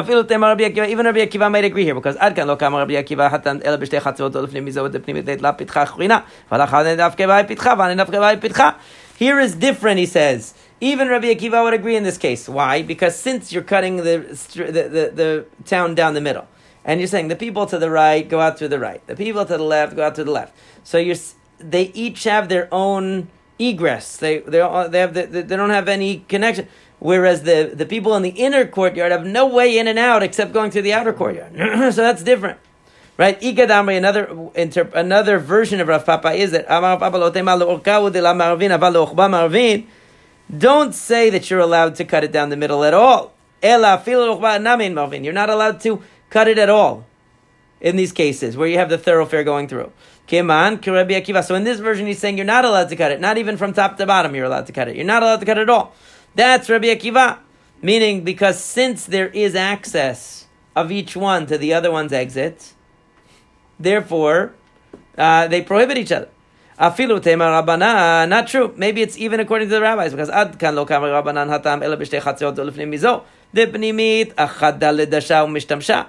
אפילו 0.00 0.22
תאמר 0.22 0.50
רבי 0.50 0.64
עקיבא, 0.64 0.86
even 0.86 1.06
רבי 1.08 1.22
עקיבא 1.22 1.48
might 1.48 1.74
agree 1.74 1.84
here, 1.84 1.94
because 1.94 2.16
עד 2.18 2.36
כאן 2.36 2.46
לא 2.46 2.54
קם 2.54 2.74
רבי 2.74 2.96
עקיבא 2.96 3.28
חתן 3.28 3.58
אלא 3.64 3.76
בשתי 3.76 4.00
חצרות 4.00 4.36
או 4.36 4.42
לפנים 4.42 4.64
מזה 4.64 4.82
ודפנימית 4.82 5.42
לה 5.42 5.52
פתחה 5.52 5.82
אחרינה, 5.82 6.18
ולאחר 6.52 6.94
דווקא 6.96 7.26
באי 7.26 7.44
פתחה, 7.48 7.74
ואני 7.78 7.94
דווקא 7.94 8.20
באי 8.20 8.36
פתחה. 8.40 8.70
Here 9.18 9.38
is 9.38 9.54
different, 9.54 9.98
he 9.98 10.06
says. 10.06 10.54
Even 10.79 11.07
Rabbi 11.07 11.33
Akiva 11.33 11.63
would 11.63 11.73
agree 11.73 11.95
in 11.95 12.03
this 12.03 12.17
case. 12.17 12.47
Why? 12.47 12.83
Because 12.83 13.15
since 13.15 13.51
you're 13.51 13.63
cutting 13.63 13.97
the, 13.97 14.19
the, 14.55 14.71
the, 14.71 15.11
the 15.13 15.45
town 15.65 15.95
down 15.95 16.13
the 16.13 16.21
middle, 16.21 16.47
and 16.85 16.99
you're 16.99 17.07
saying 17.07 17.27
the 17.27 17.35
people 17.35 17.65
to 17.65 17.77
the 17.77 17.89
right 17.89 18.27
go 18.27 18.39
out 18.39 18.57
to 18.57 18.67
the 18.67 18.79
right, 18.79 19.05
the 19.07 19.15
people 19.15 19.45
to 19.45 19.57
the 19.57 19.63
left 19.63 19.95
go 19.95 20.05
out 20.05 20.15
to 20.15 20.23
the 20.23 20.31
left. 20.31 20.55
So 20.83 20.97
you're, 20.97 21.15
they 21.59 21.85
each 21.93 22.23
have 22.25 22.47
their 22.47 22.67
own 22.71 23.29
egress. 23.59 24.17
They 24.17 24.39
they 24.39 24.59
they 24.89 24.99
have 24.99 25.13
the, 25.13 25.25
they 25.25 25.55
don't 25.55 25.71
have 25.71 25.87
any 25.87 26.19
connection. 26.27 26.67
Whereas 26.99 27.43
the, 27.43 27.71
the 27.75 27.85
people 27.85 28.15
in 28.15 28.23
the 28.23 28.29
inner 28.29 28.65
courtyard 28.65 29.11
have 29.11 29.25
no 29.25 29.45
way 29.45 29.77
in 29.77 29.87
and 29.87 29.99
out 29.99 30.23
except 30.23 30.51
going 30.51 30.71
through 30.71 30.81
the 30.83 30.93
outer 30.93 31.13
courtyard. 31.13 31.53
so 31.93 32.01
that's 32.01 32.23
different. 32.23 32.59
Right? 33.17 33.39
Ikadamri, 33.39 33.97
another 33.97 34.49
inter, 34.55 34.89
another 34.93 35.39
version 35.39 35.79
of 35.79 35.87
Rav 35.87 36.05
Papa 36.05 36.31
is 36.33 36.51
that 36.51 36.65
Don't 40.55 40.93
say 40.93 41.29
that 41.29 41.49
you're 41.49 41.59
allowed 41.59 41.95
to 41.95 42.05
cut 42.05 42.23
it 42.23 42.31
down 42.31 42.49
the 42.49 42.57
middle 42.57 42.83
at 42.83 42.93
all. 42.93 43.33
You're 43.61 43.79
not 45.33 45.49
allowed 45.49 45.81
to 45.81 46.01
cut 46.29 46.47
it 46.47 46.57
at 46.57 46.69
all 46.69 47.05
in 47.81 47.95
these 47.95 48.11
cases 48.11 48.55
where 48.55 48.67
you 48.67 48.77
have 48.77 48.89
the 48.89 48.97
thoroughfare 48.97 49.43
going 49.43 49.67
through. 49.67 49.91
So 50.29 50.35
in 50.35 51.63
this 51.63 51.79
version, 51.79 52.07
he's 52.07 52.19
saying 52.19 52.37
you're 52.37 52.45
not 52.45 52.65
allowed 52.65 52.89
to 52.89 52.95
cut 52.95 53.11
it. 53.11 53.19
Not 53.19 53.37
even 53.37 53.57
from 53.57 53.73
top 53.73 53.97
to 53.97 54.05
bottom, 54.05 54.35
you're 54.35 54.45
allowed 54.45 54.67
to 54.67 54.73
cut 54.73 54.87
it. 54.87 54.95
You're 54.95 55.05
not 55.05 55.23
allowed 55.23 55.39
to 55.39 55.45
cut 55.45 55.57
it 55.57 55.61
at 55.61 55.69
all. 55.69 55.93
That's 56.35 56.69
Rabbi 56.69 56.87
Akiva. 56.87 57.39
Meaning, 57.81 58.23
because 58.23 58.63
since 58.63 59.05
there 59.05 59.27
is 59.29 59.53
access 59.53 60.47
of 60.75 60.91
each 60.91 61.15
one 61.15 61.45
to 61.45 61.57
the 61.57 61.73
other 61.73 61.91
one's 61.91 62.11
exit, 62.11 62.73
therefore, 63.79 64.53
uh, 65.17 65.47
they 65.47 65.61
prohibit 65.61 65.97
each 65.97 66.11
other. 66.11 66.29
Afilu 66.79 67.19
tema 67.21 67.45
rabbanan, 67.45 68.29
not 68.29 68.47
true. 68.47 68.73
Maybe 68.77 69.01
it's 69.01 69.17
even 69.17 69.39
according 69.39 69.69
to 69.69 69.75
the 69.75 69.81
rabbis, 69.81 70.11
because 70.11 70.29
ad 70.29 70.59
kan 70.59 70.75
lo 70.75 70.85
kama 70.85 71.07
rabbanan 71.07 71.49
hatam 71.49 71.83
ela 71.83 71.97
b'shtei 71.97 72.21
ulefnim 72.21 72.93
mizo. 72.93 73.23
Ledasha 73.53 75.45
umishtamsha. 75.45 76.07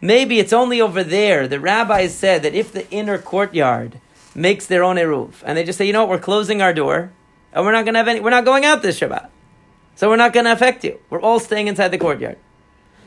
Maybe 0.00 0.38
it's 0.38 0.52
only 0.52 0.80
over 0.80 1.04
there. 1.04 1.46
The 1.46 1.60
rabbis 1.60 2.14
said 2.14 2.42
that 2.42 2.54
if 2.54 2.72
the 2.72 2.90
inner 2.90 3.18
courtyard 3.18 4.00
makes 4.34 4.66
their 4.66 4.82
own 4.82 4.96
eruv, 4.96 5.34
and 5.44 5.56
they 5.56 5.64
just 5.64 5.78
say, 5.78 5.86
you 5.86 5.92
know 5.92 6.00
what, 6.00 6.08
we're 6.08 6.18
closing 6.18 6.62
our 6.62 6.72
door, 6.72 7.12
and 7.52 7.64
we're 7.64 7.72
not 7.72 7.84
going 7.84 7.94
to 7.94 7.98
have 7.98 8.08
any, 8.08 8.20
we're 8.20 8.30
not 8.30 8.44
going 8.44 8.64
out 8.64 8.82
this 8.82 8.98
Shabbat, 9.00 9.28
so 9.96 10.08
we're 10.08 10.16
not 10.16 10.32
going 10.32 10.46
to 10.46 10.52
affect 10.52 10.84
you. 10.84 10.98
We're 11.10 11.20
all 11.20 11.40
staying 11.40 11.66
inside 11.66 11.88
the 11.88 11.98
courtyard. 11.98 12.38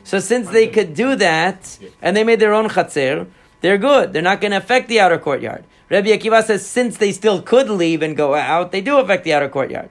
So 0.04 0.18
since 0.18 0.50
they 0.50 0.66
could 0.66 0.94
do 0.94 1.16
that, 1.16 1.78
and 2.00 2.16
they 2.16 2.24
made 2.24 2.40
their 2.40 2.52
own 2.52 2.68
chatzir, 2.68 3.26
they're 3.62 3.78
good. 3.78 4.12
They're 4.12 4.22
not 4.22 4.40
going 4.40 4.50
to 4.50 4.58
affect 4.58 4.88
the 4.88 5.00
outer 5.00 5.18
courtyard. 5.18 5.64
Rabbi 5.92 6.08
Akiva 6.08 6.42
says 6.42 6.64
since 6.64 6.96
they 6.96 7.12
still 7.12 7.42
could 7.42 7.68
leave 7.68 8.00
and 8.00 8.16
go 8.16 8.34
out, 8.34 8.72
they 8.72 8.80
do 8.80 8.98
affect 8.98 9.24
the 9.24 9.34
outer 9.34 9.50
courtyard. 9.50 9.90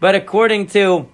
But 0.00 0.16
according 0.16 0.66
to, 0.68 1.08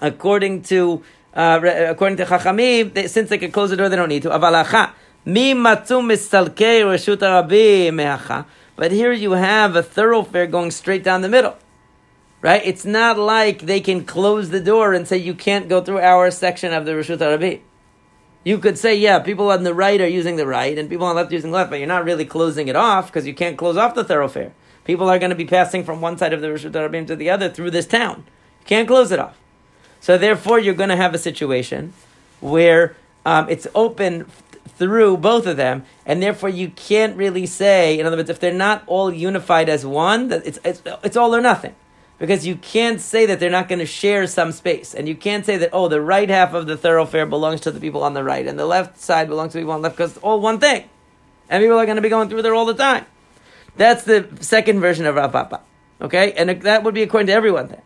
according 0.00 0.62
to, 0.62 1.02
uh, 1.34 1.60
according 1.62 2.16
to 2.16 2.24
Chachamim, 2.24 2.94
they, 2.94 3.08
since 3.08 3.28
they 3.28 3.36
could 3.36 3.52
close 3.52 3.68
the 3.68 3.76
door, 3.76 3.90
they 3.90 3.96
don't 3.96 4.08
need 4.08 4.22
to. 4.22 4.30
Avalacha 4.30 4.92
mi 5.26 5.52
matzu 5.52 6.00
mistalkei 6.00 6.80
reshut 6.80 7.20
Rabbi 7.20 7.90
mehacha. 7.90 8.46
But 8.74 8.90
here 8.90 9.12
you 9.12 9.32
have 9.32 9.76
a 9.76 9.82
thoroughfare 9.82 10.46
going 10.46 10.70
straight 10.70 11.04
down 11.04 11.20
the 11.20 11.28
middle, 11.28 11.56
right? 12.40 12.62
It's 12.64 12.86
not 12.86 13.18
like 13.18 13.60
they 13.60 13.80
can 13.80 14.06
close 14.06 14.48
the 14.48 14.60
door 14.60 14.94
and 14.94 15.06
say 15.06 15.18
you 15.18 15.34
can't 15.34 15.68
go 15.68 15.82
through 15.82 16.00
our 16.00 16.30
section 16.30 16.72
of 16.72 16.86
the 16.86 16.92
Rishut 16.92 17.20
Arabi. 17.20 17.62
You 18.46 18.58
could 18.58 18.78
say, 18.78 18.94
yeah, 18.94 19.18
people 19.18 19.50
on 19.50 19.64
the 19.64 19.74
right 19.74 20.00
are 20.00 20.06
using 20.06 20.36
the 20.36 20.46
right 20.46 20.78
and 20.78 20.88
people 20.88 21.04
on 21.04 21.16
the 21.16 21.20
left 21.20 21.32
are 21.32 21.34
using 21.34 21.50
the 21.50 21.56
left, 21.56 21.68
but 21.68 21.80
you're 21.80 21.88
not 21.88 22.04
really 22.04 22.24
closing 22.24 22.68
it 22.68 22.76
off 22.76 23.08
because 23.08 23.26
you 23.26 23.34
can't 23.34 23.58
close 23.58 23.76
off 23.76 23.96
the 23.96 24.04
thoroughfare. 24.04 24.52
People 24.84 25.08
are 25.08 25.18
going 25.18 25.30
to 25.30 25.36
be 25.36 25.44
passing 25.44 25.82
from 25.82 26.00
one 26.00 26.16
side 26.16 26.32
of 26.32 26.40
the 26.40 26.46
Rishut 26.46 26.70
Arabim 26.70 27.08
to 27.08 27.16
the 27.16 27.28
other 27.28 27.48
through 27.48 27.72
this 27.72 27.88
town. 27.88 28.24
You 28.60 28.66
can't 28.66 28.86
close 28.86 29.10
it 29.10 29.18
off. 29.18 29.36
So 30.00 30.16
therefore, 30.16 30.60
you're 30.60 30.74
going 30.74 30.90
to 30.90 30.96
have 30.96 31.12
a 31.12 31.18
situation 31.18 31.92
where 32.38 32.94
um, 33.24 33.48
it's 33.48 33.66
open 33.74 34.26
through 34.78 35.16
both 35.16 35.48
of 35.48 35.56
them, 35.56 35.84
and 36.04 36.22
therefore 36.22 36.48
you 36.48 36.68
can't 36.68 37.16
really 37.16 37.46
say. 37.46 37.98
In 37.98 38.06
other 38.06 38.16
words, 38.16 38.30
if 38.30 38.38
they're 38.38 38.52
not 38.52 38.84
all 38.86 39.12
unified 39.12 39.68
as 39.68 39.84
one, 39.84 40.28
that 40.28 40.46
it's 40.46 40.60
it's, 40.64 40.82
it's 41.02 41.16
all 41.16 41.34
or 41.34 41.40
nothing, 41.40 41.74
because 42.18 42.46
you 42.46 42.56
can't 42.56 43.00
say 43.00 43.26
that 43.26 43.38
they're 43.40 43.50
not 43.50 43.68
going 43.68 43.78
to 43.78 43.86
share 43.86 44.26
some 44.26 44.52
space, 44.52 44.94
and 44.94 45.08
you 45.08 45.14
can't 45.14 45.44
say 45.44 45.56
that 45.56 45.70
oh 45.72 45.88
the 45.88 46.00
right 46.00 46.28
half 46.28 46.54
of 46.54 46.66
the 46.66 46.76
thoroughfare 46.76 47.26
belongs 47.26 47.60
to 47.62 47.70
the 47.70 47.80
people 47.80 48.02
on 48.02 48.14
the 48.14 48.24
right, 48.24 48.46
and 48.46 48.58
the 48.58 48.66
left 48.66 48.98
side 48.98 49.28
belongs 49.28 49.52
to 49.52 49.58
the 49.58 49.62
people 49.62 49.72
on 49.72 49.82
the 49.82 49.88
left, 49.88 49.96
because 49.96 50.12
it's 50.12 50.22
all 50.22 50.40
one 50.40 50.58
thing, 50.58 50.88
and 51.48 51.62
people 51.62 51.78
are 51.78 51.86
going 51.86 51.96
to 51.96 52.02
be 52.02 52.08
going 52.08 52.28
through 52.28 52.42
there 52.42 52.54
all 52.54 52.66
the 52.66 52.74
time. 52.74 53.06
That's 53.76 54.04
the 54.04 54.28
second 54.40 54.80
version 54.80 55.04
of 55.06 55.16
Rav 55.16 55.32
Papa. 55.32 55.60
Okay, 56.00 56.32
and 56.32 56.62
that 56.62 56.82
would 56.82 56.94
be 56.94 57.02
according 57.02 57.26
to 57.28 57.32
everyone 57.32 57.68
then. 57.68 57.82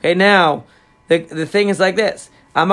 Okay, 0.00 0.14
now 0.14 0.64
the 1.08 1.18
the 1.18 1.46
thing 1.46 1.68
is 1.68 1.78
like 1.80 1.96
this. 1.96 2.30
You 2.56 2.66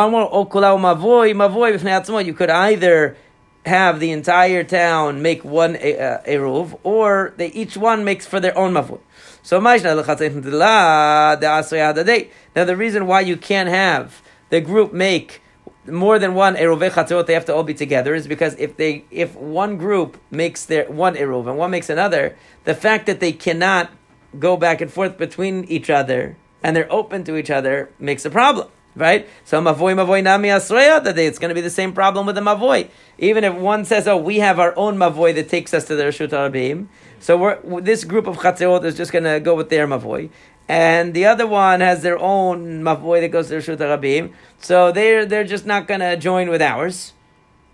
could 2.34 2.50
either 2.50 3.18
have 3.65 3.99
the 3.99 4.12
entire 4.12 4.63
town 4.63 5.21
make 5.21 5.43
one 5.43 5.75
uh, 5.75 6.21
eruv, 6.28 6.80
or 6.84 7.34
they 7.38 7.47
each 7.47 7.75
one 7.75 8.04
makes 8.04 8.25
for 8.25 8.39
their 8.39 8.56
own 8.58 8.73
mavui. 8.73 8.99
So 9.41 9.60
now 9.60 9.75
the 12.65 12.78
reason 12.78 13.08
why 13.08 13.21
you 13.21 13.38
can't 13.38 13.69
have 13.69 14.21
the 14.49 14.62
group 14.62 14.93
make 14.93 15.41
more 15.88 16.19
than 16.19 16.34
one 16.36 16.56
eruv 16.56 16.89
chatzot, 16.91 17.25
they 17.25 17.34
have 17.34 17.45
to 17.45 17.56
all 17.56 17.63
be 17.63 17.73
together, 17.73 18.13
is 18.13 18.28
because 18.28 18.56
if 18.56 18.78
they 18.78 19.06
if 19.10 19.36
one 19.36 19.78
group 19.78 20.21
makes 20.30 20.65
their 20.65 20.89
one 20.91 21.15
eruv 21.15 21.47
and 21.47 21.58
one 21.58 21.71
makes 21.71 21.89
another, 21.89 22.38
the 22.65 22.75
fact 22.75 23.08
that 23.08 23.19
they 23.19 23.32
cannot 23.32 23.89
go 24.38 24.58
back 24.58 24.82
and 24.82 24.91
forth 24.91 25.17
between 25.17 25.63
each 25.65 25.89
other 25.89 26.38
and 26.62 26.75
they're 26.75 26.91
open 26.91 27.23
to 27.23 27.36
each 27.38 27.49
other 27.49 27.89
makes 27.99 28.25
a 28.25 28.30
problem 28.30 28.67
right? 28.96 29.28
So 29.44 29.62
mavoy 29.62 29.94
mavoy 29.96 30.24
nami 30.24 30.50
asreya 30.50 31.04
that 31.04 31.18
it's 31.18 31.40
going 31.40 31.50
to 31.50 31.56
be 31.56 31.62
the 31.62 31.70
same 31.70 31.94
problem 31.94 32.26
with 32.26 32.36
the 32.36 32.42
mavoy. 32.42 32.90
Even 33.18 33.44
if 33.44 33.54
one 33.54 33.86
says, 33.86 34.08
"Oh, 34.08 34.18
we 34.18 34.40
have 34.40 34.60
our 34.60 34.74
own 34.78 34.98
mavoy 34.98 35.34
that 35.36 35.50
takes 35.50 35.74
us 35.74 35.86
to 35.86 35.96
the 35.96 36.04
Rishut 36.04 36.30
Arabim," 36.30 36.88
so 37.20 37.60
this 37.82 38.04
group 38.04 38.28
of 38.28 38.38
chatzerot 38.38 38.84
is 38.84 38.96
just 38.96 39.12
going 39.12 39.24
to 39.24 39.40
go 39.40 39.56
with 39.56 39.70
their 39.70 39.88
mavoy, 39.88 40.30
and 40.68 41.14
the 41.14 41.26
other 41.26 41.48
one 41.48 41.82
has 41.82 42.02
their 42.02 42.18
own 42.18 42.82
mavoy 42.84 43.22
that 43.22 43.30
goes 43.30 43.48
to 43.48 43.56
the 43.56 43.62
Rishut 43.62 43.78
Arabim. 43.78 44.34
So 44.60 44.92
they're 44.92 45.26
they're 45.26 45.44
just 45.44 45.66
not 45.66 45.88
going 45.88 46.02
to 46.02 46.18
join 46.18 46.50
with 46.50 46.62
ours, 46.62 47.14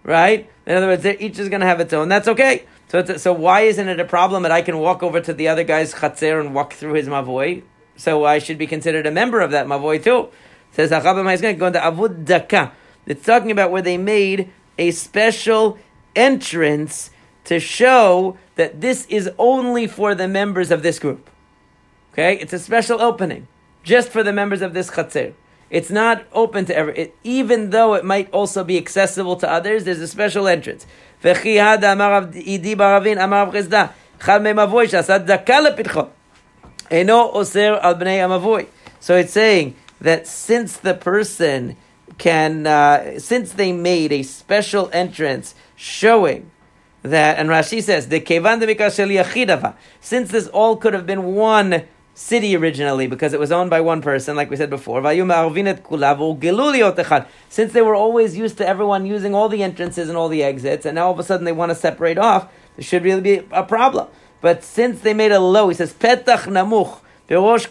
right? 0.03 0.49
In 0.65 0.75
other 0.75 0.87
words, 0.87 1.05
each 1.05 1.39
is 1.39 1.49
going 1.49 1.61
to 1.61 1.67
have 1.67 1.79
its 1.79 1.93
own. 1.93 2.09
That's 2.09 2.27
okay. 2.27 2.65
So, 2.87 3.03
so 3.17 3.31
why 3.31 3.61
isn't 3.61 3.87
it 3.87 4.01
a 4.01 4.05
problem 4.05 4.43
that 4.43 4.51
I 4.51 4.61
can 4.61 4.77
walk 4.77 5.01
over 5.01 5.21
to 5.21 5.33
the 5.33 5.47
other 5.47 5.63
guy's 5.63 5.93
chatzer 5.93 6.41
and 6.41 6.53
walk 6.53 6.73
through 6.73 6.93
his 6.93 7.07
mavoy? 7.07 7.63
So 7.95 8.25
I 8.25 8.39
should 8.39 8.57
be 8.57 8.67
considered 8.67 9.05
a 9.07 9.11
member 9.11 9.39
of 9.39 9.51
that 9.51 9.65
mavoy 9.65 10.03
too. 10.03 10.27
Says 10.71 10.91
Achabim 10.91 11.31
is 11.33 11.41
going 11.41 11.55
to 11.55 11.59
go 11.59 11.67
into 11.67 11.79
Avud 11.79 12.25
Daka. 12.25 12.71
It's 13.05 13.25
talking 13.25 13.51
about 13.51 13.71
where 13.71 13.81
they 13.81 13.97
made 13.97 14.51
a 14.77 14.91
special 14.91 15.77
entrance 16.15 17.11
to 17.45 17.59
show 17.59 18.37
that 18.55 18.81
this 18.81 19.05
is 19.07 19.29
only 19.37 19.87
for 19.87 20.15
the 20.15 20.27
members 20.27 20.71
of 20.71 20.83
this 20.83 20.99
group. 20.99 21.29
Okay, 22.13 22.37
it's 22.37 22.53
a 22.53 22.59
special 22.59 23.01
opening 23.01 23.47
just 23.83 24.09
for 24.09 24.23
the 24.23 24.33
members 24.33 24.61
of 24.61 24.73
this 24.73 24.89
chatzir. 24.91 25.33
It's 25.69 25.89
not 25.89 26.25
open 26.33 26.65
to 26.65 26.75
every, 26.75 27.13
even 27.23 27.69
though 27.69 27.93
it 27.93 28.03
might 28.03 28.29
also 28.31 28.63
be 28.65 28.77
accessible 28.77 29.37
to 29.37 29.49
others. 29.49 29.85
There's 29.85 30.01
a 30.01 30.07
special 30.07 30.47
entrance. 30.47 30.85
So 31.23 31.29
it's 39.15 39.33
saying 39.33 39.75
that 40.01 40.27
since 40.27 40.75
the 40.77 40.93
person 40.93 41.77
can, 42.17 42.67
uh, 42.67 43.19
since 43.19 43.53
they 43.53 43.71
made 43.71 44.11
a 44.11 44.23
special 44.23 44.89
entrance 44.91 45.55
showing 45.75 46.51
that, 47.03 47.39
and 47.39 47.49
Rashi 47.49 47.81
says, 47.81 48.09
the 48.09 48.19
kevan 48.19 48.59
since 50.01 50.31
this 50.31 50.47
all 50.47 50.75
could 50.75 50.93
have 50.93 51.05
been 51.05 51.33
one 51.35 51.83
city 52.13 52.55
originally 52.55 53.07
because 53.07 53.33
it 53.33 53.39
was 53.39 53.51
owned 53.51 53.69
by 53.69 53.81
one 53.81 54.01
person, 54.01 54.35
like 54.35 54.49
we 54.49 54.57
said 54.57 54.69
before. 54.69 55.01
Since 57.49 57.73
they 57.73 57.81
were 57.81 57.95
always 57.95 58.37
used 58.37 58.57
to 58.57 58.67
everyone 58.67 59.05
using 59.05 59.33
all 59.33 59.49
the 59.49 59.63
entrances 59.63 60.09
and 60.09 60.17
all 60.17 60.27
the 60.29 60.43
exits, 60.43 60.85
and 60.85 60.95
now 60.95 61.07
all 61.07 61.13
of 61.13 61.19
a 61.19 61.23
sudden 61.23 61.45
they 61.45 61.51
want 61.51 61.69
to 61.69 61.75
separate 61.75 62.17
off, 62.17 62.51
there 62.75 62.83
should 62.83 63.03
really 63.03 63.21
be 63.21 63.41
a 63.51 63.63
problem. 63.63 64.07
But 64.41 64.63
since 64.63 65.01
they 65.01 65.13
made 65.13 65.31
a 65.31 65.39
low, 65.39 65.69
he 65.69 65.75
says, 65.75 65.93
Petach 65.93 66.45
namuch, 66.45 66.99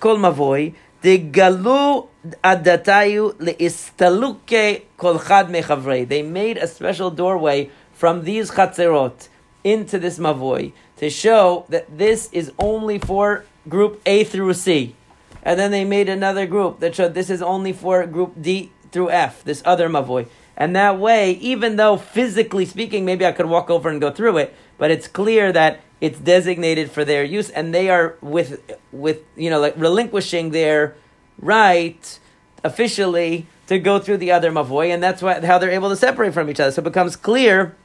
kol 0.00 0.16
mavoy, 0.16 0.74
Galu 1.02 2.08
adatayu 2.44 3.34
leistaluke 3.38 4.82
kol 4.96 5.18
chad 5.18 5.48
mechavrei. 5.48 6.06
They 6.06 6.22
made 6.22 6.58
a 6.58 6.66
special 6.66 7.10
doorway 7.10 7.70
from 7.92 8.24
these 8.24 8.50
chatzerot 8.50 9.28
into 9.64 9.98
this 9.98 10.18
mavoi 10.18 10.72
to 10.96 11.10
show 11.10 11.64
that 11.68 11.98
this 11.98 12.28
is 12.32 12.52
only 12.58 12.98
for 12.98 13.44
group 13.68 14.00
A 14.04 14.24
through 14.24 14.54
C. 14.54 14.94
And 15.42 15.58
then 15.58 15.70
they 15.70 15.84
made 15.84 16.08
another 16.08 16.46
group 16.46 16.80
that 16.80 16.94
showed 16.94 17.14
this 17.14 17.30
is 17.30 17.40
only 17.40 17.72
for 17.72 18.04
group 18.06 18.34
D 18.40 18.72
through 18.92 19.10
F, 19.10 19.42
this 19.44 19.62
other 19.64 19.88
mavoi. 19.88 20.28
And 20.56 20.76
that 20.76 20.98
way, 20.98 21.32
even 21.32 21.76
though 21.76 21.96
physically 21.96 22.66
speaking, 22.66 23.06
maybe 23.06 23.24
I 23.24 23.32
could 23.32 23.46
walk 23.46 23.70
over 23.70 23.88
and 23.88 24.00
go 24.00 24.10
through 24.10 24.36
it, 24.36 24.54
but 24.76 24.90
it's 24.90 25.08
clear 25.08 25.52
that 25.52 25.80
it's 26.00 26.18
designated 26.18 26.90
for 26.90 27.04
their 27.04 27.24
use, 27.24 27.50
and 27.50 27.74
they 27.74 27.90
are 27.90 28.16
with 28.20 28.60
with 28.92 29.20
you 29.36 29.50
know 29.50 29.60
like 29.60 29.74
relinquishing 29.76 30.50
their 30.50 30.94
right 31.38 32.18
officially 32.64 33.46
to 33.66 33.78
go 33.78 33.98
through 33.98 34.16
the 34.16 34.32
other 34.32 34.50
mavoy, 34.50 34.92
and 34.92 35.02
that's 35.02 35.22
why, 35.22 35.44
how 35.44 35.58
they're 35.58 35.70
able 35.70 35.90
to 35.90 35.96
separate 35.96 36.34
from 36.34 36.50
each 36.50 36.60
other. 36.60 36.70
So 36.72 36.80
it 36.80 36.84
becomes 36.84 37.16
clear 37.16 37.76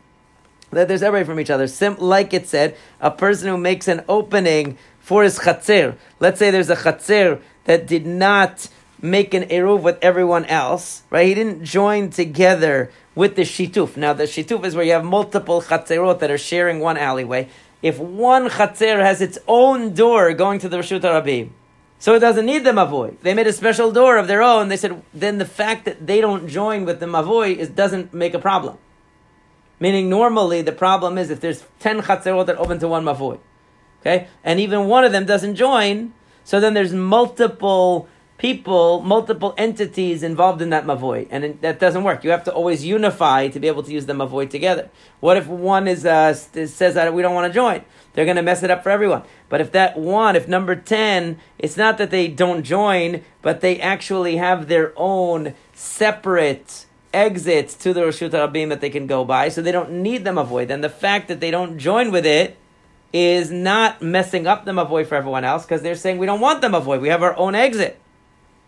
that 0.72 0.88
they're 0.88 0.98
separated 0.98 1.26
from 1.26 1.40
each 1.40 1.50
other. 1.50 1.68
Sim, 1.68 1.96
like 2.00 2.34
it 2.34 2.48
said, 2.48 2.76
a 3.00 3.12
person 3.12 3.50
who 3.50 3.58
makes 3.58 3.88
an 3.88 4.04
opening 4.10 4.78
for 5.00 5.24
his 5.24 5.40
chatzir. 5.40 5.96
Let's 6.20 6.40
say 6.40 6.52
there's 6.52 6.70
a 6.70 6.76
chatzir 6.76 7.42
that 7.66 7.86
did 7.86 8.06
not 8.06 8.68
make 9.02 9.34
an 9.34 9.44
eruv 9.44 9.82
with 9.82 9.98
everyone 10.02 10.46
else, 10.46 11.04
right? 11.10 11.28
He 11.28 11.36
didn't 11.36 11.64
join 11.64 12.10
together 12.10 12.92
with 13.14 13.36
the 13.36 13.44
shituf. 13.44 13.96
Now 13.96 14.14
the 14.14 14.24
shituf 14.24 14.66
is 14.66 14.76
where 14.76 14.86
you 14.86 14.94
have 14.94 15.06
multiple 15.06 15.62
chatzirot 15.62 16.20
that 16.20 16.32
are 16.32 16.38
sharing 16.38 16.80
one 16.80 16.98
alleyway 16.98 17.50
if 17.86 18.00
one 18.00 18.50
chatzir 18.50 19.00
has 19.04 19.22
its 19.22 19.38
own 19.48 19.94
door 19.94 20.34
going 20.34 20.58
to 20.58 20.68
the 20.68 20.78
Rishut 20.78 21.02
Rabim, 21.02 21.52
so 22.00 22.16
it 22.16 22.20
doesn't 22.20 22.48
need 22.48 22.64
the 22.64 22.72
mavoy. 22.72 23.16
They 23.22 23.36
made 23.36 23.46
a 23.46 23.54
special 23.54 23.92
door 23.92 24.18
of 24.18 24.28
their 24.28 24.42
own. 24.42 24.70
They 24.70 24.78
said 24.78 25.04
then 25.14 25.38
the 25.38 25.46
fact 25.46 25.86
that 25.86 26.08
they 26.08 26.20
don't 26.20 26.48
join 26.48 26.86
with 26.86 27.00
the 27.00 27.06
mavoy 27.06 27.56
is 27.56 27.70
doesn't 27.70 28.12
make 28.12 28.34
a 28.34 28.40
problem. 28.40 28.80
Meaning 29.80 30.10
normally 30.10 30.64
the 30.64 30.72
problem 30.72 31.20
is 31.20 31.30
if 31.30 31.42
there's 31.42 31.64
ten 31.80 32.02
chatzerot 32.02 32.48
that 32.48 32.58
open 32.58 32.80
to 32.80 32.88
one 32.88 33.06
mavoy, 33.06 33.38
okay, 34.02 34.30
and 34.44 34.60
even 34.60 34.88
one 34.88 35.06
of 35.06 35.12
them 35.12 35.28
doesn't 35.28 35.54
join, 35.54 36.12
so 36.44 36.60
then 36.60 36.74
there's 36.74 36.92
multiple 36.92 38.10
people, 38.38 39.02
multiple 39.02 39.54
entities 39.58 40.22
involved 40.22 40.62
in 40.62 40.70
that 40.70 40.86
mavoy, 40.86 41.28
and 41.30 41.60
that 41.62 41.80
doesn't 41.80 42.04
work. 42.04 42.24
You 42.24 42.32
have 42.32 42.44
to 42.46 42.54
always 42.54 42.86
unify 42.86 43.48
to 43.48 43.60
be 43.60 43.68
able 43.68 43.84
to 43.84 43.92
use 43.92 44.06
the 44.06 44.14
mavoy 44.14 44.50
together. 44.50 44.90
What 45.20 45.38
if 45.38 45.48
one 45.48 45.88
is 45.88 46.06
uh, 46.06 46.34
says 46.34 46.94
that 46.96 47.14
we 47.14 47.22
don't 47.22 47.34
want 47.34 47.52
to 47.52 47.54
join? 47.54 47.84
They're 48.14 48.26
going 48.26 48.38
to 48.38 48.44
mess 48.44 48.64
it 48.64 48.72
up 48.72 48.84
for 48.84 48.90
everyone. 48.90 49.24
But 49.50 49.62
if 49.62 49.72
that 49.72 49.98
one, 49.98 50.36
if 50.36 50.48
number 50.48 50.76
ten, 50.76 51.40
it's 51.58 51.78
not 51.78 51.98
that 51.98 52.12
they 52.12 52.28
don't 52.28 52.64
join, 52.64 53.24
but 53.42 53.62
they 53.62 53.80
actually 53.80 54.38
have 54.38 54.68
their 54.68 54.94
own 54.96 55.54
separate 55.74 56.86
exits 57.14 57.74
to 57.76 57.94
the 57.94 58.02
Rishut 58.02 58.32
Rabim 58.32 58.70
that 58.70 58.82
they 58.82 58.90
can 58.90 59.08
go 59.08 59.24
by, 59.24 59.48
so 59.50 59.62
they 59.62 59.72
don't 59.72 59.92
need 59.92 60.26
the 60.26 60.32
mavoy. 60.32 60.68
Then 60.68 60.82
the 60.82 60.90
fact 60.90 61.30
that 61.30 61.40
they 61.40 61.52
don't 61.52 61.78
join 61.78 62.12
with 62.12 62.26
it 62.26 62.58
is 63.14 63.50
not 63.50 64.02
messing 64.02 64.46
up 64.46 64.66
the 64.66 64.72
mavoy 64.72 65.08
for 65.08 65.16
everyone 65.16 65.46
else 65.46 65.64
because 65.64 65.82
they're 65.82 65.96
saying 65.96 66.18
we 66.18 66.26
don't 66.26 66.42
want 66.42 66.60
the 66.62 66.68
mavoy. 66.68 67.00
We 67.00 67.08
have 67.08 67.24
our 67.24 67.38
own 67.38 67.56
exit. 67.56 67.98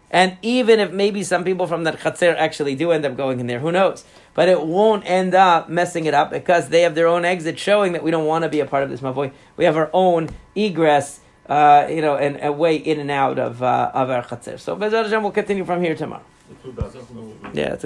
And 0.10 0.38
even 0.42 0.80
if 0.80 0.92
maybe 0.92 1.24
some 1.24 1.44
people 1.44 1.68
from 1.68 1.84
that 1.84 2.00
chatzir 2.00 2.36
actually 2.38 2.76
do 2.76 2.92
end 2.92 3.06
up 3.06 3.18
going 3.18 3.40
in 3.40 3.48
there, 3.48 3.60
who 3.60 3.72
knows? 3.72 4.06
But 4.34 4.48
it 4.48 4.62
won't 4.66 5.04
end 5.06 5.36
up 5.36 5.70
messing 5.70 6.06
it 6.06 6.14
up 6.14 6.32
because 6.32 6.70
they 6.70 6.82
have 6.82 6.96
their 6.96 7.08
own 7.08 7.26
exit 7.26 7.60
showing 7.60 7.92
that 7.94 8.04
we 8.04 8.12
don't 8.12 8.26
want 8.26 8.44
to 8.44 8.50
be 8.50 8.60
a 8.62 8.66
part 8.66 8.84
of 8.84 8.90
this 8.90 9.02
mavoy. 9.02 9.32
We 9.58 9.66
have 9.66 9.76
our 9.76 9.90
own 9.94 10.30
egress, 10.56 11.20
uh, 11.50 11.88
you 11.90 12.02
know, 12.02 12.16
and 12.16 12.40
a 12.42 12.52
way 12.52 12.78
in 12.78 13.00
and 13.00 13.12
out 13.12 13.38
of 13.38 13.62
uh, 13.62 13.92
of 13.94 14.10
our 14.10 14.24
chatzir. 14.24 14.60
So 14.60 14.78
Bezrat 14.78 15.04
Hashem 15.04 15.24
will 15.24 15.32
continue 15.32 15.66
from 15.66 15.82
here 15.82 15.96
tomorrow. 15.96 16.24
Yeah. 17.54 17.76